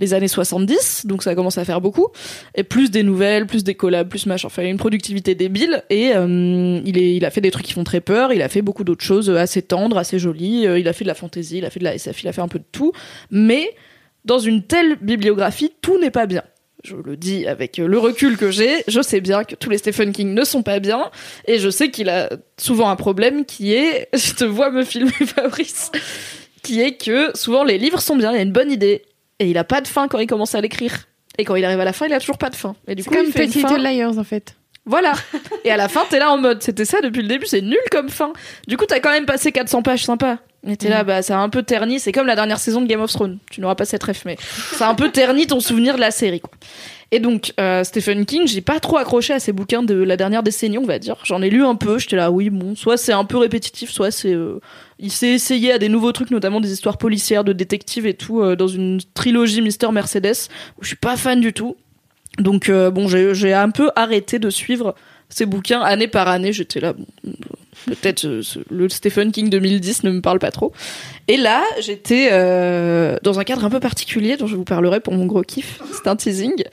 [0.00, 2.08] les années 70, donc ça commence à faire beaucoup,
[2.56, 5.84] et plus des nouvelles, plus des collabs, plus machin, enfin il a une productivité débile,
[5.88, 8.60] et il, est, il a fait des trucs qui font très peur, il a fait
[8.60, 11.70] beaucoup d'autres choses assez tendres, assez jolies, il a fait de la fantasy, il a
[11.70, 12.90] fait de la SF, il a fait un peu de tout,
[13.30, 13.70] mais
[14.24, 16.42] dans une telle bibliographie, tout n'est pas bien.
[16.84, 20.12] Je le dis avec le recul que j'ai, je sais bien que tous les Stephen
[20.12, 21.10] King ne sont pas bien,
[21.46, 22.28] et je sais qu'il a
[22.58, 25.90] souvent un problème qui est, je te vois me filmer Fabrice,
[26.62, 29.02] qui est que souvent les livres sont bien, il y a une bonne idée,
[29.38, 31.06] et il a pas de fin quand il commence à l'écrire.
[31.38, 32.76] Et quand il arrive à la fin, il a toujours pas de fin.
[32.86, 34.54] Et du C'est coup, comme il fait une Petit fin- Liars en fait.
[34.84, 35.14] voilà.
[35.64, 37.78] Et à la fin, t'es là en mode, c'était ça depuis le début, c'est nul
[37.90, 38.32] comme fin.
[38.68, 40.38] Du coup, t'as quand même passé 400 pages sympa.
[40.66, 42.00] Et t'es là, bah, ça a un peu terni.
[42.00, 43.38] C'est comme la dernière saison de Game of Thrones.
[43.50, 44.36] Tu n'auras pas cette ref, mais
[44.72, 46.52] ça a un peu terni ton souvenir de la série, quoi.
[47.10, 50.42] Et donc, euh, Stephen King, j'ai pas trop accroché à ses bouquins de la dernière
[50.42, 51.16] décennie, on va dire.
[51.24, 54.10] J'en ai lu un peu, j'étais là, oui, bon, soit c'est un peu répétitif, soit
[54.10, 54.32] c'est.
[54.32, 54.58] euh,
[54.98, 58.40] il s'est essayé à des nouveaux trucs, notamment des histoires policières, de détectives et tout,
[58.40, 60.48] euh, dans une trilogie Mister Mercedes,
[60.78, 61.76] où je suis pas fan du tout.
[62.38, 64.96] Donc, bon, j'ai j'ai un peu arrêté de suivre
[65.28, 66.52] ces bouquins année par année.
[66.52, 67.06] J'étais là, bon,
[67.86, 68.26] peut-être
[68.70, 70.72] le Stephen King 2010 ne me parle pas trop.
[71.28, 75.14] Et là, j'étais euh, dans un cadre un peu particulier dont je vous parlerai pour
[75.14, 75.80] mon gros kiff.
[75.92, 76.64] C'est un teasing.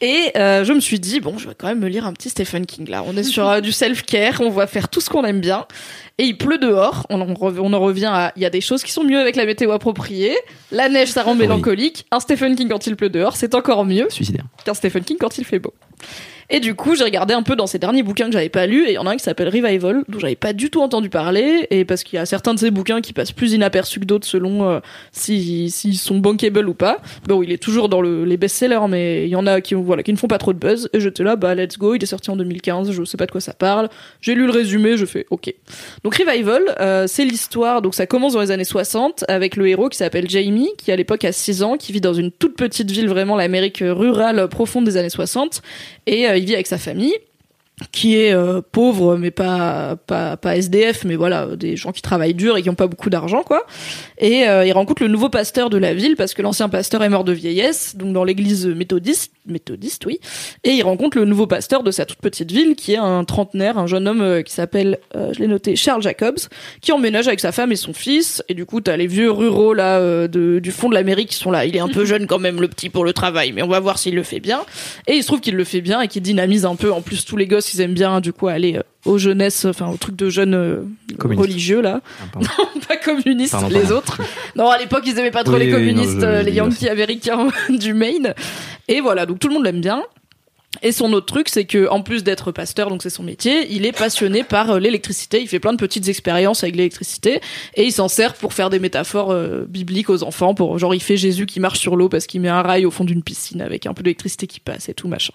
[0.00, 2.30] Et euh, je me suis dit, bon, je vais quand même me lire un petit
[2.30, 3.02] Stephen King là.
[3.06, 5.66] On est sur euh, du self-care, on va faire tout ce qu'on aime bien.
[6.18, 7.06] Et il pleut dehors.
[7.10, 8.32] On en, rev- on en revient à.
[8.36, 10.36] Il y a des choses qui sont mieux avec la météo appropriée.
[10.72, 12.06] La neige, ça rend mélancolique.
[12.10, 14.44] Un Stephen King quand il pleut dehors, c'est encore mieux Suicidaire.
[14.64, 15.72] qu'un Stephen King quand il fait beau.
[16.50, 18.84] Et du coup, j'ai regardé un peu dans ses derniers bouquins que j'avais pas lus,
[18.86, 21.10] et il y en a un qui s'appelle Revival, dont j'avais pas du tout entendu
[21.10, 24.06] parler, et parce qu'il y a certains de ses bouquins qui passent plus inaperçus que
[24.06, 24.80] d'autres selon euh,
[25.12, 26.98] si- s'ils sont bankable ou pas.
[27.26, 30.02] Bon, il est toujours dans le- les best-sellers, mais il y en a qui, voilà,
[30.02, 32.06] qui ne font pas trop de buzz, et j'étais là, bah let's go, il est
[32.06, 33.90] sorti en 2015, je sais pas de quoi ça parle.
[34.22, 35.52] J'ai lu le résumé, je fais ok.
[36.02, 39.90] Donc Revival, euh, c'est l'histoire, donc ça commence dans les années 60 avec le héros
[39.90, 42.90] qui s'appelle Jamie, qui à l'époque a 6 ans, qui vit dans une toute petite
[42.90, 45.60] ville, vraiment l'Amérique rurale profonde des années 60,
[46.06, 47.14] et euh, il vit avec sa famille
[47.92, 52.34] qui est euh, pauvre mais pas, pas pas SDF mais voilà des gens qui travaillent
[52.34, 53.66] dur et qui ont pas beaucoup d'argent quoi.
[54.18, 57.08] Et euh, il rencontre le nouveau pasteur de la ville parce que l'ancien pasteur est
[57.08, 60.18] mort de vieillesse donc dans l'église méthodiste méthodiste oui
[60.64, 63.78] et il rencontre le nouveau pasteur de sa toute petite ville qui est un trentenaire
[63.78, 66.38] un jeune homme euh, qui s'appelle euh, je l'ai noté Charles Jacobs
[66.80, 69.74] qui emménage avec sa femme et son fils et du coup t'as les vieux ruraux
[69.74, 72.26] là euh, de, du fond de l'Amérique qui sont là il est un peu jeune
[72.26, 74.60] quand même le petit pour le travail mais on va voir s'il le fait bien
[75.06, 76.92] et il se trouve qu'il le fait bien et qu'il dynamise un peu.
[76.92, 79.88] En plus, tous les gosses, ils aiment bien, du coup, aller euh, aux jeunesses, enfin,
[79.88, 80.82] aux trucs de jeunes euh,
[81.18, 82.00] religieux, là.
[82.20, 82.38] Ah.
[82.40, 83.96] Non, pas communistes, Pardon, les pardon.
[83.96, 84.20] autres.
[84.56, 86.46] Non, à l'époque, ils aimaient pas trop Oui, les oui, non, communistes, je- euh, je
[86.46, 88.34] les Yankees américains du Maine.
[88.88, 90.02] Et voilà, donc tout le monde l'aime bien.
[90.82, 93.86] Et son autre truc, c'est que en plus d'être pasteur, donc c'est son métier, il
[93.86, 95.40] est passionné par euh, l'électricité.
[95.40, 97.40] Il fait plein de petites expériences avec l'électricité
[97.74, 100.54] et il s'en sert pour faire des métaphores euh, bibliques aux enfants.
[100.54, 102.90] Pour genre, il fait Jésus qui marche sur l'eau parce qu'il met un rail au
[102.90, 105.32] fond d'une piscine avec un peu d'électricité qui passe et tout machin.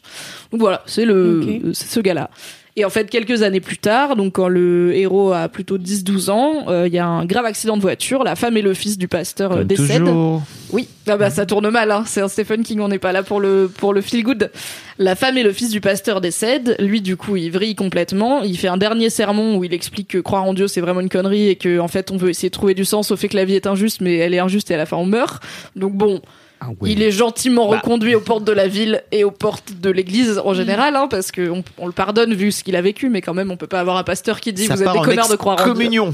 [0.52, 2.30] Donc voilà, c'est le, ce gars-là.
[2.76, 6.66] Et en fait, quelques années plus tard, donc quand le héros a plutôt 10-12 ans,
[6.70, 8.24] euh, il y a un grave accident de voiture.
[8.24, 10.06] La femme et le fils du pasteur euh, décèdent.
[10.06, 10.42] toujours.
[10.72, 11.92] Oui, ah bah ça tourne mal.
[11.92, 12.04] Hein.
[12.08, 14.50] C'est un Stephen King, on n'est pas là pour le pour le feel good.
[14.98, 16.76] La femme et le fils du pasteur décèdent.
[16.80, 18.42] Lui, du coup, il vrille complètement.
[18.42, 21.10] Il fait un dernier sermon où il explique que croire en Dieu c'est vraiment une
[21.10, 23.38] connerie et que en fait on veut essayer de trouver du sens au fait que
[23.38, 25.44] la vie est injuste, mais elle est injuste et à la fin on meurt.
[25.76, 26.22] Donc bon,
[26.66, 26.94] Ah oui.
[26.94, 27.78] il est gentiment Bah.
[27.84, 31.32] reconduit aux portes de la ville et aux portes de l'église en général, hein, parce
[31.32, 33.80] qu'on on le pardonne vu ce qu'il a vécu, mais quand même on peut pas
[33.80, 35.72] avoir un pasteur qui dit Ça vous êtes des connards de croire en Dieu.
[35.72, 36.14] excommunion.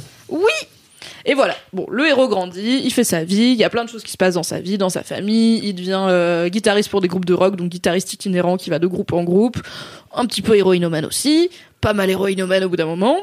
[1.26, 1.56] Et voilà.
[1.74, 4.12] Bon, le héros grandit, il fait sa vie, il y a plein de choses qui
[4.12, 5.60] se passent dans sa vie, dans sa famille.
[5.64, 8.88] Il devient euh, guitariste pour des groupes de rock, donc guitariste itinérant qui va de
[8.88, 9.58] groupe en groupe.
[10.14, 11.50] Un petit peu héroïnomane aussi,
[11.82, 13.18] pas mal héroïnomane au bout d'un moment.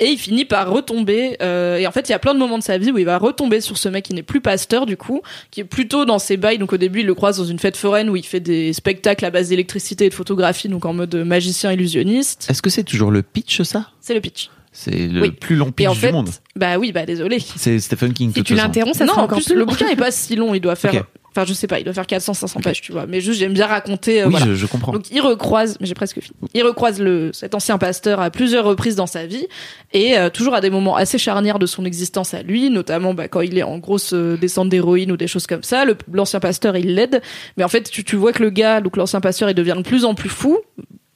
[0.00, 1.36] Et il finit par retomber.
[1.42, 3.04] euh, et en fait, il y a plein de moments de sa vie où il
[3.04, 5.20] va retomber sur ce mec qui n'est plus pasteur du coup,
[5.50, 6.56] qui est plutôt dans ses bails.
[6.58, 9.24] Donc au début, il le croise dans une fête foraine où il fait des spectacles
[9.26, 12.46] à base d'électricité et de photographie, donc en mode magicien illusionniste.
[12.48, 13.90] Est-ce que c'est toujours le pitch, ça?
[14.00, 14.48] C'est le pitch.
[14.72, 15.30] C'est le Oui.
[15.30, 16.30] plus long pitch en fait, du monde.
[16.56, 17.38] bah oui, bah désolé.
[17.40, 18.32] C'est Stephen King.
[18.34, 20.34] Si tu l'interromps, ça non, sera en encore plus, plus le bouquin est pas si
[20.34, 20.52] long.
[20.54, 21.04] Il doit faire.
[21.36, 23.06] Enfin, je sais pas, il doit faire 400-500 pages, tu vois.
[23.06, 24.22] Mais juste, j'aime bien raconter.
[24.22, 24.46] euh, Oui, voilà.
[24.46, 24.92] je, je comprends.
[24.92, 26.36] Donc il recroise, mais j'ai presque fini.
[26.54, 29.46] Il recroise le cet ancien pasteur à plusieurs reprises dans sa vie
[29.92, 33.28] et euh, toujours à des moments assez charnières de son existence à lui, notamment bah,
[33.28, 35.84] quand il est en grosse euh, descente d'héroïne ou des choses comme ça.
[36.12, 37.20] L'ancien pasteur il l'aide,
[37.56, 39.82] mais en fait tu, tu vois que le gars, donc l'ancien pasteur, il devient de
[39.82, 40.58] plus en plus fou,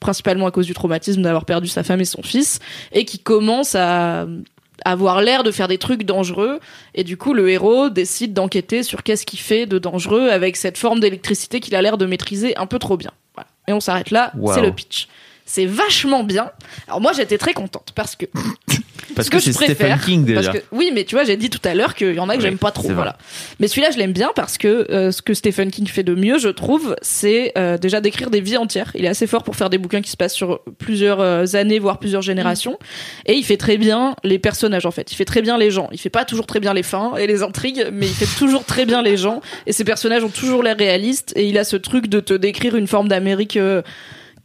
[0.00, 2.58] principalement à cause du traumatisme d'avoir perdu sa femme et son fils,
[2.92, 4.26] et qui commence à
[4.84, 6.60] avoir l'air de faire des trucs dangereux
[6.94, 10.78] et du coup le héros décide d'enquêter sur qu'est-ce qu'il fait de dangereux avec cette
[10.78, 13.10] forme d'électricité qu'il a l'air de maîtriser un peu trop bien.
[13.34, 13.48] Voilà.
[13.66, 14.54] Et on s'arrête là, Wow.
[14.54, 15.08] c'est le pitch.
[15.50, 16.50] C'est vachement bien.
[16.86, 18.26] Alors moi j'étais très contente parce que
[19.14, 20.58] Parce Ce que, je c'est Stephen préfère, King parce déjà.
[20.58, 22.42] que- oui, mais tu vois, j'ai dit tout à l'heure qu'il y en a que
[22.42, 22.88] j'aime pas trop.
[22.92, 23.16] Voilà.
[23.58, 26.38] Mais celui-là, je l'aime bien parce que euh, ce que Stephen King fait de mieux,
[26.38, 28.92] je trouve, c'est euh, déjà d'écrire des vies entières.
[28.94, 31.80] Il est assez fort pour faire des bouquins qui se passent sur plusieurs euh, années,
[31.80, 32.78] voire plusieurs générations.
[33.26, 35.10] Et il fait très bien les personnages, en fait.
[35.10, 35.88] Il fait très bien les gens.
[35.90, 38.64] Il fait pas toujours très bien les fins et les intrigues, mais il fait toujours
[38.64, 39.40] très bien les gens.
[39.66, 41.32] Et ses personnages ont toujours l'air réalistes.
[41.34, 43.58] Et il a ce truc de te décrire une forme d'Amérique.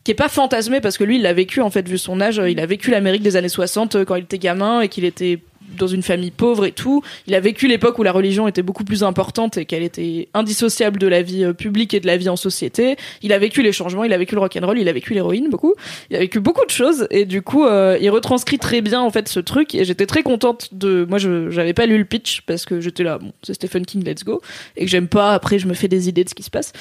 [0.04, 2.42] Qui est pas fantasmé parce que lui il l'a vécu en fait vu son âge.
[2.48, 5.40] Il a vécu l'Amérique des années 60 euh, quand il était gamin et qu'il était
[5.78, 7.02] dans une famille pauvre et tout.
[7.28, 11.00] Il a vécu l'époque où la religion était beaucoup plus importante et qu'elle était indissociable
[11.00, 12.96] de la vie euh, publique et de la vie en société.
[13.22, 15.74] Il a vécu les changements il a vécu le rock'n'roll il a vécu l'héroïne beaucoup.
[16.10, 19.10] Il a vécu beaucoup de choses et du coup euh, il retranscrit très bien en
[19.10, 22.42] fait ce truc et j'étais très contente de moi je j'avais pas lu le pitch
[22.42, 24.42] parce que j'étais là bon c'est Stephen King let's go
[24.76, 26.74] et que j'aime pas après je me fais des idées de ce qui se passe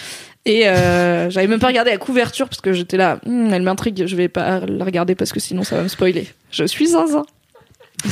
[0.45, 4.05] et euh, j'avais même pas regardé la couverture parce que j'étais là, Hmm, elle m'intrigue,
[4.07, 6.27] je vais pas la regarder parce que sinon ça va me spoiler.
[6.51, 7.25] Je suis zinzin.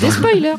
[0.00, 0.54] Des spoilers.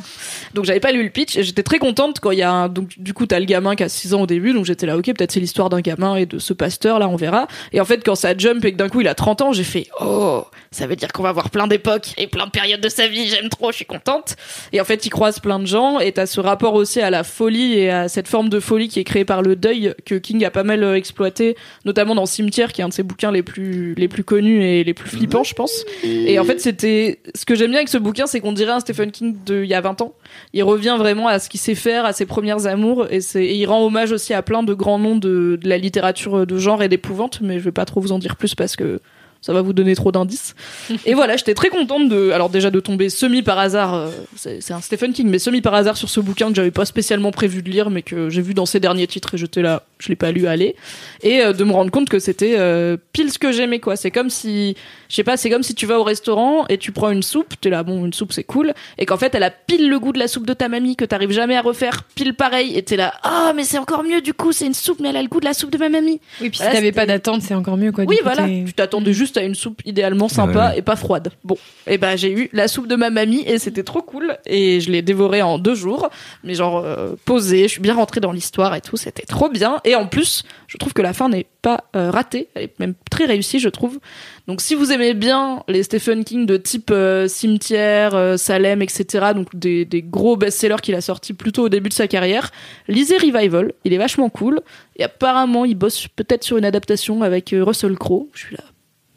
[0.53, 2.67] Donc j'avais pas lu le pitch et j'étais très contente quand il y a un,
[2.67, 4.97] donc du coup t'as le gamin qui a 6 ans au début donc j'étais là
[4.97, 7.85] ok peut-être c'est l'histoire d'un gamin et de ce pasteur là on verra et en
[7.85, 10.43] fait quand ça jump et que d'un coup il a 30 ans j'ai fait oh
[10.73, 13.27] ça veut dire qu'on va voir plein d'époques et plein de périodes de sa vie
[13.27, 14.37] j'aime trop je suis contente.
[14.71, 17.25] Et en fait il croise plein de gens et t'as ce rapport aussi à la
[17.25, 20.45] folie et à cette forme de folie qui est créée par le deuil que King
[20.45, 23.43] a pas mal euh, exploité notamment dans Cimetière qui est un de ses bouquins les
[23.43, 25.83] plus les plus connus et les plus flippants je pense.
[26.05, 28.79] Et en fait c'était ce que j'aime bien avec ce bouquin c'est qu'on dirait un
[28.79, 30.13] Stephen King de il y a 20 ans.
[30.53, 33.65] Il revient vraiment à ce qu'il sait faire, à ses premières amours, et, c'est, il
[33.65, 36.87] rend hommage aussi à plein de grands noms de, de la littérature de genre et
[36.87, 39.01] d'épouvante, mais je vais pas trop vous en dire plus parce que
[39.41, 40.55] ça va vous donner trop d'indices.
[41.05, 44.71] et voilà, j'étais très contente de, alors déjà de tomber semi par hasard, euh, c'est,
[44.71, 47.63] un Stephen King, mais semi par hasard sur ce bouquin que j'avais pas spécialement prévu
[47.63, 50.15] de lire, mais que j'ai vu dans ses derniers titres et j'étais là, je l'ai
[50.15, 50.75] pas lu, allez,
[51.23, 53.95] et euh, de me rendre compte que c'était euh, pile ce que j'aimais quoi.
[53.95, 54.75] C'est comme si,
[55.09, 57.55] je sais pas, c'est comme si tu vas au restaurant et tu prends une soupe,
[57.59, 60.13] t'es là, bon, une soupe c'est cool, et qu'en fait elle a pile le goût
[60.13, 62.95] de la soupe de ta mamie que t'arrives jamais à refaire pile pareil, et t'es
[62.95, 65.29] là, ah mais c'est encore mieux du coup, c'est une soupe mais elle a le
[65.29, 66.19] goût de la soupe de ma mamie.
[66.41, 68.03] Oui, puis Voilà, si t'avais pas d'attente, c'est encore mieux quoi.
[68.07, 68.45] Oui, coup, voilà.
[68.45, 71.31] Tu t'attendais juste à une soupe idéalement sympa Ouais, et pas froide.
[71.43, 71.57] Bon,
[71.87, 74.91] et ben j'ai eu la soupe de ma mamie et c'était trop cool et je
[74.91, 76.09] l'ai dévorée en deux jours,
[76.43, 77.63] mais genre euh, posée.
[77.63, 79.79] Je suis bien rentrée dans l'histoire et tout, c'était trop bien.
[79.85, 82.93] Et en plus, je trouve que la fin n'est pas euh, ratée, elle est même
[83.09, 83.99] très réussie, je trouve.
[84.47, 89.27] Donc si vous aimez bien les Stephen King de type euh, Cimetière, euh, Salem, etc.,
[89.35, 92.51] donc des, des gros best-sellers qu'il a sortis plutôt au début de sa carrière,
[92.87, 94.61] lisez Revival, il est vachement cool.
[94.97, 98.27] Et apparemment, il bosse peut-être sur une adaptation avec Russell Crowe.
[98.33, 98.63] Je suis là.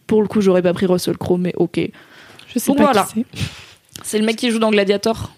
[0.07, 1.81] Pour le coup, j'aurais pas pris Russell Crowe, mais ok.
[2.53, 3.03] Je sais Donc pas voilà.
[3.13, 3.41] qui c'est.
[4.03, 5.33] C'est le mec qui joue dans Gladiator.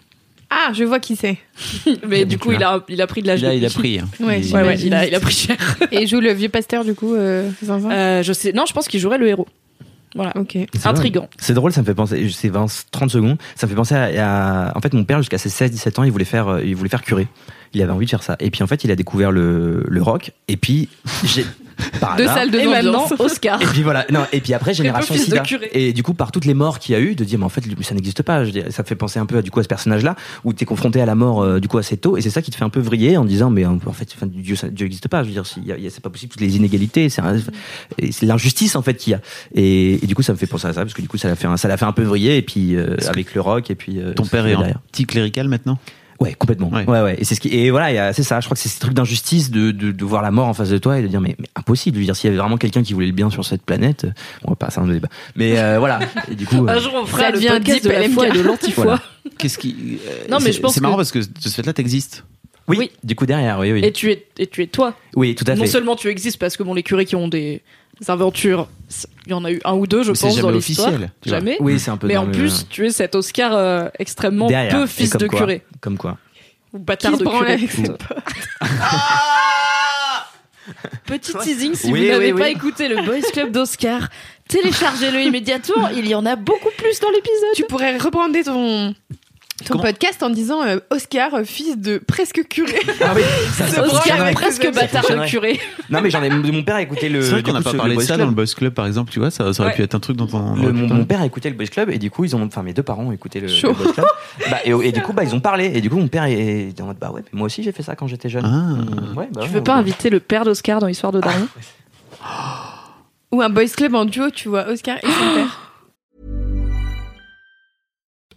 [0.48, 1.38] Ah, je vois qui c'est.
[2.08, 3.98] Mais du coup, il a, il a pris de l'âge Là, de il a pris.
[3.98, 4.08] hein.
[4.20, 4.86] Ouais, Il- Ouais, ouais, j'imagine.
[4.88, 5.56] il a, il a pris cher.
[5.90, 7.90] Et il joue le vieux pasteur du coup, euh, Zinzin?
[7.90, 8.52] Euh, je sais.
[8.52, 9.48] Non, je pense qu'il jouerait le héros.
[10.14, 10.32] Voilà.
[10.36, 10.52] Ok.
[10.52, 10.88] C'est vrai.
[10.90, 11.28] Intrigant.
[11.38, 14.68] C'est drôle, ça me fait penser, c'est 20, 30 secondes, ça me fait penser à,
[14.68, 16.74] à- en fait, mon père, jusqu'à ses 16, 17 ans, il voulait faire, euh, il
[16.76, 17.26] voulait faire curé.
[17.74, 18.36] Il avait envie de faire ça.
[18.40, 20.30] Et puis, en fait, il a découvert le, le rock.
[20.48, 20.88] Et puis,
[21.24, 21.44] j'ai,
[22.00, 23.60] par Deux salles de Et maintenant, Oscar.
[23.62, 25.36] Et puis voilà, non, et puis après génération sida.
[25.72, 27.48] Et du coup par toutes les morts qu'il y a eu, de dire mais en
[27.48, 28.44] fait ça n'existe pas.
[28.44, 31.00] Je ça fait penser un peu à du coup à ce personnage-là où t'es confronté
[31.00, 32.70] à la mort euh, du coup assez tôt et c'est ça qui te fait un
[32.70, 35.22] peu vriller en disant mais en fait enfin, Dieu ça- Dieu n'existe pas.
[35.22, 37.08] Je veux dire s'il y a- il y a- c'est pas possible toutes les inégalités,
[37.08, 37.22] c'est
[38.22, 39.20] l'injustice en fait qu'il y a.
[39.54, 41.28] Et, et du coup ça me fait penser à ça parce que du coup ça
[41.28, 43.70] l'a fait un, ça l'a fait un peu vriller et puis euh, avec le rock
[43.70, 45.78] et puis euh, Ton père est un petit clérical maintenant?
[46.20, 46.68] Ouais, complètement.
[46.70, 46.84] Ouais.
[46.86, 47.16] Ouais, ouais.
[47.18, 48.40] Et c'est ce qui, et voilà, il y a- c'est ça.
[48.40, 50.70] Je crois que c'est ce truc d'injustice de, de, de voir la mort en face
[50.70, 51.96] de toi et de dire, mais, mais impossible.
[51.96, 54.04] Je veux dire, s'il y avait vraiment quelqu'un qui voulait le bien sur cette planète,
[54.04, 54.10] euh,
[54.44, 55.08] on va pas ça un débat.
[55.34, 56.00] Mais euh, voilà.
[56.30, 58.32] Et du coup, Un euh, jour, on Ça fera le podcast de la foi et
[58.32, 58.84] de l'antifoie.
[58.84, 59.02] Voilà.
[59.38, 59.98] Qu'est-ce qui.
[60.08, 62.24] euh, Non, mais c'est- je pense C'est marrant que- parce que de ce fait-là, t'existes.
[62.68, 62.90] oui, oui.
[63.04, 63.80] Du coup, derrière, oui, oui.
[63.84, 64.94] Et tu es, et tu es toi.
[65.16, 65.68] oui, tout à Non fait.
[65.68, 67.62] seulement tu existes parce que bon, les curés qui ont des
[68.08, 68.68] aventures,
[69.26, 70.92] il y en a eu un ou deux, je Mais pense, dans jamais l'histoire.
[71.24, 71.56] Jamais.
[71.60, 72.06] Oui, c'est un peu.
[72.06, 74.72] Mais en le- plus, tu es cet Oscar euh, extrêmement derrière.
[74.78, 75.62] peu fils de quoi, curé.
[75.80, 76.18] Comme quoi.
[76.72, 77.52] Ou bâtard de curé.
[77.54, 78.02] avec ses Ou- potes.
[81.06, 82.52] Petit teasing, si Oui, vous n'avez oui, pas oui.
[82.52, 84.08] écouté le Boys Club d'Oscar,
[84.48, 85.88] téléchargez-le immédiatement.
[85.88, 87.54] Il y en a beaucoup plus dans l'épisode.
[87.54, 88.92] Tu pourrais rebrander ton,
[89.64, 92.74] ton Comment podcast en disant euh, Oscar, euh, fils de presque curé.
[93.02, 93.22] Ah oui,
[93.54, 95.58] ça, ça Oscar, presque bâtard de curé.
[95.88, 96.28] Non, mais j'en ai.
[96.28, 97.22] Mon père a écouté le.
[97.22, 98.26] C'est vrai qu'on n'a pas parlé de Boys ça Club.
[98.26, 99.76] dans le Boss Club, par exemple, tu vois, ça, ça aurait Ouais.
[99.76, 100.56] pu être un truc dont on.
[100.56, 102.74] Le- mon, père a écouté le Boys Club et du coup ils ont enfin mes
[102.74, 104.06] deux parents ont écouté le, le Boys Club
[104.50, 106.68] Bah, et, et du coup bah ils ont parlé et du coup mon père est
[106.68, 109.16] est en mode bah ouais mais moi aussi j'ai fait ça quand j'étais jeune Ah.
[109.18, 111.46] Ouais, bah Tu ouais, veux pas inviter le père d'Oscar dans l'histoire de Daron
[113.32, 115.65] Ou un boys club en duo, tu vois, Oscar et son père.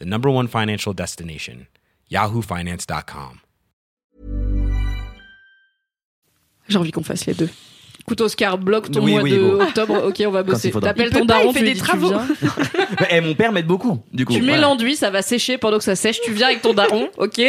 [0.00, 1.66] the number one financial destination,
[2.10, 3.40] yahoofinance.com.
[6.68, 7.48] J'ai envie qu'on fasse les deux.
[8.00, 9.60] Écoute, Oscar, bloque ton Oui, mois oui, de bon.
[9.62, 10.04] octobre.
[10.06, 10.70] Ok, on va bosser.
[10.70, 12.08] T'appelles ton daron, tu des dis, travaux.
[12.08, 12.26] viens.
[13.10, 14.32] Eh, mon père m'aide beaucoup, du coup.
[14.32, 14.62] Tu mets Voilà.
[14.68, 16.20] l'enduit, ça va sécher pendant que ça sèche.
[16.22, 17.40] Tu viens avec ton daron, ok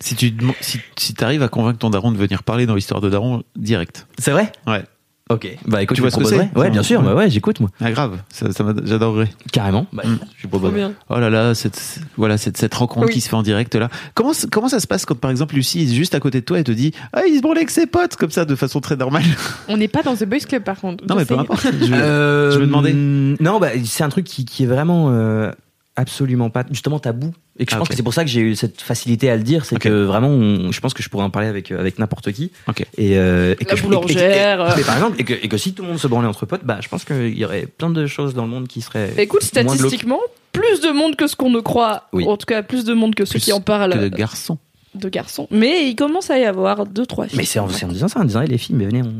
[0.00, 3.10] Si tu si, si t'arrives à convaincre ton daron de venir parler dans l'histoire de
[3.10, 4.06] daron, direct.
[4.18, 4.50] C'est vrai?
[4.66, 4.82] Ouais.
[5.30, 5.58] Ok.
[5.66, 7.00] Bah écoute, Tu vois ce que c'est Ouais, bien sûr.
[7.00, 7.06] Ouais.
[7.06, 7.68] Bah ouais, j'écoute moi.
[7.80, 8.46] Ah grave, ça,
[8.84, 9.28] j'adorerais.
[9.52, 9.86] Carrément.
[9.92, 10.18] Bah, Mm.
[10.36, 10.72] je lui propose.
[11.10, 13.12] Oh là là, cette, voilà, cette, cette rencontre Oui.
[13.12, 13.88] qui se fait en direct là.
[14.14, 16.58] Comment, comment ça se passe quand par exemple Lucie est juste à côté de toi
[16.58, 18.96] et te dit Ah, il se branlait avec ses potes, comme ça, de façon très
[18.96, 19.22] normale
[19.68, 21.04] On n'est pas dans The Boys Club par contre.
[21.06, 21.66] Non, mais peu importe.
[21.82, 22.92] Je, Euh, je me demandais.
[22.94, 25.50] Non, bah, c'est un truc qui, qui est vraiment euh,
[25.98, 27.32] absolument pas, justement tabou.
[27.58, 29.36] Et que je Ah, pense que c'est pour ça que j'ai eu cette facilité à
[29.36, 29.64] le dire.
[29.64, 32.52] C'est que vraiment, on- je pense que je pourrais en parler avec, avec n'importe qui.
[32.96, 34.60] Et, euh, et La que je- et- et- boulangère.
[34.72, 36.46] et- mais par exemple, et que, et que si tout le monde se branlait entre
[36.46, 39.12] potes, bah, je pense qu'il y aurait plein de choses dans le monde qui seraient.
[39.18, 39.76] Écoute, moins glauques.
[39.76, 40.20] statistiquement,
[40.52, 42.04] plus de monde que ce qu'on ne croit.
[42.12, 42.24] Oui.
[42.26, 44.08] En tout cas, plus de monde que ceux Plus qui en parlent que de euh,
[44.10, 44.58] garçons.
[44.94, 45.48] de garçons.
[45.50, 47.38] Mais il commence à y avoir deux, trois filles.
[47.38, 49.14] Mais c'est en, en disant ça, en disant, Eh, les filles, mais venez, on...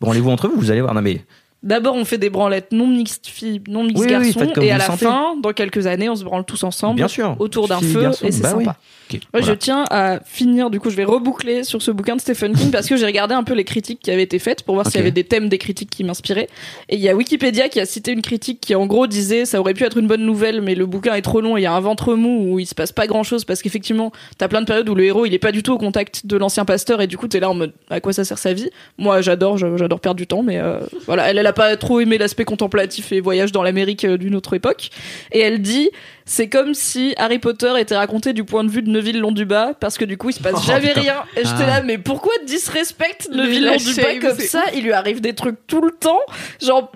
[0.00, 0.94] branlez-vous entre vous, vous allez voir.
[0.94, 1.24] Non, mais
[1.62, 4.52] D'abord, on fait des branlettes non mixtes filles, non mixtes Oui, garçons.
[4.62, 6.96] et à la fin, dans quelques années, on se branle tous ensemble.
[6.96, 7.36] bien sûr.
[7.38, 8.76] autour d'un feu garçons, et c'est bah sympa.
[9.18, 9.46] Ouais, voilà.
[9.46, 12.70] Je tiens à finir, du coup, je vais reboucler sur ce bouquin de Stephen King
[12.70, 14.96] parce que j'ai regardé un peu les critiques qui avaient été faites pour voir s'il
[14.96, 16.48] y avait des thèmes des critiques qui m'inspiraient.
[16.88, 19.60] Et il y a Wikipédia qui a cité une critique qui, en gros, disait ça
[19.60, 21.66] aurait pu être une bonne nouvelle, mais le bouquin est trop long et il y
[21.66, 24.60] a un ventre mou où il se passe pas grand chose parce qu'effectivement, t'as plein
[24.60, 27.00] de périodes où le héros il est pas du tout au contact de l'ancien pasteur
[27.00, 28.70] et du coup, t'es là en mode à quoi ça sert sa vie?
[28.98, 32.18] Moi, j'adore, j'adore perdre du temps, mais euh, voilà, elle, elle a pas trop aimé
[32.18, 34.90] l'aspect contemplatif et voyage dans l'Amérique euh, d'une autre époque.
[35.32, 35.90] Et elle dit
[36.32, 39.98] c'est comme si Harry Potter était raconté du point de vue de Neville Londubat parce
[39.98, 41.00] que du coup il se passe Oh, jamais putain.
[41.00, 41.14] rien.
[41.36, 41.66] Et j'étais Ah.
[41.66, 44.62] là mais pourquoi disrespecte Le Neville lâcher, Londubat comme ça?
[44.76, 46.20] il lui arrive des trucs tout le temps.
[46.62, 46.92] Genre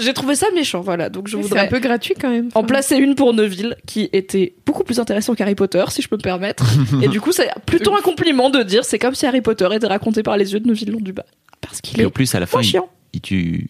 [0.00, 1.10] j'ai trouvé ça méchant voilà.
[1.10, 2.48] Donc je C'est voudrais un peu gratuit quand même.
[2.54, 6.16] en placer une pour Neville qui était beaucoup plus intéressant qu'Harry Potter si je peux
[6.16, 6.64] me permettre.
[7.02, 9.86] Et du coup c'est plutôt un compliment de dire c'est comme si Harry Potter était
[9.86, 11.26] raconté par les yeux de Neville Londubat
[11.60, 12.88] parce qu'il Et est en plus, à la fin, il, chiant.
[13.12, 13.68] il tue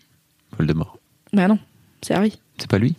[0.57, 0.97] Voldemort.
[1.33, 1.59] bah non
[2.03, 2.39] c'est Harry.
[2.59, 2.95] C'est pas lui?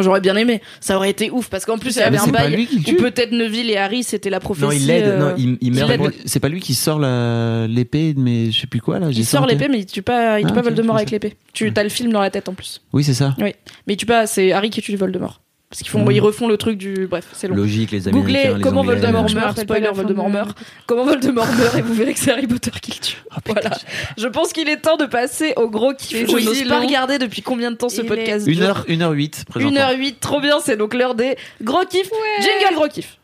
[0.00, 0.62] J'aurais bien aimé.
[0.80, 3.32] Ça aurait été ouf parce qu'en plus il y Ah, avait un bail où peut-être
[3.32, 4.66] Neville et Harry c'était la prophétie.
[4.66, 5.04] Non, il l'aide.
[5.04, 5.92] euh, Non, il, meurt.
[6.24, 9.08] C'est pas lui qui sort l'épée, mais je sais plus quoi là.
[9.10, 11.34] Il sort l'épée mais il tue pas, il tue Ah, pas ok, Voldemort avec l'épée.
[11.52, 12.80] Tu as le film dans la tête en plus.
[12.92, 13.34] Oui, c'est ça.
[13.38, 13.52] Oui,
[13.86, 14.26] mais tue pas.
[14.26, 15.40] C'est Harry qui tue Voldemort
[15.72, 16.12] parce qu'ils font, Mm.
[16.12, 17.06] ils refont le truc du.
[17.06, 17.54] Bref, c'est long.
[17.56, 18.26] Logique, les Américains.
[18.28, 18.96] Googlez les comment Anglais.
[18.96, 20.58] Voldemort Je me meurt, spoiler Voldemort de- meurt.
[20.86, 23.16] Comment Voldemort meurt et vous verrez que c'est Harry Potter qui le tue.
[23.46, 23.70] voilà.
[24.18, 26.12] Je pense qu'il est temps de passer au gros kiff.
[26.14, 28.66] Et Je n'ose pas regarder depuis combien de temps ce Il podcast Une dure.
[28.66, 29.46] heure, une heure huit.
[29.48, 29.74] présentant.
[29.74, 32.10] 1h08, trop bien, c'est donc l'heure des gros kiffs.
[32.40, 33.16] Jingle gros kiff.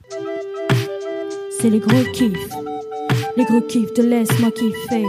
[1.61, 2.33] C'est les gros kiffs.
[3.37, 5.05] Les gros kiffs de laisse-moi kiffer.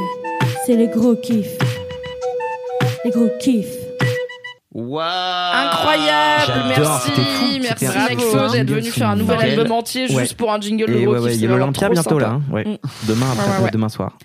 [0.65, 1.57] C'est les gros kiffs.
[3.05, 3.78] Les gros kiffs.
[4.71, 9.59] Waouh Incroyable, merci, merci Nekfeu d'être venu faire un nouvel nickel.
[9.59, 10.21] album entier Ouais.
[10.21, 12.25] juste pour un jingle de ouais, ouais, il c'est y a l'Olympia bientôt là.
[12.27, 12.35] sympa.
[12.35, 12.53] hein.
[12.53, 12.65] Ouais.
[12.65, 12.77] Mm.
[13.07, 13.71] Demain, après, Ouais, ouais, ouais.
[13.71, 14.17] demain soir.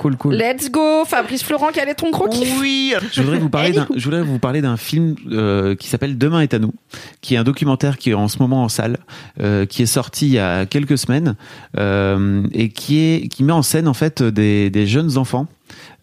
[0.00, 0.34] Cool, cool.
[0.36, 3.86] Let's go, Fabrice Florent, quel est ton gros kiff Oui, je voudrais vous parler d'un,
[3.96, 6.72] je voudrais vous parler d'un film euh, qui s'appelle Demain est à nous,
[7.20, 8.98] qui est un documentaire qui est en ce moment en salle,
[9.42, 11.34] euh, qui est sorti il y a quelques semaines
[11.78, 15.46] euh, et qui est qui met en scène en fait des, des jeunes enfants.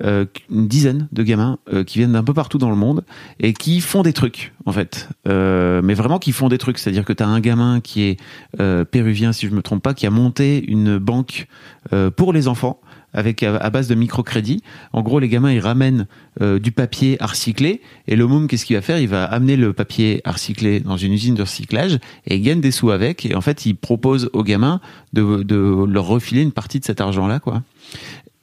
[0.03, 3.03] Euh, une dizaine de gamins euh, qui viennent d'un peu partout dans le monde
[3.39, 6.89] et qui font des trucs en fait Euh, mais vraiment qui font des trucs c'est
[6.89, 8.17] à dire que tu as un gamin qui est
[8.59, 11.47] euh, péruvien si je me trompe pas qui a monté une banque
[11.93, 12.79] euh, pour les enfants
[13.13, 14.61] avec à, à base de microcrédit.
[14.91, 16.05] En gros, les gamins ils ramènent
[16.41, 18.99] euh, du papier à recycler et le môme qu'est-ce qu'il va faire?
[18.99, 22.59] Il va amener le papier à recycler dans une usine de recyclage et il gagne
[22.59, 23.25] des sous avec.
[23.25, 24.81] Et en fait, il propose aux gamins
[25.13, 27.63] de, de leur refiler une partie de cet argent-là, quoi.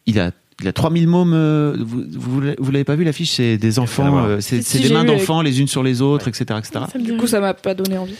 [0.06, 0.30] Il a
[0.60, 1.32] il a 3000 mômes.
[1.34, 4.24] euh, vous vous, vous l'avez pas vu l'affiche C'est des enfants.
[4.24, 6.28] euh, c'est Si, c'est si, des j'ai mains avec- d'enfants les unes sur les autres,
[6.28, 6.84] etc., etc.
[7.00, 8.14] Du coup, ça m'a pas donné envie.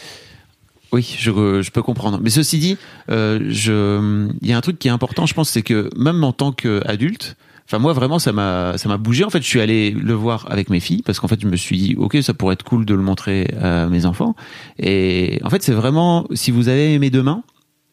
[0.93, 1.31] Oui, je,
[1.63, 2.21] je peux comprendre.
[2.23, 2.77] Mais ceci dit,
[3.11, 6.23] euh, je, il y a un truc qui est important, je pense, c'est que même
[6.23, 9.25] en tant qu'adulte, enfin moi vraiment ça m'a ça m'a bougé.
[9.25, 11.57] En fait, je suis allé le voir avec mes filles parce qu'en fait je me
[11.57, 14.35] suis dit ok ça pourrait être cool de le montrer à mes enfants.
[14.79, 17.43] Et en fait c'est vraiment si vous avez aimé demain,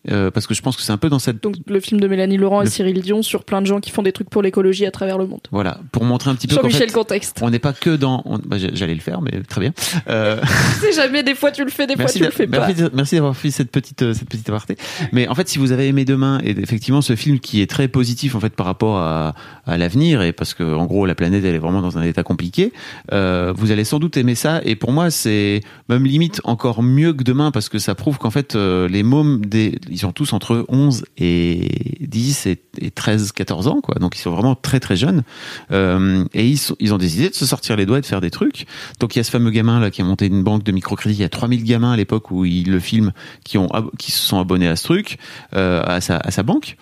[0.10, 2.08] euh, parce que je pense que c'est un peu dans cette Donc le film de
[2.08, 4.86] Mélanie Laurent et Cyril Dion sur plein de gens qui font des trucs pour l'écologie
[4.86, 5.42] à travers le monde.
[5.51, 7.39] voilà pour montrer un petit peu Jean-Michel fait, Contexte.
[7.42, 9.74] on n'est pas que dans on- bah, j'allais le faire mais très bien
[10.09, 10.39] euh,
[10.80, 12.59] C'est jamais des fois tu le fais, des fois tu le fais pas.
[12.67, 14.78] merci, d'a- merci d'avoir fait cette petite euh, cette petite aparté.
[15.12, 17.88] Mais en fait, si vous avez aimé Demain et effectivement ce film qui est très
[17.89, 19.36] positif en fait par rapport à,
[19.66, 22.24] à l'avenir et parce que en gros la planète elle est vraiment dans un état
[22.24, 22.71] compliqué,
[23.12, 24.62] euh, vous allez sans doute aimer ça.
[24.63, 28.32] Et pour moi, c'est même limite encore mieux que Demain parce que ça prouve qu'en
[28.32, 33.67] fait les mômes des ils ont tous entre 11 et 10 et, et 13 14
[33.67, 33.95] ans quoi.
[33.95, 35.24] Donc ils sont vraiment très très jeunes
[35.71, 38.32] euh, et ils, ils ont décidé de se sortir les doigts et de faire des
[38.32, 38.66] trucs.
[38.99, 41.17] Donc il y a ce fameux gamin là qui a monté une banque de microcrédit.
[41.17, 43.11] Il y a 3000 gamins à l'époque où il le filme
[43.43, 45.17] qui ont qui se sont abonnés à ce truc,
[45.55, 46.78] euh, à sa à sa banque.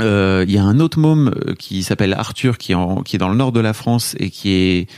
[0.00, 3.28] Euh, Il y a un autre môme qui s'appelle Arthur qui est, qui est dans
[3.28, 4.88] le nord de la France et qui est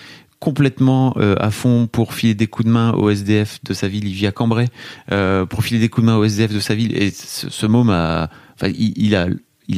[0.41, 4.07] complètement euh, à fond pour filer des coups de main au SDF de sa ville.
[4.07, 4.69] Il vit à Cambrai
[5.49, 6.97] pour filer des coups de main au SDF de sa ville.
[7.01, 7.67] Et ce, ce
[8.75, 9.29] il, a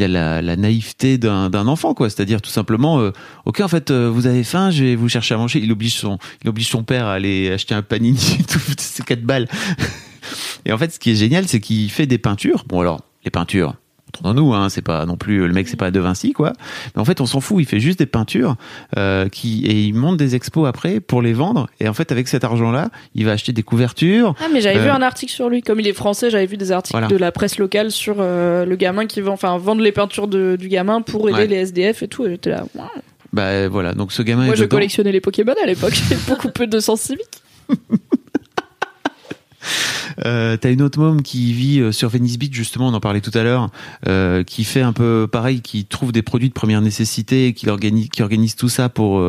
[0.08, 2.10] la, naïveté d'un enfant, quoi.
[2.10, 3.12] C'est-à-dire tout simplement, euh,
[3.46, 5.60] ok, en fait, euh, vous avez faim, je vais vous chercher à manger.
[5.62, 9.48] Il oblige son, il son père à aller acheter un panini, tout c'est quatre balles.
[10.64, 12.64] Et en fait, ce qui est génial, c'est qu'il fait des peintures.
[12.68, 13.74] Bon, alors, les peintures,
[14.08, 16.52] entendons-nous, hein, c'est pas non plus le mec, c'est pas De Vinci, quoi.
[16.94, 17.58] Mais en fait, on s'en fout.
[17.60, 18.56] Il fait juste des peintures
[18.96, 21.68] euh, qui et il monte des expos après pour les vendre.
[21.80, 24.34] Et en fait, avec cet argent-là, il va acheter des couvertures.
[24.40, 26.56] Ah mais j'avais Euh, vu un article sur lui, comme il est français, j'avais vu
[26.56, 27.06] des articles Voilà.
[27.08, 30.56] de la presse locale sur euh, le gamin qui vend, enfin vendre les peintures de-
[30.58, 31.46] du gamin pour aider Ouais.
[31.46, 32.26] les SDF et tout.
[32.26, 32.64] Et j'étais là.
[32.74, 32.86] waouh.
[33.32, 33.92] Bah voilà.
[33.92, 34.76] Donc ce gamin Moi est je dedans.
[34.76, 37.42] collectionnais les Pokémon à l'époque, j'avais beaucoup peu de sens civique.
[40.24, 43.20] Euh, T'as une autre môme qui vit euh, sur Venice Beach, justement, on en parlait
[43.20, 43.70] tout à l'heure,
[44.06, 47.68] euh, qui fait un peu pareil, qui trouve des produits de première nécessité et qui
[47.68, 49.22] organise, tout ça pour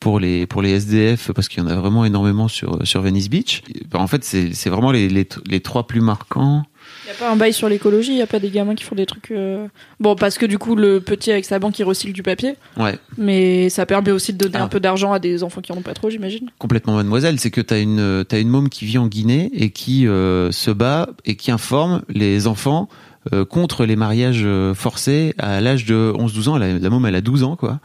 [0.00, 3.62] pour les SDF parce qu'il y en a vraiment énormément sur Venice Beach.
[3.94, 6.64] En fait, c'est vraiment les trois plus marquants.
[7.08, 9.06] Y a pas un bail sur l'écologie, y a pas des gamins qui font des
[9.06, 9.30] trucs.
[9.30, 9.66] euh,
[9.98, 12.98] Bon parce que du coup le petit avec sa banque il recycle du papier, Ouais.
[13.16, 14.64] mais ça permet aussi de donner Ah.
[14.64, 16.50] un peu d'argent à des enfants qui en ont pas trop, j'imagine.
[16.58, 20.52] complètement mademoiselle, c'est que une t'as une môme qui vit en Guinée et qui euh,
[20.52, 22.90] se bat et qui informe les enfants
[23.44, 26.58] contre les mariages euh, forcés à l'âge de 11-12 ans.
[26.58, 27.80] La, la môme elle a 12 ans quoi.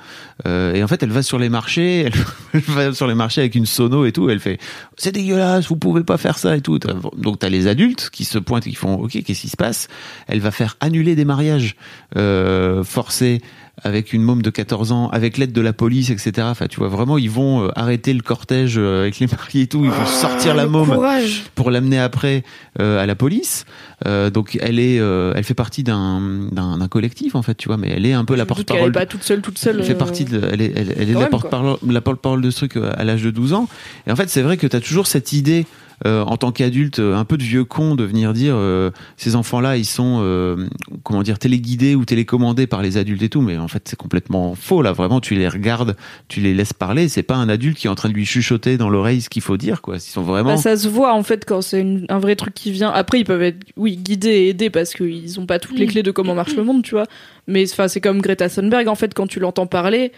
[0.46, 2.14] Euh, et en fait elle va sur les marchés, elle,
[2.54, 4.30] elle va sur les marchés avec une sono et tout.
[4.30, 4.60] Elle fait
[4.98, 6.80] c'est dégueulasse, vous pouvez pas faire ça et tout.
[6.80, 9.88] Donc t'as les adultes qui se pointent qui font ok qu'est-ce qui se passe?
[10.28, 11.76] Elle va faire annuler des mariages
[12.18, 13.42] euh, forcés
[13.82, 16.48] avec une môme de 14 ans, avec l'aide de la police, etc.
[16.52, 19.68] Enfin, tu vois, vraiment, ils vont euh, arrêter le cortège euh, avec les mariés et
[19.68, 19.84] tout.
[19.84, 21.46] Ils vont sortir la môme Courage.
[21.56, 22.44] pour l'amener après
[22.80, 23.66] euh, à la police.
[24.06, 28.12] Donc, elle est, elle fait partie d'un collectif en fait, tu vois, mais elle est
[28.12, 28.90] un peu la Je porte-parole.
[28.90, 29.78] est pas toute seule, toute seule.
[29.80, 32.66] Elle fait partie de, elle est, elle, elle est la porte-parole, la porte-parole de ce
[32.66, 33.70] truc à l'âge de 12 ans.
[34.06, 35.66] Et en fait, c'est vrai que tu as toujours cette idée,
[36.06, 39.36] euh, en tant qu'adulte, euh, un peu de vieux con, de venir dire, euh, ces
[39.36, 40.68] enfants-là, ils sont, euh,
[41.04, 43.42] comment dire, téléguidés ou télécommandés par les adultes et tout.
[43.42, 44.92] Mais en fait, c'est complètement faux, là.
[44.92, 45.96] Vraiment, tu les regardes,
[46.28, 47.08] tu les laisses parler.
[47.10, 49.42] C'est pas un adulte qui est en train de lui chuchoter dans l'oreille ce qu'il
[49.42, 49.96] faut dire, quoi.
[49.96, 50.52] Ils sont vraiment.
[50.56, 52.90] Bah, ça se voit en fait quand c'est une- un vrai truc qui vient.
[52.92, 56.04] Après, ils peuvent être, oui, guidés et aidés parce qu'ils ont pas toutes les clés
[56.04, 57.06] de comment marche le monde, tu vois.
[57.48, 60.12] Mais enfin, c'est comme Greta Thunberg en fait, quand tu l'entends parler,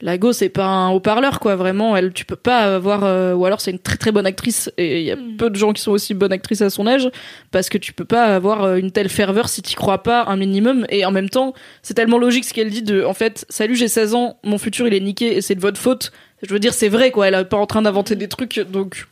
[0.00, 1.56] la go c'est pas un haut-parleur quoi.
[1.56, 3.04] Vraiment, elle, tu peux pas avoir.
[3.04, 5.56] euh, ou alors c'est une très très bonne actrice et il y a peu de
[5.56, 7.10] gens qui sont aussi bonnes actrices à son âge
[7.50, 10.36] parce que tu peux pas avoir euh, une telle ferveur si t'y crois pas un
[10.36, 10.86] minimum.
[10.88, 11.52] Et en même temps,
[11.82, 14.86] c'est tellement logique ce qu'elle dit de, en fait, salut, j'ai 16 ans, mon futur
[14.86, 16.12] il est niqué et c'est de votre faute.
[16.42, 17.26] Je veux dire, c'est vrai quoi.
[17.28, 19.06] Elle est pas en train d'inventer des trucs donc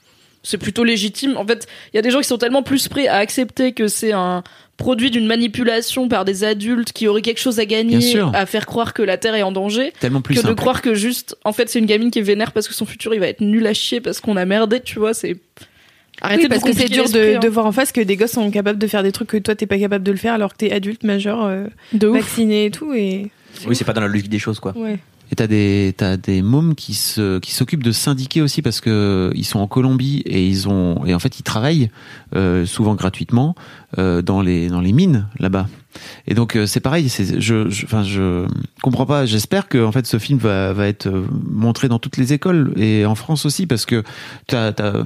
[0.47, 1.37] c'est plutôt légitime.
[1.37, 3.89] En fait, il y a des gens qui sont tellement plus prêts à accepter que
[3.89, 4.45] c'est un
[4.77, 8.93] produit d'une manipulation par des adultes qui auraient quelque chose à gagner, à faire croire
[8.95, 11.69] que la Terre est en danger, Tellement plus que de croire que juste, en fait,
[11.69, 13.73] c'est une gamine qui est vénère parce que son futur il va être nul à
[13.73, 15.15] chier parce qu'on a merdé, tu vois.
[15.15, 15.37] C'est
[16.21, 17.39] arrêtez Oui, de parce que c'est dur de, hein.
[17.39, 19.55] de voir en face que des gosses sont capables de faire des trucs que toi
[19.55, 22.71] t'es pas capable de le faire alors que t'es adulte majeur euh, de vacciné et
[22.71, 23.31] tout et
[23.67, 24.73] Oui, c'est pas dans la logique des choses, quoi.
[24.77, 24.99] ouais.
[25.33, 29.33] Et t'as des t'as des mômes qui se qui s'occupent de syndiquer aussi parce que
[29.35, 31.91] ils sont en Colombie et ils ont et en fait ils travaillent
[32.35, 33.57] euh, souvent gratuitement
[33.99, 35.67] euh, dans les dans les mines là-bas.
[36.29, 38.47] Et donc euh, c'est pareil, c'est je je- enfin je,
[38.83, 39.27] comprends pas.
[39.27, 42.73] J'espère que en fait ce film va va être euh, montré dans toutes les écoles
[42.77, 44.05] et en France aussi parce que
[44.47, 45.05] t'as t'as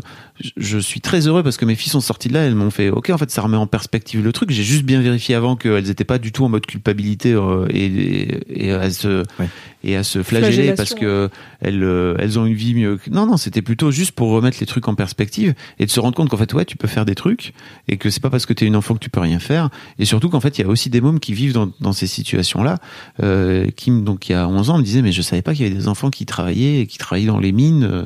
[0.56, 2.90] je- suis très heureux parce que mes filles sont sorties de là, elles m'ont fait
[2.90, 4.50] OK en fait ça remet en perspective le truc.
[4.50, 7.84] J'ai juste bien vérifié avant qu'elles étaient pas du tout en mode culpabilité euh, et,
[7.86, 9.48] et, et à se Ouais.
[9.84, 11.28] et à se flageller parce que
[11.60, 12.96] elles, euh, elles ont une vie mieux.
[12.96, 16.00] que- Non, non, c'était plutôt juste pour remettre les trucs en perspective et de se
[16.00, 17.52] rendre compte qu'en fait, ouais, tu peux faire des trucs
[17.88, 19.68] et que c'est pas parce que t'es une enfant que tu peux rien faire.
[19.98, 22.06] Et surtout qu'en fait, il y a aussi des mômes qui vivent dans, dans ces
[22.06, 22.78] situations-là.
[23.22, 25.66] Euh, Kim, donc il y a 11 ans, me disait, mais je savais pas qu'il
[25.66, 27.84] y avait des enfants qui travaillaient et qui travaillaient dans les mines.
[27.84, 28.02] euh.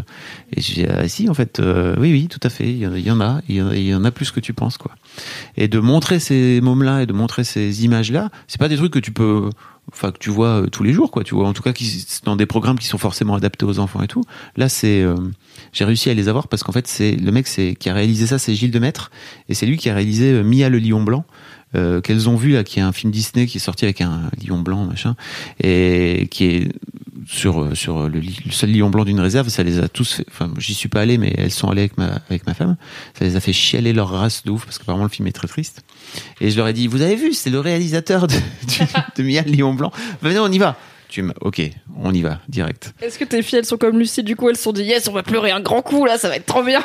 [0.56, 2.70] Et je dis, ah si, en fait, euh, oui, oui, tout à fait.
[2.70, 4.92] Il y en a, il y en a, plus que tu penses, quoi.
[5.56, 8.98] Et de montrer ces mômes-là et de montrer ces images-là, c'est pas des trucs que
[8.98, 9.50] tu peux,
[9.92, 11.24] enfin que tu vois euh, tous les jours, quoi.
[11.24, 14.02] Tu vois, en tout cas, qui, dans des programmes qui sont forcément adaptés aux enfants
[14.02, 14.22] et tout.
[14.56, 15.16] Là, c'est, euh,
[15.72, 18.26] j'ai réussi à les avoir parce qu'en fait, c'est le mec, c'est qui a réalisé
[18.26, 19.10] ça, c'est Gilles Demaître,
[19.48, 21.24] et c'est lui qui a réalisé euh, Mia le lion blanc.
[21.74, 24.30] Euh, qu'elles ont vu là, qui est un film Disney qui est sorti avec un
[24.46, 25.16] lion blanc machin,
[25.62, 26.68] et qui est
[27.26, 28.20] sur euh, sur le,
[28.50, 30.26] seul lion blanc d'une réserve, ça les a tous fait.
[30.30, 32.76] Enfin, j'y suis pas allé, mais elles sont allées avec ma avec ma femme.
[33.18, 35.48] Ça les a fait chialer leur race de ouf parce qu'apparemment le film est très
[35.48, 35.82] triste.
[36.40, 38.82] Et je leur ai dit, vous avez vu, c'est le réalisateur de, du-
[39.16, 39.90] de Mia le lion blanc.
[40.22, 40.76] Venez, on y va.
[41.42, 41.62] Ok,
[42.02, 42.92] on y va direct.
[43.00, 45.12] Est-ce que tes filles, elles sont comme Lucie, du coup, elles sont dit, yes, on
[45.12, 46.82] va pleurer un grand coup, là, ça va être trop bien.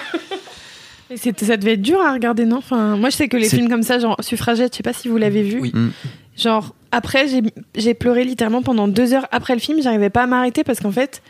[1.12, 2.58] Et c'était- ça devait être dur à regarder, non?
[2.58, 5.08] Enfin, Moi, je sais que les films comme ça, genre Suffragette, je sais pas si
[5.08, 5.60] vous l'avez vu.
[5.60, 5.72] Oui.
[5.74, 5.90] Mm.
[6.38, 7.42] Genre, après, j'ai-
[7.76, 9.82] j'ai pleuré littéralement pendant deux heures après le film.
[9.82, 11.22] J'arrivais pas à m'arrêter parce qu'en fait,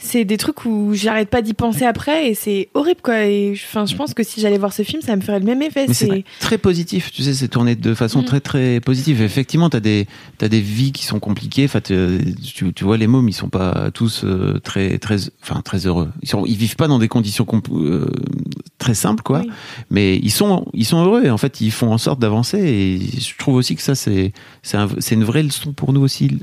[0.00, 3.24] c'est des trucs où j'arrête pas d'y penser après et c'est horrible, quoi.
[3.24, 5.60] Et enfin, je pense que si j'allais voir ce film, ça me ferait le même
[5.62, 5.86] effet.
[5.92, 8.24] C'est très positif, tu sais, c'est tourné de façon Mm.
[8.24, 9.22] très très positive.
[9.22, 10.06] Effectivement, t'as des
[10.38, 11.64] t'as des vies qui sont compliquées.
[11.64, 15.86] Enfin, tu, tu vois, les mômes, ils sont pas tous euh, très très enfin très
[15.86, 16.10] heureux.
[16.22, 18.06] Ils sont ils vivent pas dans des conditions euh,
[18.78, 19.40] très simples, quoi.
[19.40, 19.50] Oui.
[19.90, 22.58] Mais ils sont ils sont heureux et en fait ils font en sorte d'avancer.
[22.58, 24.32] Et je trouve aussi que ça c'est
[24.62, 26.38] c'est un- c'est une vraie leçon pour nous aussi.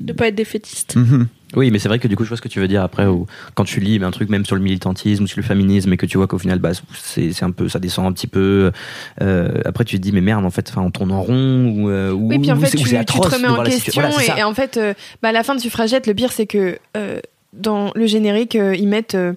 [0.00, 0.96] De pas être défaitiste.
[0.96, 1.28] Mhm.
[1.54, 3.06] Oui, mais c'est vrai que du coup, je vois ce que tu veux dire après,
[3.06, 5.96] où, quand tu lis un truc même sur le militantisme ou sur le féminisme et
[5.96, 8.72] que tu vois qu'au final, bah, c'est c'est un peu, ça descend un petit peu.
[9.22, 11.88] euh, après, tu te dis, mais merde, en fait, enfin, on tourne en rond ou.
[11.88, 14.02] euh, ou- Oui, puis en fait, tu, tu te remets en question.
[14.02, 16.80] Voilà, et, en fait, euh, bah, à la fin de Suffragette, le pire, c'est que
[16.96, 17.20] euh,
[17.52, 19.34] dans le générique, euh, ils mettent euh,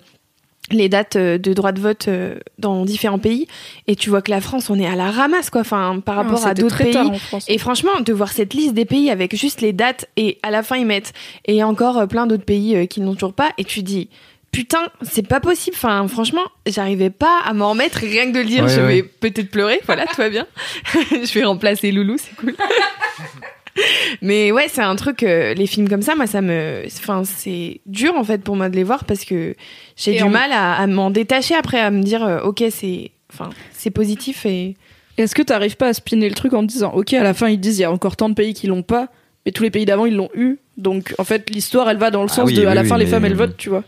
[0.75, 3.47] les dates euh, de droit de vote euh, dans différents pays.
[3.87, 6.45] Et tu vois que la France, on est à la ramasse, quoi, enfin, par rapport
[6.45, 6.91] à d'autres pays.
[6.91, 7.45] tard France.
[7.47, 10.63] Et franchement, de voir cette liste des pays avec juste les dates et à la
[10.63, 11.13] fin ils mettent
[11.45, 14.09] et encore euh, plein d'autres pays qui n'ont toujours pas et tu dis
[14.51, 15.75] putain c'est pas possible.
[15.77, 18.63] Enfin franchement j'arrivais pas à m'en remettre rien que de le dire.
[18.63, 18.87] Ouais, je ouais.
[18.87, 19.79] vais peut-être pleurer.
[19.85, 20.47] Voilà tout va bien.
[20.93, 22.55] je vais remplacer Loulou c'est cool.
[24.21, 26.83] Mais ouais, c'est un truc, euh, les films comme ça, moi, ça me.
[26.85, 29.55] Enfin, c'est dur, en fait, pour moi de les voir parce que
[29.95, 33.11] j'ai du mal à, à m'en détacher après, à me dire, euh, ok, c'est.
[33.33, 34.75] Enfin, c'est positif et.
[35.17, 37.49] Est-ce que t'arrives pas à spinner le truc en te disant, ok, à la fin,
[37.49, 39.09] ils disent, il y a encore tant de pays qui l'ont pas,
[39.45, 40.59] mais tous les pays d'avant, ils l'ont eu.
[40.77, 42.87] Donc, en fait, l'histoire, elle va dans le Ah sens oui, de, à la oui,
[42.87, 43.83] fin, les femmes, elles votent, tu vois.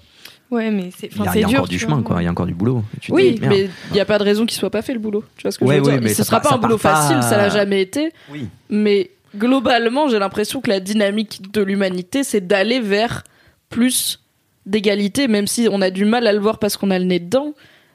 [0.49, 1.07] Ouais, mais c'est.
[1.07, 1.59] Il y Enfin, a, c'est il y a dur.
[1.59, 2.03] encore du chemin, vois.
[2.03, 2.22] quoi.
[2.22, 2.84] Il y a encore du boulot.
[2.99, 4.99] Tu Oui, dis, mais il n'y a pas de raison qu'il soit pas fait le
[4.99, 5.23] boulot.
[5.38, 6.77] Tu vois ce que Ouais, je veux ouais, dire mais Ce sera pas un boulot
[6.77, 8.11] pas- facile, ça l'a jamais été.
[8.30, 8.49] Oui.
[8.69, 13.23] Mais globalement, j'ai l'impression que la dynamique de l'humanité, c'est d'aller vers
[13.69, 14.19] plus
[14.65, 17.19] d'égalité, même si on a du mal à le voir parce qu'on a le nez
[17.19, 17.53] dedans.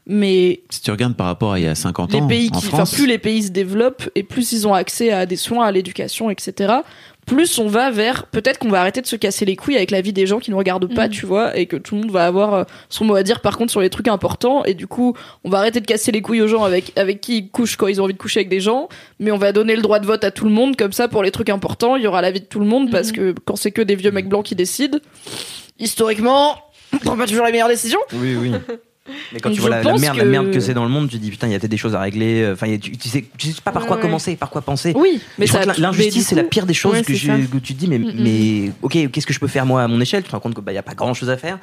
[0.09, 2.59] Mais Si tu regardes par rapport à il y a 50 les ans pays en
[2.61, 5.67] qui, France, plus les pays se développent et plus ils ont accès à des soins,
[5.67, 6.75] à l'éducation, etc.
[7.27, 10.01] Plus on va vers peut-être qu'on va arrêter de se casser les couilles avec la
[10.01, 11.13] vie des gens qui ne regardent pas, Mhm.
[11.13, 13.59] tu vois, et que tout le monde va avoir euh, son mot à dire par
[13.59, 14.65] contre sur les trucs importants.
[14.65, 17.39] Et du coup, on va arrêter de casser les couilles aux gens avec avec qui
[17.39, 18.89] ils couchent quand ils ont envie de coucher avec des gens,
[19.19, 21.23] mais on va donner le droit de vote à tout le monde comme ça pour
[21.25, 21.97] les trucs importants.
[21.97, 23.15] Il y aura la vie de tout le monde parce Mhm.
[23.17, 24.99] que quand c'est que des vieux mecs blancs qui décident,
[25.79, 26.57] historiquement,
[26.93, 28.01] on prend pas toujours les meilleures décisions.
[28.13, 28.53] Oui, oui.
[29.33, 31.09] Mais quand Donc tu vois la, merde, la que- merde que c'est dans le monde,
[31.09, 32.43] tu te dis putain, il y a peut-être des choses à régler.
[32.43, 34.03] euh, Enfin, a- tu, tu sais, tu sais pas par quoi Ouais.
[34.03, 34.93] commencer, par quoi penser.
[34.97, 35.47] Oui, mais
[35.79, 38.73] l'injustice, c'est la pire des choses Ouais, que, je- tu te dis, mais, Mm, mais
[38.83, 40.23] ok, qu'est-ce que je peux faire moi à mon échelle?
[40.23, 41.59] Tu te rends compte qu'il n'y a pas grand chose à faire.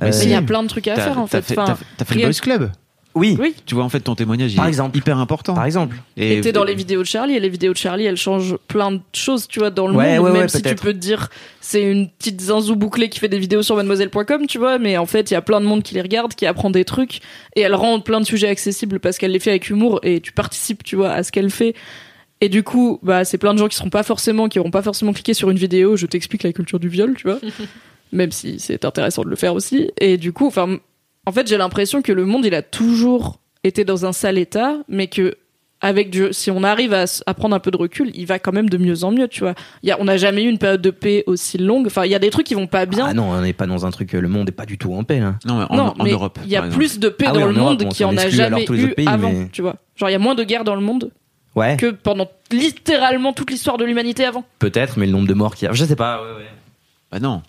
[0.00, 1.48] Mais Euh, Mais il y a plein de trucs à faire en t'as fait.
[1.48, 2.70] fait, t'as- t'as fait le Boys Club.
[3.18, 3.54] Oui, Oui.
[3.66, 4.96] Tu vois, en fait, ton témoignage Par il est exemple.
[4.96, 5.54] hyper important.
[5.54, 5.96] par exemple.
[6.16, 8.92] Et t'es dans les vidéos de Charlie, et les vidéos de Charlie, elles changent plein
[8.92, 10.24] de choses, tu vois, dans le Ouais, monde.
[10.26, 11.28] ouais, même ouais, si tu peux te dire,
[11.60, 15.06] c'est une petite zinzou bouclée qui fait des vidéos sur mademoiselle.com, tu vois, mais en
[15.06, 17.20] fait, il y a plein de monde qui les regarde, qui apprend des trucs,
[17.56, 20.32] et elle rend plein de sujets accessibles parce qu'elle les fait avec humour, et tu
[20.32, 21.74] participes, tu vois, à ce qu'elle fait.
[22.40, 24.82] Et du coup, bah, c'est plein de gens qui seront pas forcément, qui auront pas
[24.82, 27.40] forcément cliqué sur une vidéo, je t'explique la culture du viol, tu vois.
[28.12, 29.90] même si c'est intéressant de le faire aussi.
[30.00, 30.78] Et du coup, enfin,
[31.28, 34.76] en fait, j'ai l'impression que le monde, il a toujours été dans un sale état,
[34.88, 35.36] mais que
[35.82, 38.70] avec du, si on arrive à, prendre un peu de recul, il va quand même
[38.70, 39.54] de mieux en mieux, tu vois.
[39.82, 41.86] Il y a, on n'a jamais eu une période de paix aussi longue.
[41.86, 43.06] Enfin, il y a des trucs qui vont pas bien.
[43.10, 44.12] Ah non, on n'est pas dans un truc.
[44.12, 45.20] Le monde est pas du tout en paix.
[45.20, 45.34] Là.
[45.44, 46.38] Non, mais en, non, en mais Europe.
[46.44, 48.08] il y a plus de paix Ah dans le Europe, monde bon, qui si on
[48.08, 49.76] en a jamais eu pays, avant, mais- tu vois.
[49.96, 51.10] Genre, il y a moins de guerres dans le monde
[51.54, 54.44] Ouais, que pendant littéralement toute l'histoire de l'humanité avant.
[54.60, 56.22] peut-être, mais le nombre de morts qu'il y a, je sais pas.
[56.22, 56.46] Ouais, ouais.
[57.12, 57.42] Bah non.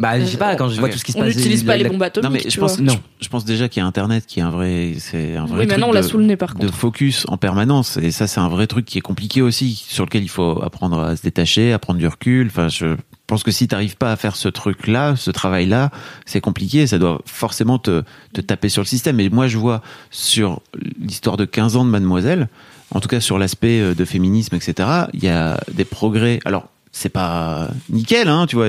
[0.00, 1.36] Bah, je sais pas, quand je vois tout ce qui se On passe.
[1.36, 2.92] n'utilise pas les bombes atomiques, Non, mais tu je pense, vois.
[2.94, 5.60] je, je pense déjà qu'il y a Internet qui est un vrai, c'est un vrai
[5.60, 6.74] Oui, maintenant, on l'a de- sous le nez, par de contre.
[6.74, 7.96] focus en permanence.
[7.98, 10.98] Et ça, c'est un vrai truc qui est compliqué aussi, sur lequel il faut apprendre
[11.00, 12.48] à se détacher, à prendre du recul.
[12.48, 12.96] Enfin, je,
[13.28, 15.90] pense que si t'arrives pas à faire ce truc-là, ce travail-là,
[16.26, 16.88] c'est compliqué.
[16.88, 18.02] Ça doit forcément te,
[18.32, 19.20] te taper sur le système.
[19.20, 19.80] Et moi, je vois
[20.10, 20.60] sur
[21.00, 22.48] l'histoire de 15 ans de Mademoiselle,
[22.90, 26.40] en tout cas sur l'aspect euh, de féminisme, etc., il y a des progrès.
[26.44, 28.68] Alors, c'est pas nickel, hein, tu vois.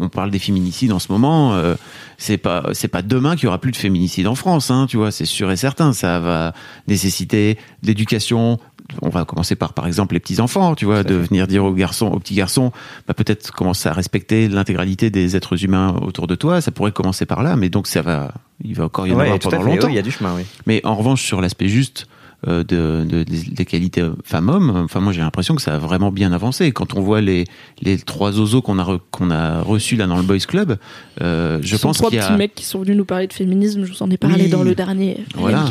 [0.00, 1.54] On, parle des féminicides en ce moment.
[1.54, 1.74] euh,
[2.18, 4.96] c'est pas, c'est pas demain qu'il y aura plus de féminicides en France, hein, tu
[4.96, 5.10] vois.
[5.10, 5.92] C'est sûr et certain.
[5.92, 6.52] Ça va
[6.88, 8.58] nécessiter de l'éducation.
[9.00, 11.72] On va commencer par, par exemple, les petits enfants, tu vois, de venir dire aux
[11.72, 12.70] garçons, aux petits garçons,
[13.08, 16.60] bah, peut-être commencer à respecter l'intégralité des êtres humains autour de toi.
[16.60, 19.24] Ça pourrait commencer par là, mais donc ça va, il va encore y en Ouais,
[19.24, 19.86] avoir pendant longtemps.
[19.86, 20.42] Oui, Il y a du chemin, oui.
[20.66, 22.06] Mais en revanche, sur l'aspect juste
[22.46, 26.32] de, de- des- des qualités femmes-hommes, enfin moi j'ai l'impression que ça a vraiment bien
[26.32, 26.72] avancé.
[26.72, 27.44] Quand on voit les,
[27.80, 30.76] les trois oiseaux qu'on a, re- qu'on a reçus là dans le Boys Club,
[31.22, 32.36] euh, je Ce pense trois qu'il y petits a...
[32.36, 33.84] mecs qui sont venus nous parler de féminisme.
[33.84, 34.50] Je vous en ai parlé Oui.
[34.50, 35.24] dans le dernier.
[35.34, 35.64] Voilà.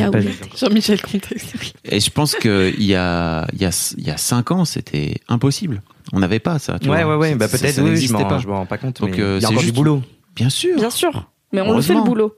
[0.57, 1.53] Jean-Michel Contexte.
[1.85, 5.15] Et je pense qu'il y a, il y, a, il y a cinq ans, c'était
[5.29, 5.81] impossible.
[6.11, 6.79] On n'avait pas ça.
[6.79, 7.17] Tu Ouais, vois.
[7.17, 7.35] ouais, ouais.
[7.35, 8.11] Bah, peut-être, oui, je
[8.47, 8.99] m'en rends pas compte.
[9.01, 10.01] Donc, mais euh, il y a c'est encore juste- du boulot.
[10.35, 10.75] Bien sûr.
[10.75, 11.29] Bien sûr.
[11.51, 12.35] Mais on le fait le boulot.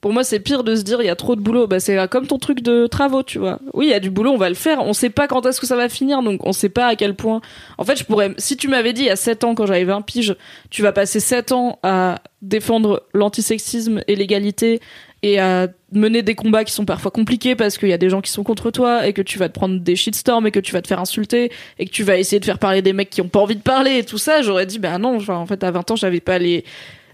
[0.00, 1.66] Pour moi, c'est pire de se dire il y a trop de boulot.
[1.66, 3.58] Bah, c'est comme ton truc de travaux, tu vois.
[3.74, 4.80] Oui, il y a du boulot, on va le faire.
[4.82, 7.14] On sait pas quand est-ce que ça va finir, donc on sait pas à quel
[7.14, 7.40] point.
[7.78, 8.32] En fait, je pourrais.
[8.38, 10.36] Si tu m'avais dit il y a 7 ans, quand j'avais 20 piges,
[10.70, 14.80] tu vas passer 7 ans à défendre l'antisexisme et l'égalité
[15.22, 18.20] et à mener des combats qui sont parfois compliqués parce qu'il y a des gens
[18.20, 20.72] qui sont contre toi et que tu vas te prendre des shitstorms et que tu
[20.72, 23.20] vas te faire insulter et que tu vas essayer de faire parler des mecs qui
[23.20, 25.70] ont pas envie de parler et tout ça, j'aurais dit bah non, en fait à
[25.72, 26.64] 20 ans, j'avais pas les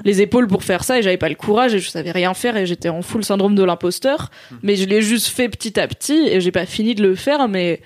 [0.02, 2.56] les épaules pour faire ça et j'avais pas le courage et je savais rien faire
[2.56, 4.30] et j'étais en full syndrome de l'imposteur.
[4.62, 7.48] Mais je l'ai juste fait petit à petit et j'ai pas fini de le faire
[7.48, 7.80] mais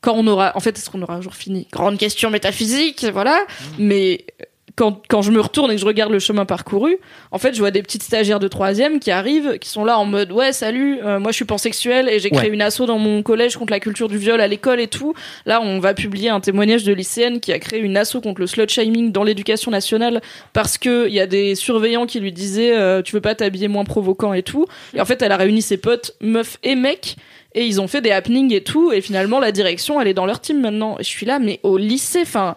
[0.00, 1.68] quand on aura en fait est-ce qu'on aura un jour fini?
[1.70, 3.44] Grande question métaphysique voilà.
[3.78, 4.24] Mais
[4.74, 6.96] quand, quand je me retourne et que je regarde le chemin parcouru,
[7.30, 10.04] en fait, je vois des petites stagiaires de troisième qui arrivent, qui sont là en
[10.06, 12.54] mode ouais salut, euh, moi je suis pansexuelle et j'ai créé Ouais.
[12.54, 15.14] une asso dans mon collège contre la culture du viol à l'école et tout.
[15.46, 18.46] Là, on va publier un témoignage de lycéenne qui a créé une asso contre le
[18.46, 20.20] slut shaming dans l'éducation nationale
[20.52, 23.68] parce que il y a des surveillants qui lui disaient euh, tu veux pas t'habiller
[23.68, 24.66] moins provoquant et tout.
[24.94, 27.16] Et en fait, elle a réuni ses potes meufs et mecs
[27.54, 30.24] et ils ont fait des happenings et tout et finalement la direction elle est dans
[30.24, 30.96] leur team maintenant.
[30.98, 32.54] Et je suis là mais au lycée, enfin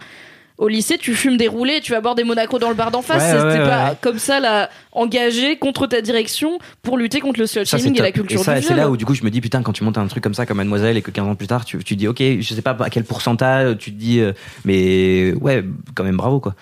[0.58, 3.02] au lycée, tu fumes des roulés, tu vas boire des Monaco dans le bar d'en
[3.02, 3.22] face.
[3.22, 3.98] Ouais, C'était ouais, ouais, pas ouais.
[4.02, 8.12] comme ça, là, engagé contre ta direction pour lutter contre le slut shaming et la
[8.12, 9.98] culture ça, du c'est là où du coup je me dis putain quand tu montes
[9.98, 12.00] un truc comme ça comme Mademoiselle et que 15 ans plus tard tu, tu te
[12.00, 14.32] dis ok je sais pas à quel pourcentage tu te dis euh,
[14.64, 15.64] mais ouais
[15.94, 16.56] quand même bravo quoi.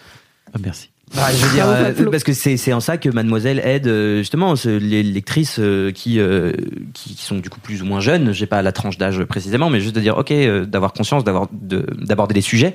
[0.53, 0.89] Ah, merci.
[1.15, 4.17] Bah, je veux dire, Bravo, euh, parce que c'est en ça que Mademoiselle aide euh,
[4.19, 6.53] justement les lectrices euh, qui, euh,
[6.93, 8.31] qui qui sont du coup plus ou moins jeunes.
[8.31, 11.47] J'ai pas la tranche d'âge précisément, mais juste de dire ok, euh, d'avoir conscience, d'avoir
[11.51, 12.73] de- d'aborder des sujets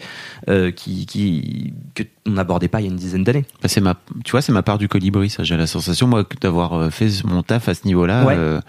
[0.48, 3.44] euh, qui qui que on n'abordait pas il y a une dizaine d'années.
[3.60, 5.30] Bah, c'est ma, tu vois, c'est ma part du colibri.
[5.30, 8.34] Ça, j'ai la sensation moi d'avoir fait mon taf à ce niveau-là Ouais.
[8.36, 8.60] euh,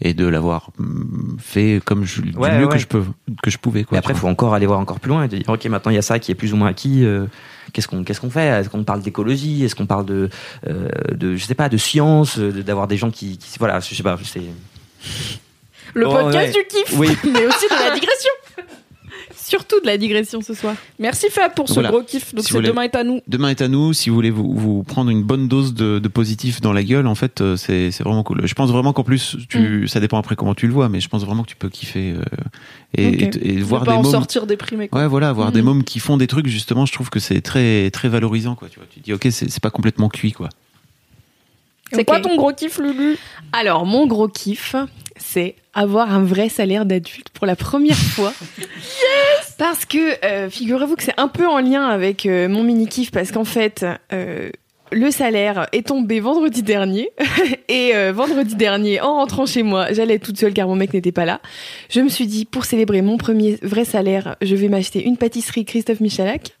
[0.00, 2.72] et de l'avoir mm, fait comme je, du Ouais, mieux ouais.
[2.72, 3.02] que je peux,
[3.42, 3.84] que je pouvais.
[3.84, 5.90] Quoi, Et après, il faut encore aller voir encore plus loin et dire ok, maintenant
[5.90, 7.04] il y a ça qui est plus ou moins acquis.
[7.04, 7.26] euh,
[7.72, 8.46] Qu'est-ce qu'on qu'est-ce qu'on fait?
[8.46, 9.64] Est-ce qu'on parle d'écologie?
[9.64, 10.28] Est-ce qu'on parle de
[10.66, 13.80] euh, de je sais pas de science euh, de- D'avoir des gens qui, qui voilà
[13.80, 14.40] je sais pas c'est
[15.94, 16.62] Le Oh, podcast ouais.
[16.62, 17.08] du kiff, Oui.
[17.24, 18.32] mais aussi de la digression.
[19.36, 20.74] Surtout de la digression ce soir.
[20.98, 21.90] Merci Fab pour ce Voilà.
[21.90, 22.34] gros kiff.
[22.34, 23.20] Donc Si c'est demain est à nous.
[23.28, 23.92] Demain est à nous.
[23.92, 27.06] Si vous voulez vous, vous prendre une bonne dose de, de positif dans la gueule,
[27.06, 28.42] en fait, euh, c'est c'est vraiment cool.
[28.46, 29.88] Je pense vraiment qu'en plus, tu, Mm.
[29.88, 32.12] ça dépend après comment tu le vois, mais je pense vraiment que tu peux kiffer
[32.12, 32.22] euh,
[32.96, 33.36] et, Ok.
[33.42, 34.10] et- voir pas des en mômes.
[34.12, 34.88] sortir déprimé.
[34.88, 35.02] Quoi.
[35.02, 35.54] Ouais, voilà, voir Mhm.
[35.54, 38.68] des mômes qui font des trucs, justement, je trouve que c'est très, très valorisant, quoi.
[38.68, 40.48] Tu vois, tu dis, ok, c'est c'est pas complètement cuit, quoi.
[41.92, 43.16] C'est quoi ton gros kiff, Lulu?
[43.52, 44.76] Alors, mon gros kiff,
[45.16, 48.32] c'est avoir un vrai salaire d'adulte pour la première fois.
[49.58, 53.32] Parce que, euh, figurez-vous que c'est un peu en lien avec euh, mon mini-kiff, parce
[53.32, 54.50] qu'en fait, euh,
[54.92, 57.10] le salaire est tombé vendredi dernier.
[57.68, 61.12] Et euh, vendredi dernier, en rentrant chez moi, j'allais toute seule car mon mec n'était
[61.12, 61.40] pas là.
[61.90, 65.64] Je me suis dit, pour célébrer mon premier vrai salaire, je vais m'acheter une pâtisserie
[65.64, 66.56] Christophe Michalak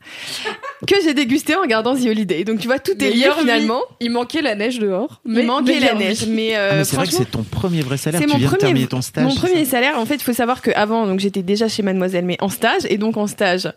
[0.86, 2.44] que j'ai dégustée en regardant The Holiday.
[2.44, 3.80] Donc tu vois, tout est lié finalement.
[4.00, 5.20] Il manquait la neige dehors.
[5.26, 7.96] Il manquait la neige, mais, euh, Ah, mais c'est vrai que c'est ton premier vrai
[7.96, 8.20] salaire.
[8.20, 9.24] c'est Tu mon viens de premier- terminer ton stage.
[9.24, 12.24] mon premier ça salaire, en fait, il faut savoir qu'avant, donc j'étais déjà chez Mademoiselle,
[12.24, 13.68] mais en stage, et donc en stage,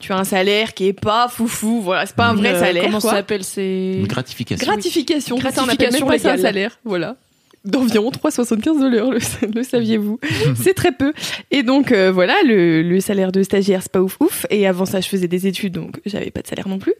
[0.00, 2.84] tu as un salaire qui est pas foufou, voilà, c'est pas un vrai Euh, salaire.
[2.84, 3.10] Comment quoi.
[3.10, 4.66] ça s'appelle C'est Une gratification.
[4.66, 7.16] Gratification, ça, on appelle même Gratification pas ça un salaire, voilà.
[7.64, 9.18] D'environ 3,75 de l'heure, le,
[9.54, 10.20] le saviez-vous?
[10.56, 11.12] C'est très peu.
[11.50, 14.46] Et donc euh, voilà, le, le salaire de stagiaire, c'est pas ouf ouf.
[14.50, 16.94] Et avant ça, je faisais des études, donc j'avais pas de salaire non plus.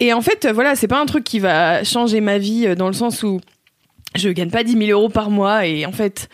[0.00, 2.86] Et en fait, voilà, c'est pas un truc qui va changer ma vie euh, dans
[2.88, 3.40] le sens où
[4.14, 6.28] je gagne pas 10 000 euros par mois et en fait.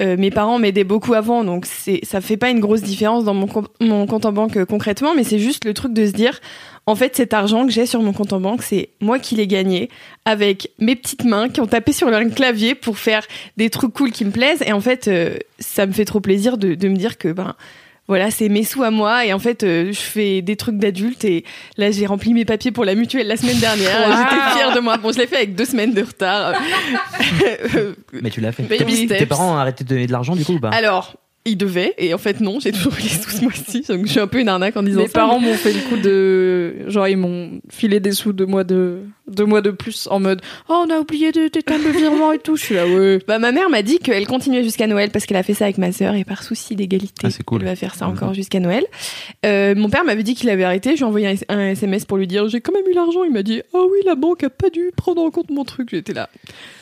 [0.00, 3.34] Euh, mes parents m'aidaient beaucoup avant, donc c'est ça fait pas une grosse différence dans
[3.34, 6.12] mon, com- mon compte en banque euh, concrètement, mais c'est juste le truc de se
[6.12, 6.40] dire,
[6.86, 9.46] en fait, cet argent que j'ai sur mon compte en banque, c'est moi qui l'ai
[9.46, 9.90] gagné
[10.24, 13.26] avec mes petites mains qui ont tapé sur un clavier pour faire
[13.56, 14.62] des trucs cool qui me plaisent.
[14.64, 17.56] Et en fait, euh, ça me fait trop plaisir de, de me dire que ben
[18.08, 19.24] voilà, c'est mes sous à moi.
[19.26, 21.24] Et en fait, euh, je fais des trucs d'adulte.
[21.24, 21.44] Et
[21.76, 24.08] là, j'ai rempli mes papiers pour la mutuelle la semaine dernière.
[24.08, 24.16] Wow.
[24.16, 24.96] J'étais fière de moi.
[24.96, 26.54] Bon, je l'ai fait avec deux semaines de retard.
[28.12, 28.62] Mais tu l'as fait.
[28.64, 30.70] Baby Tes- parents ont arrêté de donner de l'argent du coup ou pas?
[30.70, 31.14] Alors,
[31.44, 31.94] ils devaient.
[31.98, 33.82] Et en fait, non, j'ai toujours eu les sous ce mois-ci.
[33.88, 35.12] Donc, je suis un peu une arnaque en disant Mes ça.
[35.12, 36.90] parents mais- m'ont fait le coup de.
[36.90, 40.40] Genre, ils m'ont filé des sous deux mois de, deux mois de plus en mode
[40.68, 42.56] Oh, on a oublié de t'éteindre le virement et tout.
[42.56, 43.18] Je suis là, ouais.
[43.26, 45.78] Bah, ma mère m'a dit qu'elle continuait jusqu'à Noël parce qu'elle a fait ça avec
[45.78, 47.60] ma sœur et par souci d'égalité, Ah, c'est cool.
[47.62, 48.84] elle va faire ça encore jusqu'à Noël.
[49.46, 50.90] Euh, mon père m'avait dit qu'il avait arrêté.
[50.90, 53.24] Je lui ai envoyé un, un SMS pour lui dire j'ai quand même eu l'argent.
[53.24, 55.88] Il m'a dit ah oui la banque a pas dû prendre en compte mon truc.
[55.90, 56.28] J'étais là.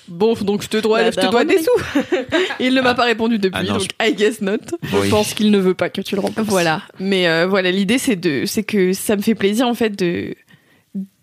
[0.09, 2.01] Bon donc je te dois, je te dois des sous.
[2.60, 4.59] Il ne m'a pas répondu depuis Ah non, donc I guess not.
[4.82, 6.47] Je pense qu'il ne veut pas que tu le rembourses.
[6.48, 6.82] Voilà.
[7.01, 10.35] Mais euh, voilà l'idée c'est de c'est que ça me fait plaisir en fait de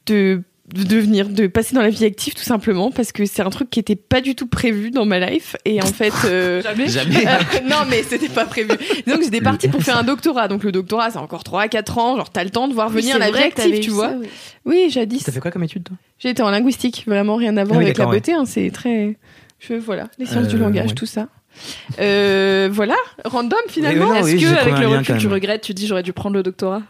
[0.06, 0.41] de
[0.73, 3.69] de devenir de passer dans la vie active tout simplement parce que c'est un truc
[3.69, 6.88] qui était pas du tout prévu dans ma life et en fait euh, Jamais.
[6.88, 7.27] Jamais.
[7.27, 7.31] euh,
[7.69, 8.69] non, mais c'était pas prévu.
[9.06, 10.48] Donc j'étais partie pour faire un doctorat.
[10.48, 12.15] Donc le doctorat, c'est encore 3 à 4 ans.
[12.15, 14.14] Genre, t'as le temps de voir venir la vie active, tu vois.
[14.64, 15.23] Oui, jadis.
[15.26, 15.98] T'as fait quoi comme étude toi?
[16.18, 18.31] J'ai été en linguistique, vraiment rien à voir Ah oui, avec la beauté.
[18.31, 19.18] hein, c'est très.
[19.60, 20.95] Je, voilà, les sciences du Euh, langage, ouais.
[20.95, 21.27] tout ça.
[21.99, 22.95] Euh, voilà,
[23.26, 24.06] random finalement.
[24.06, 26.35] Oui, oui, non, Est-ce que, avec le recul, tu regrettes Tu dis j'aurais dû prendre
[26.35, 26.81] le doctorat?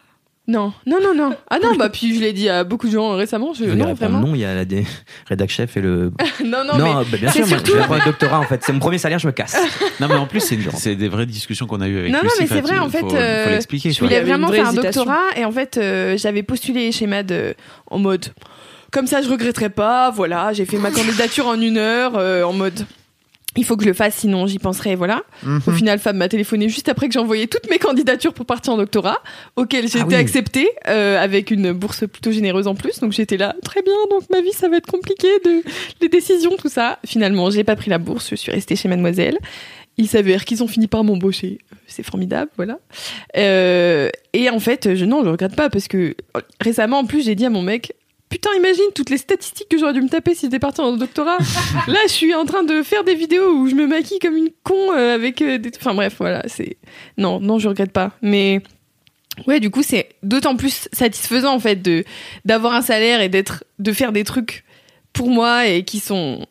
[0.46, 1.34] Non, non, non, non.
[1.50, 3.54] Ah non, bah puis je l'ai dit à beaucoup de gens récemment.
[3.54, 4.20] Je, non, vraiment.
[4.20, 4.86] non, il y a la dé-
[5.26, 6.12] rédac chef et le.
[6.44, 7.06] non, non, mais.
[7.12, 8.62] bah, bien sûr, moi, je vais prendre le doctorat en fait.
[8.62, 9.56] C'est mon premier salaire, je me casse.
[10.02, 12.48] Non, mais en plus, c'est des vraies discussions qu'on a eues avec Non, non, mais
[12.48, 13.92] c'est vrai, en fait, Faut, faut euh, l'expliquer.
[13.92, 17.54] Je voulais vraiment faire un doctorat et en fait euh, j'avais postulé chez MAD euh,
[17.88, 18.26] en mode
[18.92, 22.54] comme ça je regretterai pas, voilà, j'ai fait ma candidature en une heure euh, en
[22.54, 22.86] mode
[23.56, 25.22] il faut que je le fasse sinon j'y penserai voilà.
[25.44, 25.62] Mhm.
[25.68, 28.74] Au final Fab m'a téléphoné juste après que j'ai envoyé toutes mes candidatures pour partir
[28.74, 29.20] en doctorat
[29.56, 30.22] auquel j'ai Ah été oui.
[30.22, 34.24] acceptée euh, avec une bourse plutôt généreuse en plus donc j'étais là très bien donc
[34.32, 35.62] ma vie ça va être compliqué de
[36.02, 37.00] les décisions tout ça.
[37.06, 39.38] Finalement j'ai pas pris la bourse, je suis restée chez Mademoiselle.
[39.98, 41.60] Il s'avère qu'ils ont fini par m'embaucher.
[41.86, 42.80] C'est formidable, voilà.
[43.38, 47.24] Euh, et en fait, je, non, je regrette pas parce que euh, récemment, en plus,
[47.24, 47.94] j'ai dit à mon mec,
[48.34, 51.38] putain, imagine toutes les statistiques que j'aurais dû me taper si j'étais partie en doctorat.
[51.88, 54.50] Là, je suis en train de faire des vidéos où je me maquille comme une
[54.64, 56.78] con euh, avec euh, des, enfin bref, voilà, c'est,
[57.18, 58.12] non, non, je regrette pas.
[58.24, 58.62] Mais
[59.46, 62.04] ouais, du coup, c'est d'autant plus satisfaisant en fait de
[62.44, 64.64] d'avoir un salaire et d'être, de faire des trucs
[65.14, 66.46] pour moi et qui sont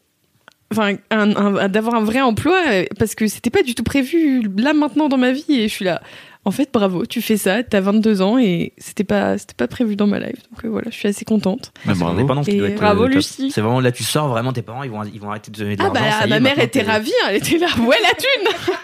[0.72, 4.42] enfin un- un- d'avoir un vrai emploi euh, parce que c'était pas du tout prévu
[4.56, 6.00] là maintenant dans ma vie et je suis là
[6.44, 9.94] en fait bravo tu fais ça t'as 22 ans et c'était pas c'était pas prévu
[9.94, 12.16] dans ma life donc euh, voilà je suis assez contente Bah, C'est bravo.
[12.16, 13.09] l'indépendance qui doit être, bravo, euh.
[13.09, 13.51] Lucie.
[13.52, 15.62] C'est vraiment là, tu sors vraiment, tes parents ils vont, ils vont arrêter de te
[15.62, 16.01] donner de ah l'argent.
[16.02, 18.74] bah y est, ma mère était t'es- ravie elle était là ouais la thune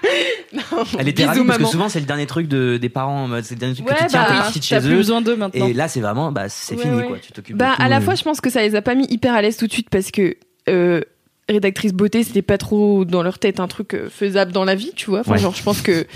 [0.54, 3.28] non, Elle était bisous, ravie parce que souvent c'est le dernier truc de, des parents,
[3.42, 4.96] c'est le dernier truc Ouais, que tu tiens bah, chez plus eux.
[4.96, 5.66] besoin d'eux maintenant.
[5.66, 7.06] Et là c'est vraiment, bah c'est Ouais, fini ouais.
[7.08, 7.18] quoi.
[7.20, 8.00] Tu t'occupes Bah, de tout, à la euh.
[8.00, 9.90] fois, je pense que ça les a pas mis hyper à l'aise tout de suite
[9.90, 10.36] parce que
[10.68, 11.00] euh,
[11.48, 15.10] rédactrice beauté, c'était pas trop dans leur tête un truc faisable dans la vie, tu
[15.10, 15.20] vois.
[15.20, 15.38] Enfin, Ouais.
[15.38, 16.06] genre, je pense que.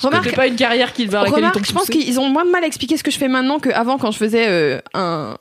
[0.00, 2.96] Remarque, C'est pas une carrière qu'ils je pense qu'ils ont moins de mal à expliquer
[2.96, 5.36] ce que je fais maintenant qu'avant quand je faisais euh, un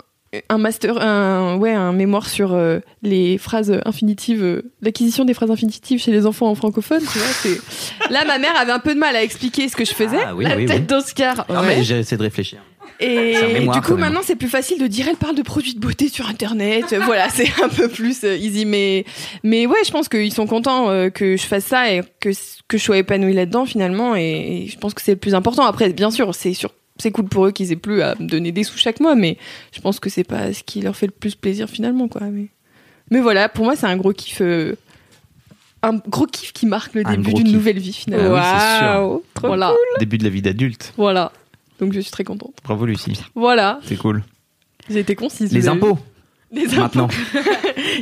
[0.49, 5.51] un master un ouais un mémoire sur euh, les phrases infinitives euh, l'acquisition des phrases
[5.51, 8.95] infinitives chez les enfants en francophone tu vois c'est là ma mère avait un peu
[8.95, 10.85] de mal à expliquer ce que je faisais Ah oui, La oui, tête oui.
[10.87, 11.45] d'Oscar.
[11.49, 11.75] Non, Ouais.
[11.77, 12.59] mais j'ai essayé de réfléchir.
[12.99, 15.79] Et mémoire, du coup, maintenant, c'est plus facile de dire elle parle de produits de
[15.79, 16.95] beauté sur Internet.
[17.05, 18.65] voilà, c'est un peu plus euh, easy.
[18.65, 19.05] Mais,
[19.43, 22.29] mais ouais, je pense qu'ils sont contents euh, que je fasse ça et que,
[22.67, 24.15] que je sois épanouie là-dedans finalement.
[24.15, 25.63] Et, je pense que c'est le plus important.
[25.63, 26.71] Après, bien sûr, c'est sûr.
[26.97, 29.37] C'est cool pour eux qu'ils aient plus à me donner des sous chaque mois, mais
[29.71, 32.21] je pense que c'est pas ce qui leur fait le plus plaisir finalement, quoi.
[32.31, 32.49] Mais,
[33.09, 34.75] mais voilà, pour moi, c'est un gros kiff, euh,
[35.81, 38.35] un gros kiff qui marque le Un début d'une nouvelle vie finalement.
[38.37, 39.01] Ah oui, c'est sûr.
[39.01, 40.93] Waouh, trop Voilà, Début de la vie d'adulte.
[40.95, 41.31] voilà.
[41.83, 42.53] Donc je suis très contente.
[42.63, 43.19] Bravo, Lucie.
[43.35, 44.23] Voilà, C'est cool.
[44.89, 45.51] j'ai été concise.
[45.51, 45.97] Les impôts
[46.51, 46.81] Les impôts.
[46.81, 47.07] maintenant.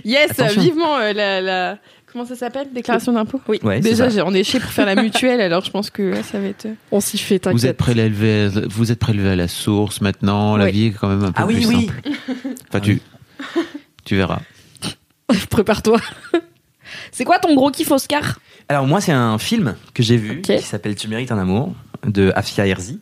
[0.06, 0.62] Yes, Attention.
[0.62, 1.78] vivement euh, la, la-
[2.12, 2.68] Comment ça s'appelle?
[2.74, 3.60] Déclaration d'impôt Oui.
[3.64, 6.24] Ouais, Déjà, j'ai- on est chez pour faire la mutuelle, alors je pense que là,
[6.24, 6.66] ça va être.
[6.66, 7.78] euh, On s'y fait, Vous êtes, t'inquiète.
[7.78, 10.58] prélevé, vous êtes prélevé à la source maintenant?
[10.58, 10.72] La Oui.
[10.72, 11.88] vie est quand même un peu Ah oui, plus oui.
[11.88, 12.02] simple.
[12.70, 13.02] Enfin, tu,
[14.06, 14.40] tu verras.
[15.50, 16.00] Prépare-toi.
[17.12, 18.40] C'est quoi ton gros kiff, Oscar?
[18.70, 21.74] Alors moi c'est un film que j'ai vu qui s'appelle Tu mérites un amour
[22.06, 23.00] de Afia Herzi.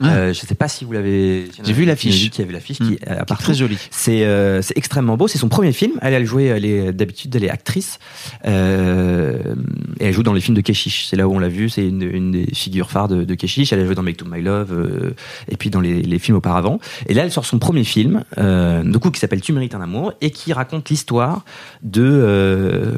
[0.00, 0.14] Ah.
[0.14, 1.48] Euh, je sais pas si vous l'avez.
[1.62, 2.30] J'ai vu l'affiche.
[2.30, 2.96] Qui a vu l'affiche Mm.
[2.96, 3.44] qui à partout.
[3.44, 3.76] Très joli.
[3.90, 5.28] C'est euh, c'est extrêmement beau.
[5.28, 5.92] C'est son premier film.
[6.02, 7.98] Elle, elle jouait, elle est d'habitude, elle est actrice.
[8.46, 9.54] Euh,
[10.00, 11.06] et elle joue dans les films de Keshish.
[11.06, 11.68] C'est là où on l'a vu.
[11.68, 13.72] C'est une, une des figures phares de, de Keshish.
[13.72, 15.14] Elle a joué dans Make to My Love euh,
[15.48, 16.78] et puis dans les, les films auparavant.
[17.06, 19.80] Et là, elle sort son premier film, euh, du coup, qui s'appelle Tu mérites un
[19.80, 21.44] amour et qui raconte l'histoire
[21.82, 22.02] de.
[22.04, 22.96] Euh,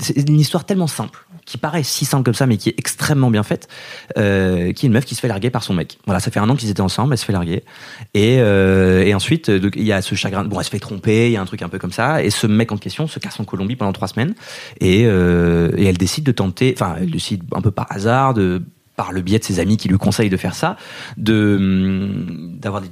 [0.00, 3.30] c'est une histoire tellement simple qui paraît si simple comme ça, mais qui est extrêmement
[3.30, 3.68] bien faite,
[4.18, 5.98] euh, qui est une meuf qui se fait larguer par son mec.
[6.06, 7.64] Voilà, ça fait un an qu'ils étaient ensemble, elle se fait larguer.
[8.14, 10.44] Et, euh, et ensuite, euh, il y a ce chagrin.
[10.44, 12.22] Bon, elle se fait tromper, il y a un truc un peu comme ça.
[12.22, 14.34] Et ce mec en question se casse en Colombie pendant trois semaines.
[14.80, 18.62] Et, et elle décide de tenter, enfin, elle décide un peu par hasard de
[18.96, 20.76] par le biais de ses amis qui lui conseillent de faire ça,
[21.16, 22.88] de hum, d'avoir des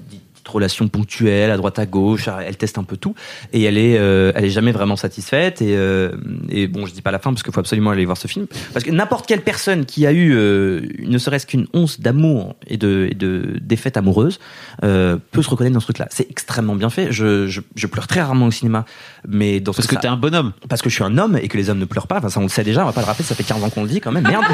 [0.50, 2.28] relations ponctuelles à droite à gauche.
[2.46, 3.14] Elle teste un peu tout
[3.52, 5.62] et elle est euh, elle est jamais vraiment satisfaite.
[5.62, 6.12] Et, euh,
[6.48, 8.46] et bon, je dis pas la fin parce qu'il faut absolument aller voir ce film
[8.72, 12.76] parce que n'importe quelle personne qui a eu euh, ne serait-ce qu'une once d'amour et
[12.76, 14.38] de et de défaite amoureuse
[14.84, 16.08] euh, peut se reconnaître dans ce truc-là.
[16.10, 17.12] C'est extrêmement bien fait.
[17.12, 18.84] Je, je, je pleure très rarement au cinéma,
[19.28, 20.52] mais dans Parce ce que t'es un bonhomme.
[20.68, 22.18] parce que je suis un homme et que les hommes ne pleurent pas.
[22.18, 23.70] Enfin, ça, on le sait déjà, on va pas le rappeler, ça fait 15 ans
[23.70, 24.44] qu'on le dit quand même, merde.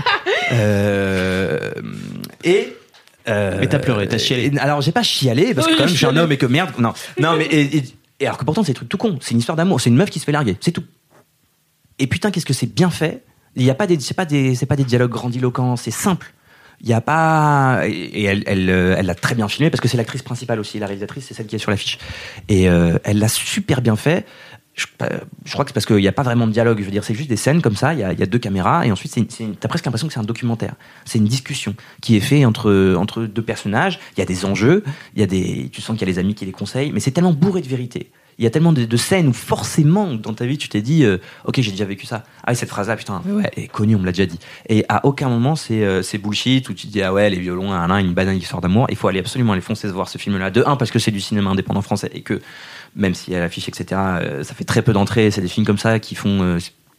[0.52, 1.70] euh,
[2.44, 2.76] et.
[3.28, 4.50] Euh, Mais t'as pleuré, t'as chialé.
[4.54, 6.20] et- Alors, j'ai pas chialé parce que Oui, quand même, je suis un chialé.
[6.24, 6.70] homme et que merde.
[6.78, 7.46] Non, non, mais.
[7.46, 7.84] Et, et-
[8.20, 9.18] et alors que pourtant, c'est des trucs tout con.
[9.20, 9.80] C'est une histoire d'amour.
[9.80, 10.56] C'est une meuf qui se fait larguer.
[10.60, 10.84] C'est tout.
[11.98, 13.22] Et putain, qu'est-ce que c'est bien fait.
[13.56, 15.76] Il y a pas des, c'est pas des, c'est pas des dialogues grandiloquents.
[15.76, 16.32] C'est simple.
[16.82, 19.96] Il y a pas et elle, euh, elle l'a très bien filmé parce que c'est
[19.96, 21.98] l'actrice principale aussi, la réalisatrice, c'est celle qui est sur l'affiche.
[22.50, 24.26] Et euh, elle l'a super bien fait.
[24.76, 24.86] Je,
[25.44, 26.78] je crois que c'est parce qu'il n'y a pas vraiment de dialogue.
[26.80, 27.94] Je veux dire, c'est juste des scènes comme ça.
[27.94, 29.16] Il y a, il y a deux caméras et ensuite,
[29.58, 30.74] t'as presque l'impression que c'est un documentaire.
[31.06, 33.98] C'est une discussion qui est faite entre entre deux personnages.
[34.16, 34.84] Il y a des enjeux.
[35.14, 37.00] Il y a des, tu sens qu'il y a les amis qui les conseillent, mais
[37.00, 38.10] c'est tellement bourré de vérité.
[38.38, 41.04] Il y a tellement de, de scènes où forcément dans ta vie tu t'es dit
[41.04, 41.16] euh,
[41.46, 43.98] ok j'ai déjà vécu ça ah cette phrase là putain ouais, elle est connue on
[43.98, 44.38] me l'a déjà dit
[44.68, 47.38] et à aucun moment c'est euh, c'est bullshit où tu te dis ah ouais les
[47.38, 50.18] violons un un une banane histoire d'amour il faut aller absolument aller foncer voir ce
[50.18, 52.42] film là de un parce que c'est du cinéma indépendant français et que
[52.96, 55.78] même si à l'affiche etc euh, ça fait très peu d'entrées c'est des films comme
[55.78, 56.58] ça qui font euh,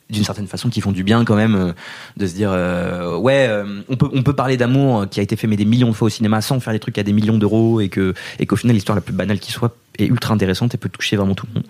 [0.10, 1.74] d'une certaine façon qui font du bien quand même euh,
[2.16, 5.36] de se dire euh, ouais euh, on peut on peut parler d'amour qui a été
[5.36, 7.38] fait mais des millions de fois au cinéma sans faire des trucs à des millions
[7.38, 10.74] d'euros et que et qu'au final l'histoire la plus banale qui soit est ultra intéressante
[10.76, 11.68] et peut toucher vraiment tout le monde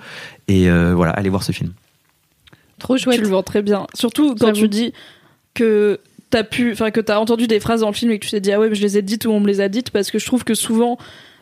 [0.47, 1.71] et euh, voilà allez voir ce film
[2.79, 3.17] Trop chouette.
[3.17, 3.87] Tu le vends très bien.
[3.93, 4.93] Surtout quand tu dis
[5.53, 5.99] que
[6.29, 8.39] t'as pu, enfin que t'as entendu des phrases dans le film et que tu t'es
[8.41, 10.11] dit ah ouais mais je les ai dites ou on me les a dites parce
[10.11, 10.97] que je trouve que souvent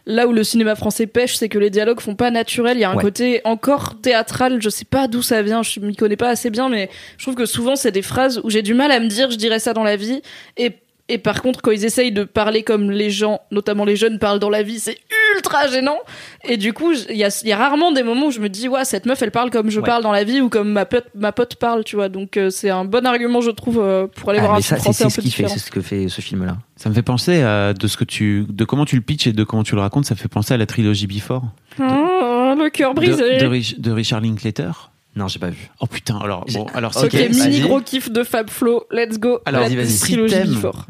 [0.06, 2.78] là où le cinéma français pêche c'est que les dialogues font pas naturel.
[2.78, 3.02] Il y a un Ouais.
[3.04, 4.62] côté encore théâtral.
[4.62, 5.64] Je sais pas d'où ça vient.
[5.64, 8.50] Je m'y connais pas assez bien mais je trouve que souvent c'est des phrases où
[8.50, 10.22] j'ai du mal à me dire je dirais ça dans la vie
[10.58, 10.72] et
[11.08, 14.40] et par contre, quand ils essayent de parler comme les gens, notamment les jeunes, parlent
[14.40, 14.98] dans la vie, c'est
[15.36, 15.98] ultra gênant.
[16.44, 18.50] Et du coup, il y a, il y a rarement des moments où je me
[18.50, 19.86] dis, ouais, cette meuf, elle parle comme je Ouais.
[19.86, 22.10] parle dans la vie ou comme ma pote, ma pote parle, tu vois.
[22.10, 24.76] Donc, euh, c'est un bon argument, je trouve, euh, pour aller Ah, voir un ça
[24.76, 25.54] film c'est français un ce peu qui fait différent.
[25.60, 28.04] c'est ce que fait ce film là Ça me fait penser à de ce que
[28.04, 30.06] tu, de comment tu le pitches et de comment tu le racontes.
[30.06, 31.44] Ça me fait penser à la trilogie Before
[31.80, 33.38] Oh, le cœur de, brisé.
[33.38, 34.92] de, Rich- de Richard Linklater.
[35.16, 35.70] Non j'ai pas vu.
[35.80, 39.18] Oh putain, alors bon, alors Ok, si t'aimes- mini gros kiff de Fab Flo, let's
[39.20, 39.40] go.
[39.46, 39.88] Alors, vas-y, vas-y.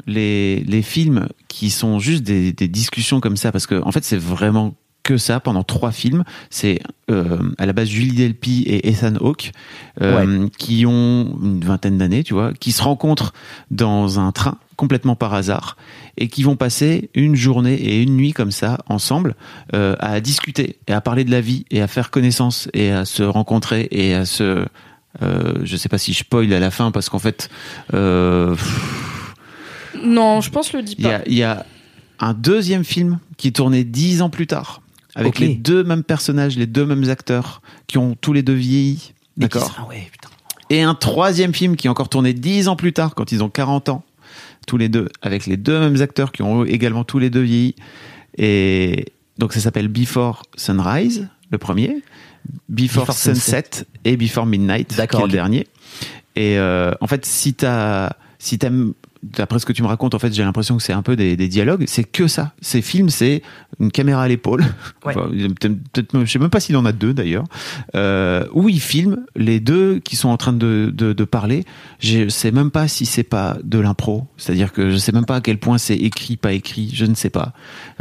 [0.06, 4.04] les les films qui sont juste des, des discussions comme ça, parce que en fait
[4.04, 6.24] c'est vraiment que ça pendant trois films.
[6.50, 6.80] C'est
[7.10, 9.52] euh, à la base Julie Delpy et Ethan Hawke
[10.02, 13.32] euh, qui ont une vingtaine d'années, tu vois, qui se rencontrent
[13.70, 15.76] dans un train complètement par hasard
[16.16, 19.34] et qui vont passer une journée et une nuit comme ça ensemble
[19.74, 23.04] euh, à discuter et à parler de la vie et à faire connaissance et à
[23.04, 24.66] se rencontrer et à se
[25.22, 27.48] euh, je sais pas si je spoil à la fin parce qu'en fait
[27.94, 28.54] euh,
[30.02, 31.16] Non, je pense le dis il y pas.
[31.16, 31.64] a, il y a
[32.18, 34.82] un deuxième film qui est tourné dix ans plus tard,
[35.14, 39.12] avec les deux mêmes personnages, les deux mêmes acteurs, qui ont tous les deux vieilli.
[39.38, 39.86] Et D'accord.
[39.88, 40.28] ouais putain
[40.70, 43.50] Et un troisième film qui est encore tourné dix ans plus tard, quand ils ont
[43.50, 44.04] 40 ans,
[44.66, 47.74] tous les deux, avec les deux mêmes acteurs qui ont également tous les deux vieilli.
[48.36, 49.06] Et
[49.38, 52.02] donc ça s'appelle Before Sunrise, le premier,
[52.68, 53.86] Before, Before Sunset, Sunset.
[54.04, 55.66] et Before Midnight, qui est le dernier.
[56.34, 58.92] Et euh, en fait, si t'as, si t'aimes,
[59.36, 61.36] d'après ce que tu me racontes, en fait, j'ai l'impression que c'est un peu des,
[61.36, 61.84] des dialogues.
[61.86, 62.52] C'est que ça.
[62.60, 63.42] Ces films, c'est
[63.80, 64.64] une caméra à l'épaule.
[65.04, 65.14] Ouais.
[65.16, 67.44] Enfin, peut-être, peut-être- je sais même pas s'il en a deux d'ailleurs.
[67.94, 71.64] Euh, où ils filment les deux qui sont en train de, de, de parler.
[72.00, 74.26] Je sais même pas si c'est pas de l'impro.
[74.36, 76.90] C'est-à-dire que je sais même pas à quel point c'est écrit, pas écrit.
[76.92, 77.52] Je ne sais pas.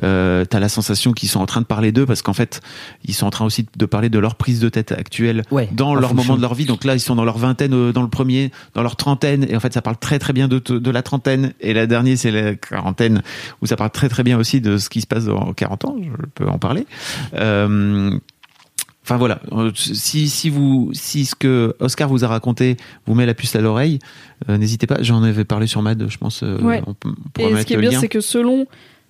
[0.03, 2.61] Euh, T'as la sensation qu'ils sont en train de parler d'eux parce qu'en fait,
[3.05, 5.93] ils sont en train aussi de parler de leur prise de tête actuelle Ouais, dans
[5.93, 6.23] leur fonction.
[6.25, 6.65] moment de leur vie.
[6.65, 9.55] Donc là, ils sont dans leur vingtaine euh, dans le premier, dans leur trentaine, et
[9.55, 11.14] en fait, ça parle très très bien de, de la trentaine.
[11.59, 13.21] Et la dernière, c'est la quarantaine,
[13.61, 15.95] où ça parle très très bien aussi de ce qui se passe dans 40 ans.
[16.01, 16.85] Je peux en parler.
[17.35, 18.17] Euh,
[19.07, 22.75] Enfin voilà, Euh, si, si vous si ce que Oscar vous a raconté
[23.05, 23.99] vous met la puce à l'oreille,
[24.49, 24.97] euh, n'hésitez pas.
[25.03, 26.41] J'en avais parlé sur Mad, je pense.
[26.41, 26.81] euh, Ouais.
[26.87, 28.65] on, on Et ce qui est bien, c'est que selon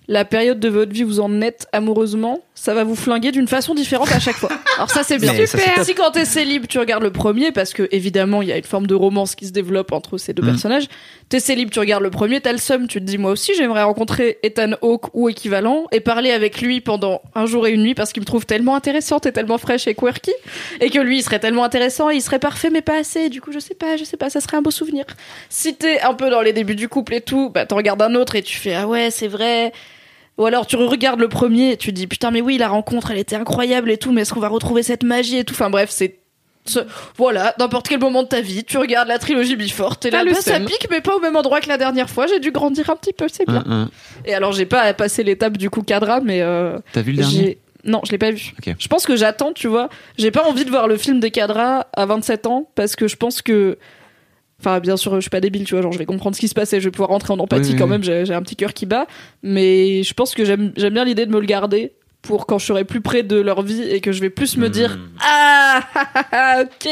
[0.08, 3.48] la période de votre vie où vous en êtes amoureusement, ça va vous flinguer d'une
[3.48, 4.50] façon différente à chaque fois.
[4.76, 5.32] Alors ça c'est bien.
[5.32, 5.84] Mais ça, top.
[5.84, 8.64] Si quand t'es célib, tu regardes le premier, parce que évidemment il y a une
[8.64, 10.46] forme de romance qui se développe entre ces deux Mm.
[10.46, 10.86] personnages.
[11.28, 13.82] T'es célib, tu regardes le premier, t'as le seum, tu te dis moi aussi j'aimerais
[13.82, 17.94] rencontrer Ethan Hawke ou équivalent et parler avec lui pendant un jour et une nuit
[17.94, 20.32] parce qu'il me trouve tellement intéressante et tellement fraîche et quirky
[20.80, 23.28] et que lui il serait tellement intéressant et il serait parfait mais pas assez.
[23.28, 25.04] Du coup je sais pas, je sais pas, ça serait un beau souvenir.
[25.48, 28.14] Si t'es un peu dans les débuts du couple et tout, bah t'en regardes un
[28.14, 29.72] autre et tu fais ah ouais c'est vrai.
[30.38, 33.18] Ou alors tu regardes le premier et tu dis putain mais oui la rencontre elle
[33.18, 35.54] était incroyable et tout mais est-ce qu'on va retrouver cette magie et tout?
[35.54, 36.18] Enfin bref c'est
[36.66, 36.80] Ce-
[37.16, 40.40] Voilà, n'importe quel moment de ta vie, tu regardes la trilogie Before, t'es là, bah,
[40.40, 42.96] ça pique, mais pas au même endroit que la dernière fois, j'ai dû grandir un
[42.96, 43.62] petit peu, c'est bien.
[43.66, 43.90] Un, un.
[44.24, 46.40] Et alors, j'ai pas passé l'étape du coup cadra, mais.
[46.42, 47.58] euh, T'as vu le dernier?
[47.84, 48.52] Non, je l'ai pas vu.
[48.80, 49.88] Je pense que j'attends, tu vois.
[50.18, 53.14] J'ai pas envie de voir le film des cadras à 27 ans parce que je
[53.14, 53.78] pense que.
[54.60, 55.82] Enfin, bien sûr, je suis pas débile, tu vois.
[55.82, 57.72] Genre, je vais comprendre ce qui se passe et je vais pouvoir rentrer en empathie
[57.72, 57.90] Oui, quand oui.
[57.90, 58.02] même.
[58.02, 59.06] J'ai j'ai un petit cœur qui bat.
[59.42, 61.92] Mais je pense que j'aime j'aime bien l'idée de me le garder
[62.22, 64.68] pour quand je serai plus près de leur vie et que je vais plus me
[64.70, 65.80] dire Ah,
[66.32, 66.90] ah, ok.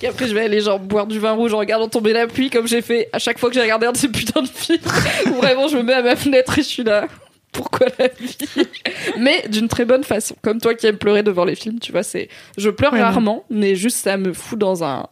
[0.00, 2.66] Qu'après, je vais aller genre boire du vin rouge en regardant tomber la pluie comme
[2.66, 4.80] j'ai fait à chaque fois que j'ai regardé un de ces putains de films
[5.26, 7.06] où vraiment je me mets à ma fenêtre et je suis là.
[7.52, 8.38] Pourquoi la vie?
[9.18, 10.36] Mais d'une très bonne façon.
[10.40, 12.28] Comme toi qui aimes pleurer devant les films, tu vois, c'est.
[12.56, 15.06] Je pleure Ouais, rarement, mais juste ça me fout dans un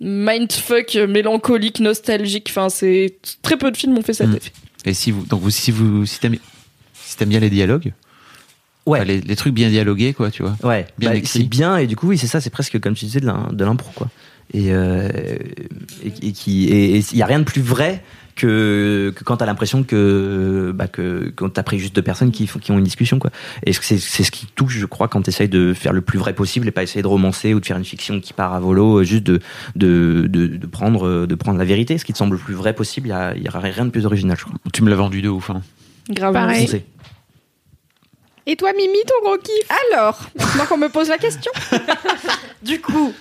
[0.00, 2.46] mindfuck mélancolique, nostalgique.
[2.50, 3.14] Enfin, c'est.
[3.42, 4.36] Très peu de films ont fait cet Mm.
[4.36, 4.52] effet.
[4.86, 6.36] Et si vous, donc vous, si vous, si t'aimes,
[6.94, 7.92] si t'aimes bien les dialogues,
[8.86, 8.98] Ouais.
[9.00, 10.56] enfin, les, les trucs bien dialogués, quoi, tu vois.
[10.62, 11.44] Ouais, Bien bah, écrit.
[11.44, 13.62] bien et du coup oui c'est ça, c'est presque comme tu disais de l'im- de
[13.64, 14.08] l'impro quoi.
[14.54, 15.08] Et euh,
[16.02, 18.02] et, et qui et il y a rien de plus vrai
[18.40, 22.46] que, que quand t'as l'impression que bah que quand t'as pris juste deux personnes qui
[22.46, 23.30] font qui ont une discussion quoi.
[23.66, 26.32] Et c'est c'est ce qui touche je crois quand t'essayes de faire le plus vrai
[26.32, 29.00] possible et pas essayer de romancer ou de faire une fiction qui part à volo,
[29.00, 29.40] euh, juste de
[29.76, 32.54] de de, de prendre euh, de prendre la vérité, ce qui te semble le plus
[32.54, 33.08] vrai possible.
[33.08, 34.56] Il y a y rien de plus original je crois.
[34.72, 35.50] Tu me l'as vendu de ouf.
[35.50, 35.62] Hein.
[36.08, 36.32] Grave.
[36.32, 36.82] Pareil.
[38.46, 39.68] Et toi, Mimi, ton gros kiff?
[39.92, 41.52] Alors, maintenant qu'on me pose la question.
[42.62, 43.12] du coup,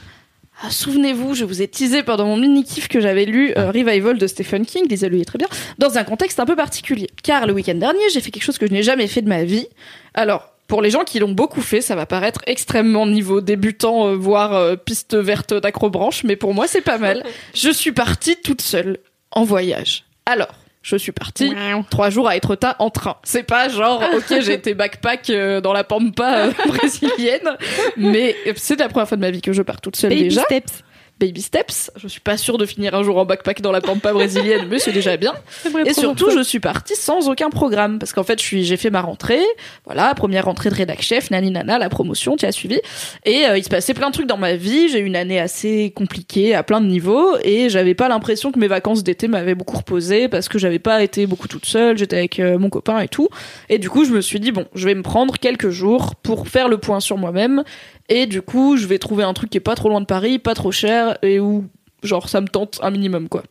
[0.61, 4.27] ah, souvenez-vous, je vous ai teasé pendant mon mini-kiff que j'avais lu euh, Revival de
[4.27, 7.09] Stephen King, lisez-le, est très bien, dans un contexte un peu particulier.
[7.23, 9.45] Car le week-end dernier, j'ai fait quelque chose que je n'ai jamais fait de ma
[9.45, 9.67] vie.
[10.13, 14.15] Alors, pour les gens qui l'ont beaucoup fait, ça va paraître extrêmement niveau débutant, euh,
[14.15, 17.23] voire euh, piste verte d'acrobranche, mais pour moi, c'est pas mal.
[17.53, 18.97] Je suis partie toute seule
[19.31, 20.03] en voyage.
[20.25, 21.53] Alors, je suis partie
[21.89, 23.17] trois jours à Etretat en train.
[23.23, 27.57] C'est pas genre, ok, j'ai été backpack euh, dans la pampa euh, brésilienne,
[27.97, 30.43] mais c'est la première fois de ma vie que je pars toute seule Baby déjà.
[30.43, 30.83] steps.
[31.19, 31.91] Baby steps.
[31.97, 34.79] Je suis pas sûre de finir un jour en backpack dans la pampa brésilienne, mais
[34.79, 35.33] c'est déjà bien.
[35.85, 38.89] Et surtout, je suis partie sans aucun programme parce qu'en fait, je suis, j'ai fait
[38.89, 39.41] ma rentrée.
[39.85, 42.79] Voilà, première rentrée de rédac chef, nani nana, la promotion, tu as suivi.
[43.25, 44.89] Et euh, il se passait plein de trucs dans ma vie.
[44.89, 48.59] J'ai eu une année assez compliquée à plein de niveaux et j'avais pas l'impression que
[48.59, 51.97] mes vacances d'été m'avaient beaucoup reposé parce que j'avais pas été beaucoup toute seule.
[51.97, 53.27] J'étais avec euh, mon copain et tout.
[53.67, 56.47] Et du coup, je me suis dit bon, je vais me prendre quelques jours pour
[56.47, 57.63] faire le point sur moi-même.
[58.09, 60.39] Et du coup, je vais trouver un truc qui est pas trop loin de Paris,
[60.39, 61.65] pas trop cher et où
[62.03, 63.43] genre ça me tente un minimum quoi.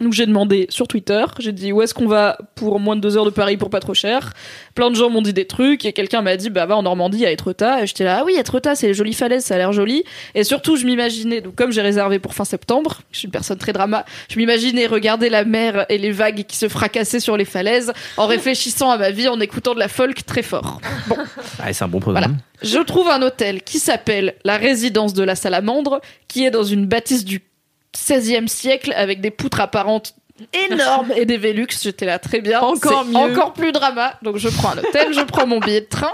[0.00, 3.16] Donc j'ai demandé sur Twitter, j'ai dit où est-ce qu'on va pour moins de deux
[3.16, 4.34] heures de Paris pour pas trop cher?
[4.74, 7.24] Plein de gens m'ont dit des trucs et quelqu'un m'a dit bah va en Normandie
[7.24, 9.72] à Etretat et j'étais là ah oui Etretat c'est les jolies falaises ça a l'air
[9.72, 10.04] joli
[10.34, 13.56] et surtout je m'imaginais donc comme j'ai réservé pour fin septembre je suis une personne
[13.56, 17.46] très drama je m'imaginais regarder la mer et les vagues qui se fracassaient sur les
[17.46, 20.80] falaises en réfléchissant à ma vie en écoutant de la folk très fort.
[21.08, 21.16] Bon
[21.62, 22.36] Ah, c'est un bon programme.
[22.62, 26.86] je trouve un hôtel qui s'appelle la résidence de la Salamandre, qui est dans une
[26.86, 27.40] bâtisse du
[27.96, 30.14] 16e siècle avec des poutres apparentes
[30.70, 31.68] énormes et des Velux.
[31.82, 32.60] J'étais là très bien.
[32.60, 33.16] Encore mieux.
[33.16, 34.18] Encore plus drama.
[34.22, 36.12] Donc je prends un hôtel, je prends mon billet de train.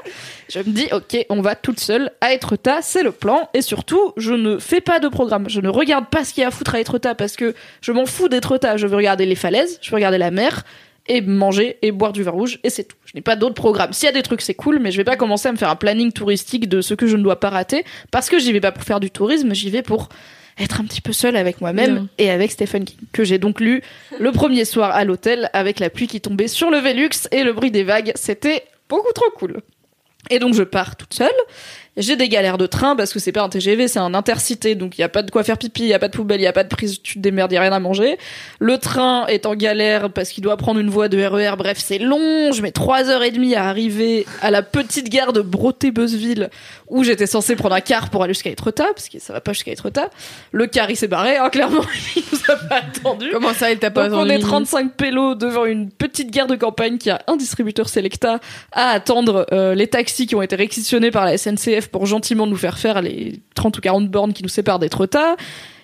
[0.49, 3.49] Je me dis, ok, on va toute seule à Etretat, c'est le plan.
[3.55, 5.49] Et surtout, je ne fais pas de programme.
[5.49, 7.93] Je ne regarde pas ce qu'il y a à foutre à Etretat parce que je
[7.93, 8.77] m'en fous d'Etretat.
[8.77, 10.63] Je veux regarder les falaises, je veux regarder la mer
[11.09, 12.97] et manger et boire du vin rouge et c'est tout.
[13.07, 13.93] Je n'ai pas d'autres programmes.
[13.93, 15.71] S'il y a des trucs, c'est cool, mais je vais pas commencer à me faire
[15.71, 18.61] un planning touristique de ce que je ne dois pas rater parce que j'y vais
[18.61, 20.11] pas pour faire du tourisme, j'y vais pour
[20.63, 23.83] être un petit peu seule avec moi-même et avec Stephen King que j'ai donc lu
[24.19, 27.53] le premier soir à l'hôtel avec la pluie qui tombait sur le Velux et le
[27.53, 28.13] bruit des vagues.
[28.15, 29.61] C'était beaucoup trop cool.
[30.31, 31.29] Et donc je pars toute seule.
[31.99, 34.97] J'ai des galères de train parce que c'est pas un TGV, c'est un intercité, donc
[34.97, 36.45] il y a pas de quoi faire pipi, il y a pas de poubelle, il
[36.45, 38.17] y a pas de prise, tu te démerdes, y a rien à manger.
[38.61, 41.55] Le train est en galère parce qu'il doit prendre une voie de RER.
[41.59, 42.51] Bref, c'est long.
[42.53, 46.49] Je mets trois heures et demie à arriver à la petite gare de Broté-Beuzeville
[46.89, 49.53] où j'étais censée prendre un car pour aller jusqu'à Etretat parce que ça va pas
[49.53, 50.09] jusqu'à Etretat.
[50.51, 51.83] Le car il s'est barré, hein, clairement,
[52.17, 53.29] il nous a pas attendu.
[53.33, 56.47] Comment ça, il t'a pas Donc on attendu est 35 pélos devant une petite gare
[56.47, 58.41] de campagne qui a un distributeur Selecta
[58.73, 62.57] à attendre euh, les taxis qui ont été réquisitionnés par la SNCF pour gentiment nous
[62.57, 65.37] faire faire les 30 ou 40 bornes qui nous séparent d'Etretat.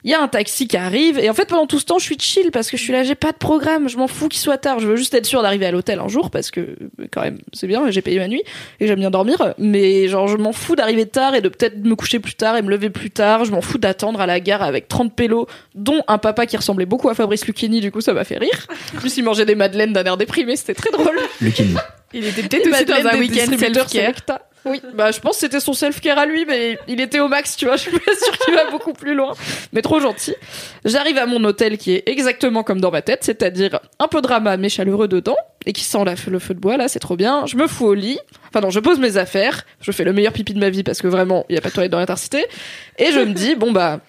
[0.05, 2.05] Il y a un taxi qui arrive et en fait pendant tout ce temps je
[2.05, 4.41] suis chill parce que je suis là j'ai pas de programme je m'en fous qu'il
[4.41, 6.79] soit tard je veux juste être sûr d'arriver à l'hôtel un jour parce que
[7.11, 8.43] quand même c'est bien j'ai payé ma nuit
[8.79, 11.97] et j'aime bien dormir mais genre je m'en fous d'arriver tard et de peut-être me
[11.97, 14.63] coucher plus tard et me lever plus tard je m'en fous d'attendre à la gare
[14.63, 18.13] avec 30 pélos dont un papa qui ressemblait beaucoup à Fabrice Lucchini du coup ça
[18.13, 21.19] m'a fait rire en plus il mangeait des madeleines d'un air déprimé c'était très drôle
[21.41, 21.75] Le Kenny.
[22.15, 24.41] Il était peut-être aussi dans un week-end self-care.
[24.65, 27.57] Oui, bah je pense que c'était son self-care à lui, mais il était au max,
[27.57, 27.77] tu vois.
[27.79, 29.33] Je suis pas sûre qu'il va beaucoup plus loin,
[29.73, 30.35] mais trop gentil.
[30.85, 34.57] J'arrive à mon hôtel qui est exactement comme dans ma tête, c'est-à-dire un peu drama
[34.57, 35.37] mais chaleureux dedans
[35.67, 37.47] et qui sent la- le feu de bois là, c'est trop bien.
[37.47, 38.19] Je me fous au lit,
[38.49, 41.01] enfin non, je pose mes affaires, je fais le meilleur pipi de ma vie parce
[41.01, 42.45] que vraiment il y a pas de toilette dans l'intercité
[42.99, 44.01] et je me dis bon bah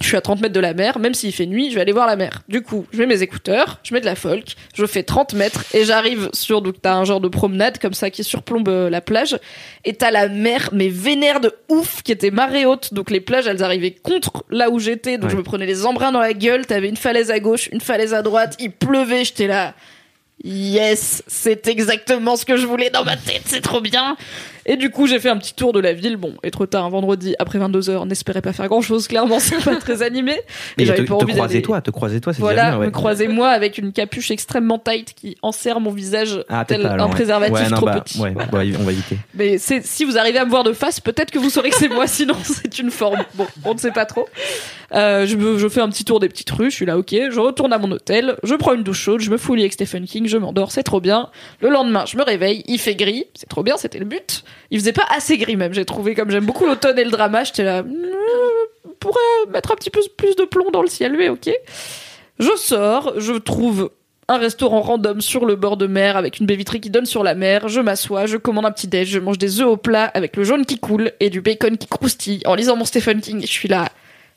[0.00, 1.92] je suis à 30 mètres de la mer, même s'il fait nuit, je vais aller
[1.92, 2.42] voir la mer.
[2.48, 5.64] Du coup, je mets mes écouteurs, je mets de la folk, je fais 30 mètres
[5.74, 9.00] et j'arrive sur, donc t'as un genre de promenade comme ça qui surplombe euh, la
[9.00, 9.38] plage
[9.84, 13.46] et t'as la mer, mais vénère de ouf, qui était marée haute, donc les plages
[13.46, 16.66] elles arrivaient contre là où j'étais, donc je me prenais les embruns dans la gueule,
[16.66, 19.74] t'avais une falaise à gauche, une falaise à droite, il pleuvait, j'étais là.
[20.44, 24.16] Yes, c'est exactement ce que je voulais dans ma tête, c'est trop bien.
[24.70, 26.16] Et du coup, j'ai fait un petit tour de la ville.
[26.16, 29.74] Bon, être tard un vendredi après 22h, n'espérait pas faire grand chose, clairement, c'est pas
[29.76, 30.32] très animé.
[30.78, 32.80] Mais Et j'avais pas te envie croiser toi, te croiser toi, c'est Voilà, déjà bien.
[32.80, 32.86] ouais.
[32.86, 36.94] me croisez-moi avec une capuche extrêmement tight qui enserre mon visage Ah, tel peut-être pas,
[36.94, 37.14] alors, un ouais.
[37.14, 38.20] préservatif Ouais, non, trop bah, petit.
[38.20, 39.16] Ouais, bon, on va éviter.
[39.34, 41.88] Mais si vous arrivez à me voir de face, peut-être que vous saurez que c'est
[41.88, 43.24] moi, sinon c'est une forme.
[43.36, 44.28] Bon, on ne sait pas trop.
[44.94, 47.14] Euh, je, me- je fais un petit tour des petites rues, je suis là, ok,
[47.30, 50.04] je retourne à mon hôtel, je prends une douche chaude, je me fous avec Stephen
[50.04, 51.30] King, je m'endors, c'est trop bien.
[51.60, 54.44] Le lendemain, je me réveille, il fait gris, c'est trop bien, c'était le but.
[54.70, 57.44] Il faisait pas assez gris même, j'ai trouvé, comme j'aime beaucoup l'automne et le drama,
[57.44, 61.14] j'étais là, Hmm, on pourrait mettre un petit peu plus de plomb dans le ciel,
[61.16, 61.50] mais ok.
[62.38, 63.90] Je sors, je trouve
[64.28, 67.24] un restaurant random sur le bord de mer avec une baie vitrée qui donne sur
[67.24, 67.68] la mer.
[67.68, 70.44] Je m'assois, je commande un petit déj, je mange des œufs au plat avec le
[70.44, 73.40] jaune qui coule et du bacon qui croustille en lisant mon Stephen King.
[73.40, 73.88] Je suis là,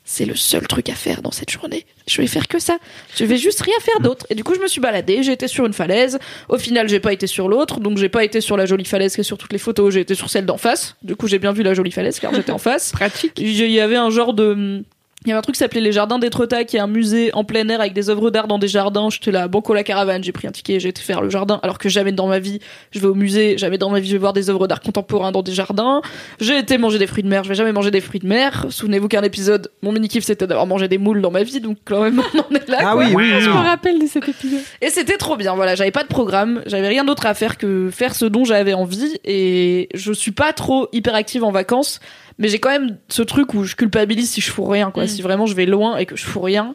[0.04, 1.86] c'est le seul truc à faire dans cette journée.
[2.08, 2.78] Je vais faire que ça.
[3.16, 4.26] Je vais juste rien faire d'autre.
[4.30, 5.22] Et du coup, je me suis baladée.
[5.22, 6.18] J'ai été sur une falaise.
[6.48, 7.78] Au final, j'ai pas été sur l'autre.
[7.78, 9.94] Donc, j'ai pas été sur la jolie falaise qui est sur toutes les photos.
[9.94, 10.96] J'ai été sur celle d'en face.
[11.02, 12.90] Du coup, j'ai bien vu la jolie falaise car j'étais en face.
[12.92, 13.38] Pratique.
[13.38, 14.82] Il y avait un genre de.
[15.24, 17.44] Il y avait un truc qui s'appelait les Jardins d'Étretat, qui est un musée en
[17.44, 19.08] plein air avec des œuvres d'art dans des jardins.
[19.10, 21.78] J'étais là, banco la caravane, j'ai pris un ticket, j'ai été faire le jardin, alors
[21.78, 22.58] que jamais dans ma vie
[22.90, 25.30] je vais au musée, jamais dans ma vie je vais voir des œuvres d'art contemporain
[25.30, 26.02] dans des jardins.
[26.40, 28.66] J'ai été manger des fruits de mer, je vais jamais manger des fruits de mer.
[28.70, 31.78] Souvenez-vous qu'un épisode, mon mini kiff c'était d'avoir mangé des moules dans ma vie, donc
[31.84, 32.78] quand même on en est là.
[32.80, 32.96] Ah quoi.
[32.96, 33.40] oui, oui, oui.
[33.40, 34.60] Je me rappelle de cet épisode.
[34.80, 35.54] Et c'était trop bien.
[35.54, 38.74] Voilà, j'avais pas de programme, j'avais rien d'autre à faire que faire ce dont j'avais
[38.74, 39.18] envie.
[39.24, 42.00] Et je suis pas trop hyper active en vacances,
[42.42, 44.90] mais j'ai quand même ce truc où je culpabilise si je fous rien.
[44.90, 45.06] Quoi.
[45.06, 46.74] Si vraiment je vais loin et que je fous rien,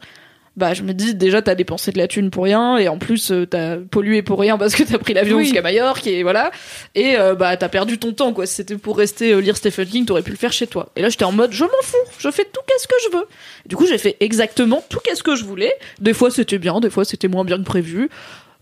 [0.56, 3.32] bah je me dis déjà t'as dépensé de la thune pour rien et en plus
[3.32, 5.44] euh, t'as pollué pour rien parce que t'as pris l'avion Oui.
[5.44, 6.52] jusqu'à Majorque et voilà.
[6.96, 8.48] Et euh, bah t'as perdu ton temps quoi.
[8.48, 10.90] Si c'était pour rester euh, lire Stephen King, t'aurais pu le faire chez toi.
[10.96, 13.26] Et là j'étais en mode je m'en fous, je fais tout qu'est-ce que je veux.
[13.68, 15.74] Du coup j'ai fait exactement tout qu'est-ce que je voulais.
[16.00, 18.10] Des fois c'était bien, des fois c'était moins bien que prévu.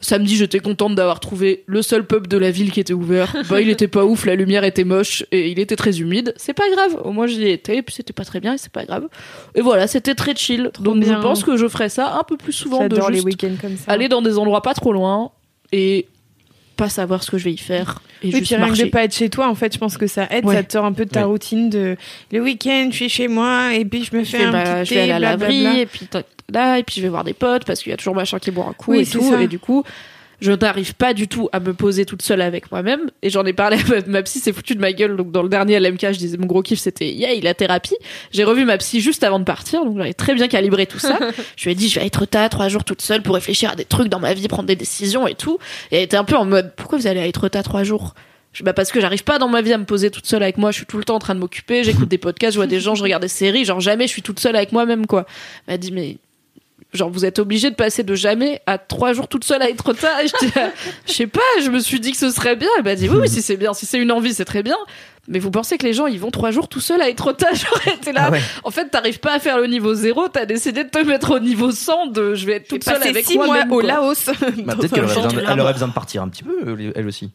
[0.06, 3.36] Samedi, j'étais contente d'avoir trouvé le seul pub de la ville qui était ouvert.
[3.50, 6.34] Bah, il était pas ouf, la lumière était moche et il était très humide.
[6.38, 7.02] C'est pas grave.
[7.04, 9.08] Au moins, j'y étais, et puis c'était pas très bien et c'est pas grave.
[9.56, 10.70] Et voilà, c'était très chill.
[10.80, 11.16] Donc, bien.
[11.18, 13.56] je pense que je ferai ça un peu plus souvent de J'adore les juste week-ends
[13.62, 13.92] comme ça.
[13.92, 15.32] aller dans des endroits pas trop loin
[15.72, 16.08] et
[16.78, 18.84] pas savoir ce que je vais y faire et Oui, juste puis rien que marcher.
[18.86, 20.56] de pas être chez toi, en fait, je pense que ça aide, Ouais.
[20.56, 21.26] ça te sort un peu de ta Ouais.
[21.28, 21.96] routine de
[22.32, 24.90] le week-end, je suis chez moi et puis je me je fais un bah, petit
[24.90, 26.08] je vais aller thé, à la laverie et puis
[26.54, 28.52] là et puis je vais voir des potes parce qu'il y a toujours machin qui
[28.52, 29.42] boit un coup Oui, et c'est tout ça.
[29.42, 29.84] et du coup
[30.42, 33.54] je n'arrive pas du tout à me poser toute seule avec moi-même et j'en ai
[33.54, 36.12] parlé à ma, ma psy s'est foutue de ma gueule donc dans le dernier LMK
[36.12, 37.96] je disais mon gros kiff c'était yay la thérapie
[38.32, 41.18] j'ai revu ma psy juste avant de partir donc j'avais très bien calibré tout ça
[41.56, 43.76] je lui ai dit je vais être tard trois jours toute seule pour réfléchir à
[43.76, 45.58] des trucs dans ma vie prendre des décisions et tout
[45.92, 48.14] et elle était un peu en mode pourquoi vous allez à être tard trois jours?
[48.64, 50.72] Bah parce que j'arrive pas dans ma vie à me poser toute seule avec moi.
[50.72, 51.84] Je suis tout le temps en train de m'occuper.
[51.84, 53.66] J'écoute des podcasts, je vois des gens, je regarde des séries.
[53.66, 55.26] Genre jamais je suis toute seule avec moi-même quoi.
[55.68, 56.16] Elle m'a dit mais
[56.96, 59.94] genre vous êtes obligé de passer de jamais à trois jours toute seule à être
[59.94, 60.20] tard.
[60.22, 60.28] Et
[60.60, 60.72] là,
[61.06, 61.40] je sais pas.
[61.64, 62.70] Je me suis dit que ce serait bien.
[62.78, 64.78] Elle m'a dit oui oui si c'est bien, si c'est une envie c'est très bien.
[65.28, 67.50] Mais vous pensez que les gens ils vont trois jours tout seuls à être tard?
[67.54, 68.26] J'aurais été là.
[68.28, 68.42] Ah ouais.
[68.64, 70.28] En fait t'arrives pas à faire le niveau zéro.
[70.28, 73.26] T'as décidé de te mettre au niveau 100 de je vais être toute seule avec
[73.26, 73.82] six mois au.
[73.82, 74.26] Laos.
[74.28, 75.74] Bah, peut-être qu'elle aurait, besoin de- de elle aurait là-bas.
[75.74, 77.32] besoin de partir un petit peu, elle aussi.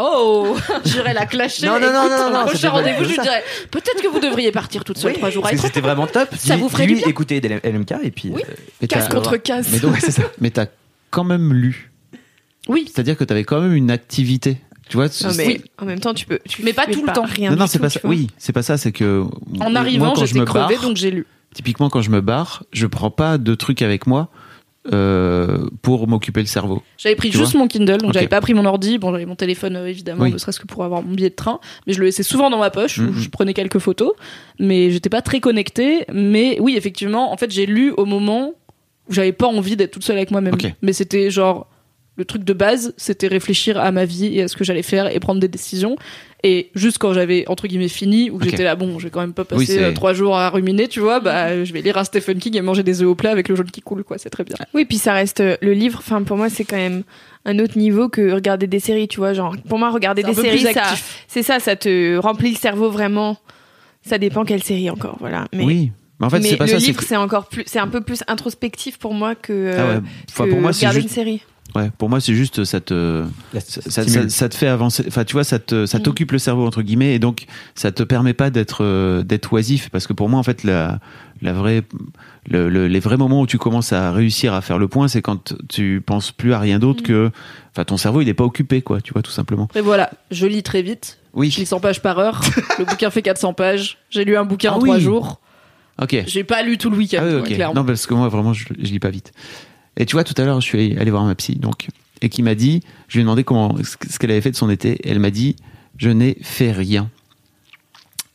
[0.00, 1.66] Oh, j'irai la clasher.
[1.66, 3.22] Non, non, non, Écoute, non, non, au prochain rendez-vous, je tout lui ça.
[3.22, 5.80] dirais peut-être que vous devriez partir toute seule trois jours à Parce que être c'était
[5.86, 6.28] vraiment top.
[6.36, 7.10] Ça Dis- vous ferait dis-lui du bien.
[7.10, 8.30] écoutez des LMK et puis.
[8.32, 8.42] Oui.
[8.48, 9.68] euh, Mais t'as- Casse contre casse.
[9.72, 10.22] Mais donc, ouais, c'est ça.
[10.40, 10.66] Mais t'as
[11.10, 11.90] quand même lu.
[12.68, 12.90] Oui.
[12.92, 14.58] C'est-à-dire que t'avais quand même une activité.
[14.90, 16.38] Tu vois Non, mais en même temps, tu peux.
[16.48, 17.24] Tu Mais pas fais tout le temps.
[17.26, 18.00] Rien non, non, du c'est tout, pas tu ça.
[18.04, 18.10] vois.
[18.10, 18.78] Oui, c'est pas ça.
[18.78, 19.22] C'est que
[19.60, 21.26] En moi, arrivant, quand je j'étais me crevée, barre, donc j'ai lu.
[21.54, 24.28] typiquement quand je me barre, je prends pas de trucs avec moi
[24.92, 26.82] euh, pour m'occuper le cerveau.
[26.96, 28.98] J'avais pris juste mon Kindle, donc j'avais pas pris mon ordi.
[28.98, 30.32] Bon, j'avais mon téléphone euh, évidemment, Oui.
[30.32, 32.58] ne serait-ce que pour avoir mon billet de train, mais je le laissais souvent dans
[32.58, 32.98] ma poche.
[32.98, 33.14] où Mhm.
[33.14, 34.12] Je prenais quelques photos,
[34.58, 36.04] mais j'étais pas très connectée.
[36.12, 38.54] Mais oui, effectivement, en fait, j'ai lu au moment
[39.08, 40.54] où j'avais pas envie d'être toute seule avec moi-même.
[40.82, 41.66] Mais c'était genre
[42.18, 45.14] le truc de base, c'était réfléchir à ma vie et à ce que j'allais faire
[45.14, 45.96] et prendre des décisions.
[46.44, 48.44] Et juste quand j'avais entre guillemets fini, où Ok.
[48.44, 51.00] j'étais là, bon, je vais quand même pas passer euh, trois jours à ruminer, tu
[51.00, 53.48] vois, bah je vais lire un Stephen King et manger des œufs au plat avec
[53.48, 54.18] le jaune qui coule, quoi.
[54.18, 54.54] C'est très bien.
[54.74, 55.98] Oui, puis ça reste euh, le livre.
[56.00, 57.02] Enfin, pour moi, c'est quand même
[57.44, 59.32] un autre niveau que regarder des séries, tu vois.
[59.32, 60.82] Genre, pour moi, regarder des séries, ça,
[61.28, 63.36] c'est ça, ça te remplit le cerveau vraiment.
[64.02, 65.46] Ça dépend quelle série encore, voilà.
[65.52, 65.92] Mais, Oui.
[66.20, 66.80] Mais en fait, mais c'est pas le ça.
[66.80, 69.74] c'est livre, que- c'est encore plus, c'est un peu plus introspectif pour moi que, euh,
[69.76, 70.00] Ah ouais.
[70.28, 71.42] Enfin, que pour moi, regarder juste- une série.
[71.74, 74.30] Ouais, pour moi, c'est juste ça te, ça, ça- stimule.
[74.30, 75.04] ça te fait avancer.
[75.06, 76.02] Enfin, tu vois, ça te, ça Mm.
[76.02, 79.90] t'occupe le cerveau entre guillemets, et donc ça te permet pas d'être, euh, d'être oisif,
[79.90, 80.98] parce que pour moi, en fait, la,
[81.42, 81.82] la vraie,
[82.48, 85.20] le- le- les vrais moments où tu commences à réussir à faire le point, c'est
[85.20, 86.80] quand tu penses plus à rien Mm.
[86.80, 87.30] d'autre que,
[87.72, 89.00] enfin, ton cerveau, il est pas occupé, quoi.
[89.02, 89.68] Tu vois, tout simplement.
[89.74, 91.18] Et voilà, je lis très vite.
[91.34, 91.50] Oui.
[91.50, 92.40] Je lis 100 pages par heure.
[92.78, 93.98] le bouquin fait 400 pages.
[94.10, 94.88] J'ai lu un bouquin Ah en oui.
[94.88, 95.38] trois jours.
[96.00, 96.16] Ok.
[96.26, 97.74] J'ai pas lu tout le week-end, Ah oui, clairement.
[97.74, 99.32] Non, parce que moi, vraiment, je, je lis pas vite.
[99.98, 101.88] Et tu vois, tout à l'heure, je suis allé voir ma psy, donc,
[102.22, 104.50] et qui m'a dit, je lui ai demandé comment, ce que- ce qu'elle avait fait
[104.52, 104.98] de son été.
[105.04, 105.56] Elle m'a dit,
[105.98, 107.10] je n'ai fait rien.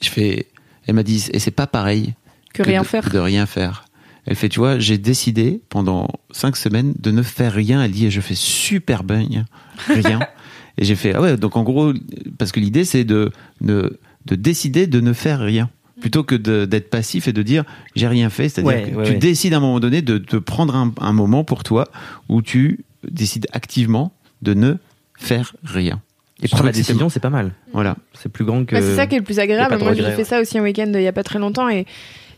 [0.02, 0.48] Je fais,
[0.86, 2.14] elle m'a dit, et c'est pas pareil
[2.54, 3.10] Que rien de, faire.
[3.10, 3.86] De rien faire.
[4.26, 7.84] Elle fait, tu vois, j'ai décidé pendant cinq semaines de ne faire rien.
[7.84, 9.46] Elle dit, et je fais super bien
[9.88, 10.20] rien.
[10.78, 11.94] et j'ai fait, ah ouais, donc en gros,
[12.38, 13.32] parce que l'idée, c'est de,
[13.62, 15.70] de, de décider de ne faire rien.
[16.04, 17.64] Plutôt que d'être passif et de dire
[17.96, 19.18] j'ai rien fait, c'est-à-dire Ouais, que ouais, tu ouais.
[19.20, 21.88] décides à un moment donné de te prendre un, un moment pour toi
[22.28, 24.12] où tu décides activement
[24.42, 24.74] de ne
[25.18, 26.02] faire rien.
[26.42, 27.54] Et prendre la décision, c'est pas mal.
[27.72, 27.96] Voilà.
[28.22, 28.76] C'est plus grand que.
[28.76, 29.78] Bah, c'est ça qui est le plus agréable.
[29.80, 31.86] Moi, j'ai fait ça aussi un week-end il y a pas très longtemps et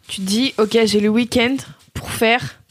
[0.08, 1.56] tu te dis, ok, j'ai le week-end
[1.96, 2.62] pour faire,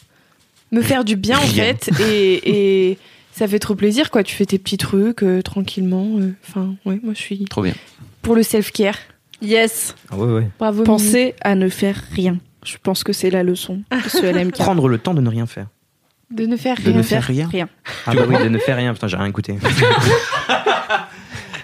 [0.71, 2.99] me faire du bien en fait et, et
[3.33, 4.23] ça fait trop plaisir quoi.
[4.23, 6.19] Tu fais tes petits trucs euh, tranquillement.
[6.21, 7.75] euh, Enfin, ouais, moi je suis Trop bien.
[8.23, 8.99] pour le self-care.
[9.43, 9.95] Yes.
[10.11, 10.49] Ah ouais, ouais.
[10.59, 10.83] Bravo.
[10.85, 12.39] Pensez à ne faire rien.
[12.65, 14.55] Je pense que c'est la leçon de ce LMK.
[14.55, 15.67] Prendre le temps de ne rien faire.
[16.31, 16.97] de ne faire De rien.
[16.97, 17.49] ne faire rien.
[17.49, 17.69] rien.
[18.07, 18.95] Ah bah oui, de ne faire rien.
[18.95, 19.57] Putain, j'ai rien écouté.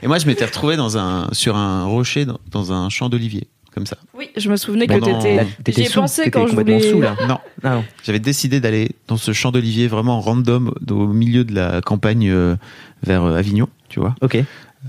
[0.02, 3.48] Et moi, je m'étais retrouvé dans un, sur un rocher, dans, dans un champ d'olivier,
[3.74, 3.96] comme ça.
[4.14, 5.46] Oui, je me souvenais que Pendant- t'étais.
[5.72, 6.80] J'y ai sous, pensé quand je voulais.
[6.80, 7.16] sous, là.
[7.28, 7.84] Non, Ah non.
[8.02, 12.56] j'avais décidé d'aller dans ce champ d'olivier vraiment random, au milieu de la campagne euh,
[13.02, 14.14] vers euh, Avignon, tu vois.
[14.22, 14.38] Ok.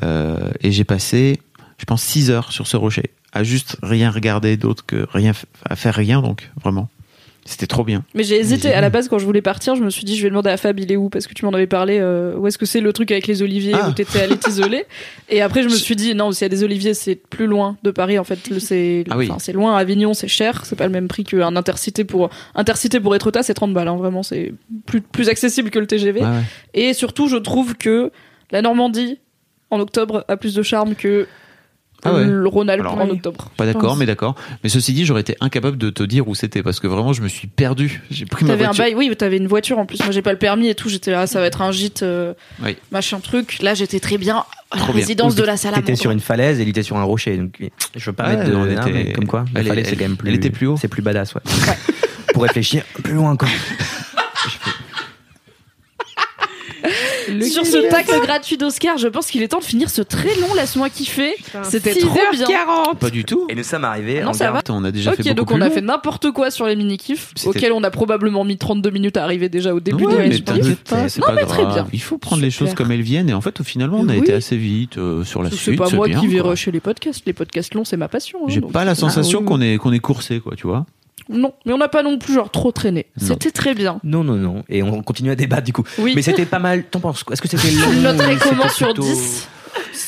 [0.03, 1.41] Euh, et j'ai passé,
[1.81, 5.33] je pense, 6 heures sur ce rocher, à juste rien regarder d'autre que rien,
[5.69, 6.87] à faire rien, donc vraiment.
[7.43, 8.05] C'était trop bien.
[8.13, 9.75] Mais j'ai hésité à la base quand je voulais partir.
[9.75, 11.09] Je me suis dit, je vais demander à Fab, il est où?
[11.09, 11.97] Parce que tu m'en avais parlé.
[11.99, 13.89] euh, où est-ce que c'est le truc avec les oliviers Ah.
[13.89, 14.85] où t'étais allé t'isoler?
[15.27, 17.77] Et après, je me suis dit, non, s'il y a des oliviers, c'est plus loin
[17.81, 18.19] de Paris.
[18.19, 19.31] En fait, c'est Ah oui.
[19.39, 19.75] c'est loin.
[19.75, 20.67] Avignon, c'est cher.
[20.67, 23.87] C'est pas le même prix qu'un intercité pour intercité pour Etretat, c'est 30 balles.
[23.87, 24.53] hein, vraiment, c'est
[24.85, 26.21] plus plus accessible que le TGV.
[26.21, 26.27] Ouais.
[26.75, 28.11] Et surtout, je trouve que
[28.51, 29.17] la Normandie
[29.71, 31.27] en octobre a plus de charme que
[32.03, 32.25] Ah ouais.
[32.25, 33.49] le Rhône-Alpes en octobre.
[33.57, 34.35] Pas d'accord, mais d'accord.
[34.63, 37.21] Mais ceci dit, j'aurais été incapable de te dire où c'était parce que vraiment, je
[37.21, 38.01] me suis perdu.
[38.09, 38.83] J'ai pris ma T'avais un voiture.
[38.85, 39.99] bail, oui, mais t'avais une voiture en plus.
[39.99, 40.89] Moi, j'ai pas le permis et tout.
[40.89, 42.33] J'étais là, ça va être un gîte, euh,
[42.63, 42.75] Oui.
[42.91, 43.59] machin truc.
[43.61, 44.37] Là, j'étais très bien
[44.71, 45.01] à la Trop bien.
[45.01, 45.85] résidence de la salamandre.
[45.85, 47.37] T'étais sur une falaise et il était sur un rocher.
[47.37, 47.55] Donc,
[47.95, 48.55] je veux pas Ouais, mettre de.
[48.55, 50.29] non, était- mais comme quoi, la Elle- falaise, elle- c'est quand même plus.
[50.29, 50.77] elle était plus haut.
[50.77, 51.41] C'est plus badass, ouais.
[52.33, 53.49] Pour réfléchir plus loin encore.
[57.41, 60.53] Sur ce tacle gratuit d'Oscar, je pense qu'il est temps de finir ce très long
[60.55, 61.35] Laisse-moi kiffer.
[61.63, 62.45] C'était trop bien.
[62.45, 62.95] 6h40.
[62.97, 63.45] Pas du tout.
[63.49, 64.21] Et nous sommes arrivés.
[64.21, 64.59] Non, en ça va.
[64.59, 65.73] Attends, on a déjà Ok, fait beaucoup donc on a long.
[65.73, 69.23] fait n'importe quoi sur les mini-kifs, C'était- auxquels on a probablement mis 32 minutes à
[69.23, 70.39] arriver déjà au début Ouais, de mais
[70.75, 71.87] pas, c'est Non, pas mais très bien.
[71.93, 73.29] Il faut prendre les choses comme elles viennent.
[73.29, 74.19] Et en fait, au finalement, on a Oui.
[74.19, 75.77] été assez vite euh, sur la C'est suite.
[75.77, 77.23] pas moi bien, qui vais rusher les podcasts.
[77.25, 78.39] Les podcasts longs, c'est ma passion.
[78.43, 80.85] hein, J'ai pas la sensation Ah, qu'on est qu'on est coursé, quoi, tu vois.
[81.31, 83.07] Non, mais on n'a pas non plus genre trop traîné.
[83.17, 83.99] C'était très bien.
[84.03, 84.63] Non, non, non.
[84.69, 85.83] Et on continue à débattre du coup.
[85.97, 86.13] Oui.
[86.15, 86.83] Mais c'était pas mal.
[86.83, 87.33] T'en penses quoi?
[87.33, 89.47] Est-ce que c'était long c'était comment sur plutôt- 10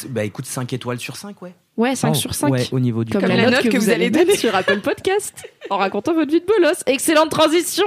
[0.10, 1.53] Bah écoute, 5 étoiles sur 5, ouais.
[1.76, 2.52] Ouais, 5 Oh, sur 5.
[2.52, 4.82] Ouais, au niveau du Comme, Comme la, la note, que, vous allez donner sur Apple
[4.82, 6.84] Podcast en racontant votre vie de bolos.
[6.86, 7.86] Excellente transition.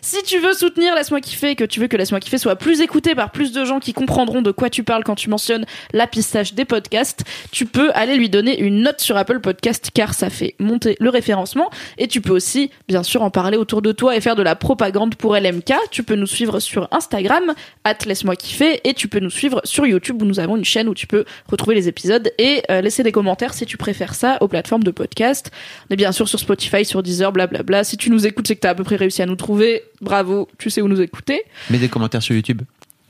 [0.00, 2.80] Si tu veux soutenir Laisse-moi kiffer et que tu veux que Laisse-moi kiffer soit plus
[2.80, 6.06] écouté par plus de gens qui comprendront de quoi tu parles quand tu mentionnes la
[6.06, 10.30] pistache des podcasts, tu peux aller lui donner une note sur Apple Podcast car ça
[10.30, 11.68] fait monter le référencement
[11.98, 14.56] et tu peux aussi bien sûr en parler autour de toi et faire de la
[14.56, 15.74] propagande pour LMK.
[15.90, 17.52] Tu peux nous suivre sur Instagram
[17.84, 20.88] at Laisse-moi kiffer et tu peux nous suivre sur YouTube où nous avons une chaîne
[20.88, 24.38] où tu peux retrouver les épisodes et euh, laisser des commentaires si tu préfères ça
[24.40, 25.50] aux plateformes de podcast.
[25.88, 27.84] On est bien sûr sur Spotify, sur Deezer, blablabla.
[27.84, 29.82] Si tu nous écoutes, c'est que tu as à peu près réussi à nous trouver.
[30.00, 31.42] Bravo, tu sais où nous écouter.
[31.70, 32.62] Mets des commentaires sur YouTube.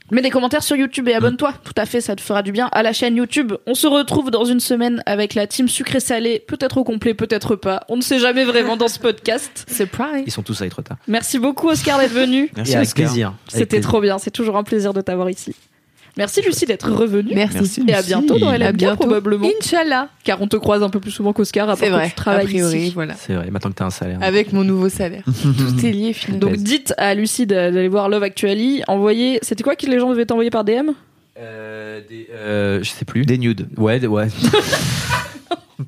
[0.09, 1.53] Mets des commentaires sur YouTube et abonne-toi.
[1.65, 3.51] Tout à fait, ça te fera du bien à la chaîne YouTube.
[3.65, 7.83] On se retrouve dans une semaine avec la team sucré-salé, peut-être au complet, peut-être pas.
[7.89, 9.65] On ne sait jamais vraiment dans ce podcast.
[9.69, 10.23] Surprise.
[10.25, 10.95] Ils sont tous à être tard.
[11.09, 12.49] Merci beaucoup Oscar d'être venu.
[12.55, 13.05] Merci, Et avec Oscar.
[13.05, 13.33] plaisir.
[13.49, 15.53] C'était trop bien, c'est toujours un plaisir de t'avoir ici.
[16.17, 17.31] Merci Lucie d'être revenue.
[17.35, 17.57] Merci.
[17.57, 18.95] Merci, Et à bientôt dans À LMK bientôt.
[18.97, 19.47] probablement.
[19.61, 20.09] Inch'Allah.
[20.23, 22.09] Car on te croise un peu plus souvent qu'Oscar après que vrai.
[22.09, 22.91] tu travailles a priori, ici.
[22.93, 23.13] voilà.
[23.15, 24.17] C'est vrai, maintenant que t'as un salaire.
[24.21, 25.23] Avec mon nouveau salaire.
[25.41, 26.47] Tout est lié finalement.
[26.47, 28.81] Donc dites à Lucie d'aller voir Love Actually.
[28.87, 29.39] Envoyez.
[29.41, 30.91] C'était quoi que les gens devaient t'envoyer par DM
[31.39, 33.23] Euh, des- euh, je sais plus.
[33.25, 33.67] Des nudes.
[33.77, 34.27] Ouais, des- ouais.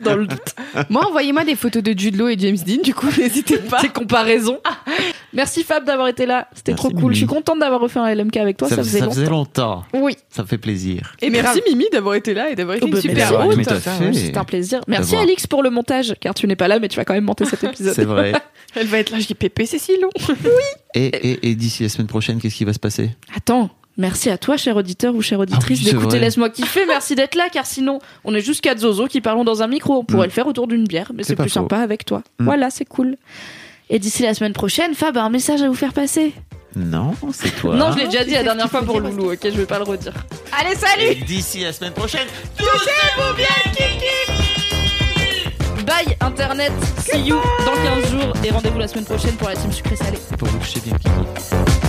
[0.04, 0.54] Dans le doute.
[0.92, 3.80] Moi, envoyez-moi des photos de Jude Law et James Dean, du coup, n'hésitez pas.
[3.80, 4.60] Ces comparaisons.
[5.34, 6.48] Merci Fab d'avoir été là.
[6.54, 7.02] C'était Merci, trop cool.
[7.02, 7.14] Mimi.
[7.16, 8.70] Je suis contente d'avoir refait un LMK avec toi.
[8.70, 9.30] Ça, faisait longtemps.
[9.32, 9.84] longtemps.
[9.96, 10.16] Oui.
[10.30, 11.16] Ça me fait plaisir.
[11.24, 13.48] Et merci Mimi d'avoir été là et d'avoir été Oh, bah, une super merci.
[13.48, 13.58] hôte.
[13.58, 14.14] Mais tout à fait.
[14.14, 14.82] C'était un plaisir.
[14.88, 15.24] Merci voir.
[15.24, 17.46] Alix pour le montage, car tu n'es pas là, mais tu vas quand même monter
[17.46, 17.94] cet épisode.
[17.96, 18.34] C'est vrai.
[18.76, 20.10] Elle va être là, je dis Pépé, c'est si long.
[20.94, 23.10] Et, et, et d'ici la semaine prochaine, qu'est-ce qui va se passer?
[23.36, 26.20] Attends, merci à toi, cher auditeur ou chère auditrice, Ah oui, c'est d'écouter.
[26.20, 26.86] Laisse-moi kiffer.
[26.88, 29.98] Merci d'être là, car sinon, on est juste quatre zozos qui parlons dans un micro.
[30.00, 30.30] On pourrait Mm.
[30.30, 31.60] le faire autour d'une bière, mais C'est plus faux.
[31.60, 32.24] sympa avec toi.
[32.40, 32.46] Mm.
[32.46, 33.18] Voilà, c'est cool.
[33.92, 36.34] Et d'ici la semaine prochaine, Fab a un message à vous faire passer.
[36.76, 37.76] Non, c'est toi.
[37.76, 39.84] Non, je l'ai déjà dit la dernière fois pour Loulou, ok, je vais pas le
[39.86, 40.14] redire.
[40.60, 42.28] Allez, salut Et d'ici la semaine prochaine,
[45.86, 49.72] Bye Internet, see you dans 15 jours et rendez-vous la semaine prochaine pour la team
[49.72, 50.20] sucré salé.
[50.38, 51.89] pour vous coucher bien, Kiki.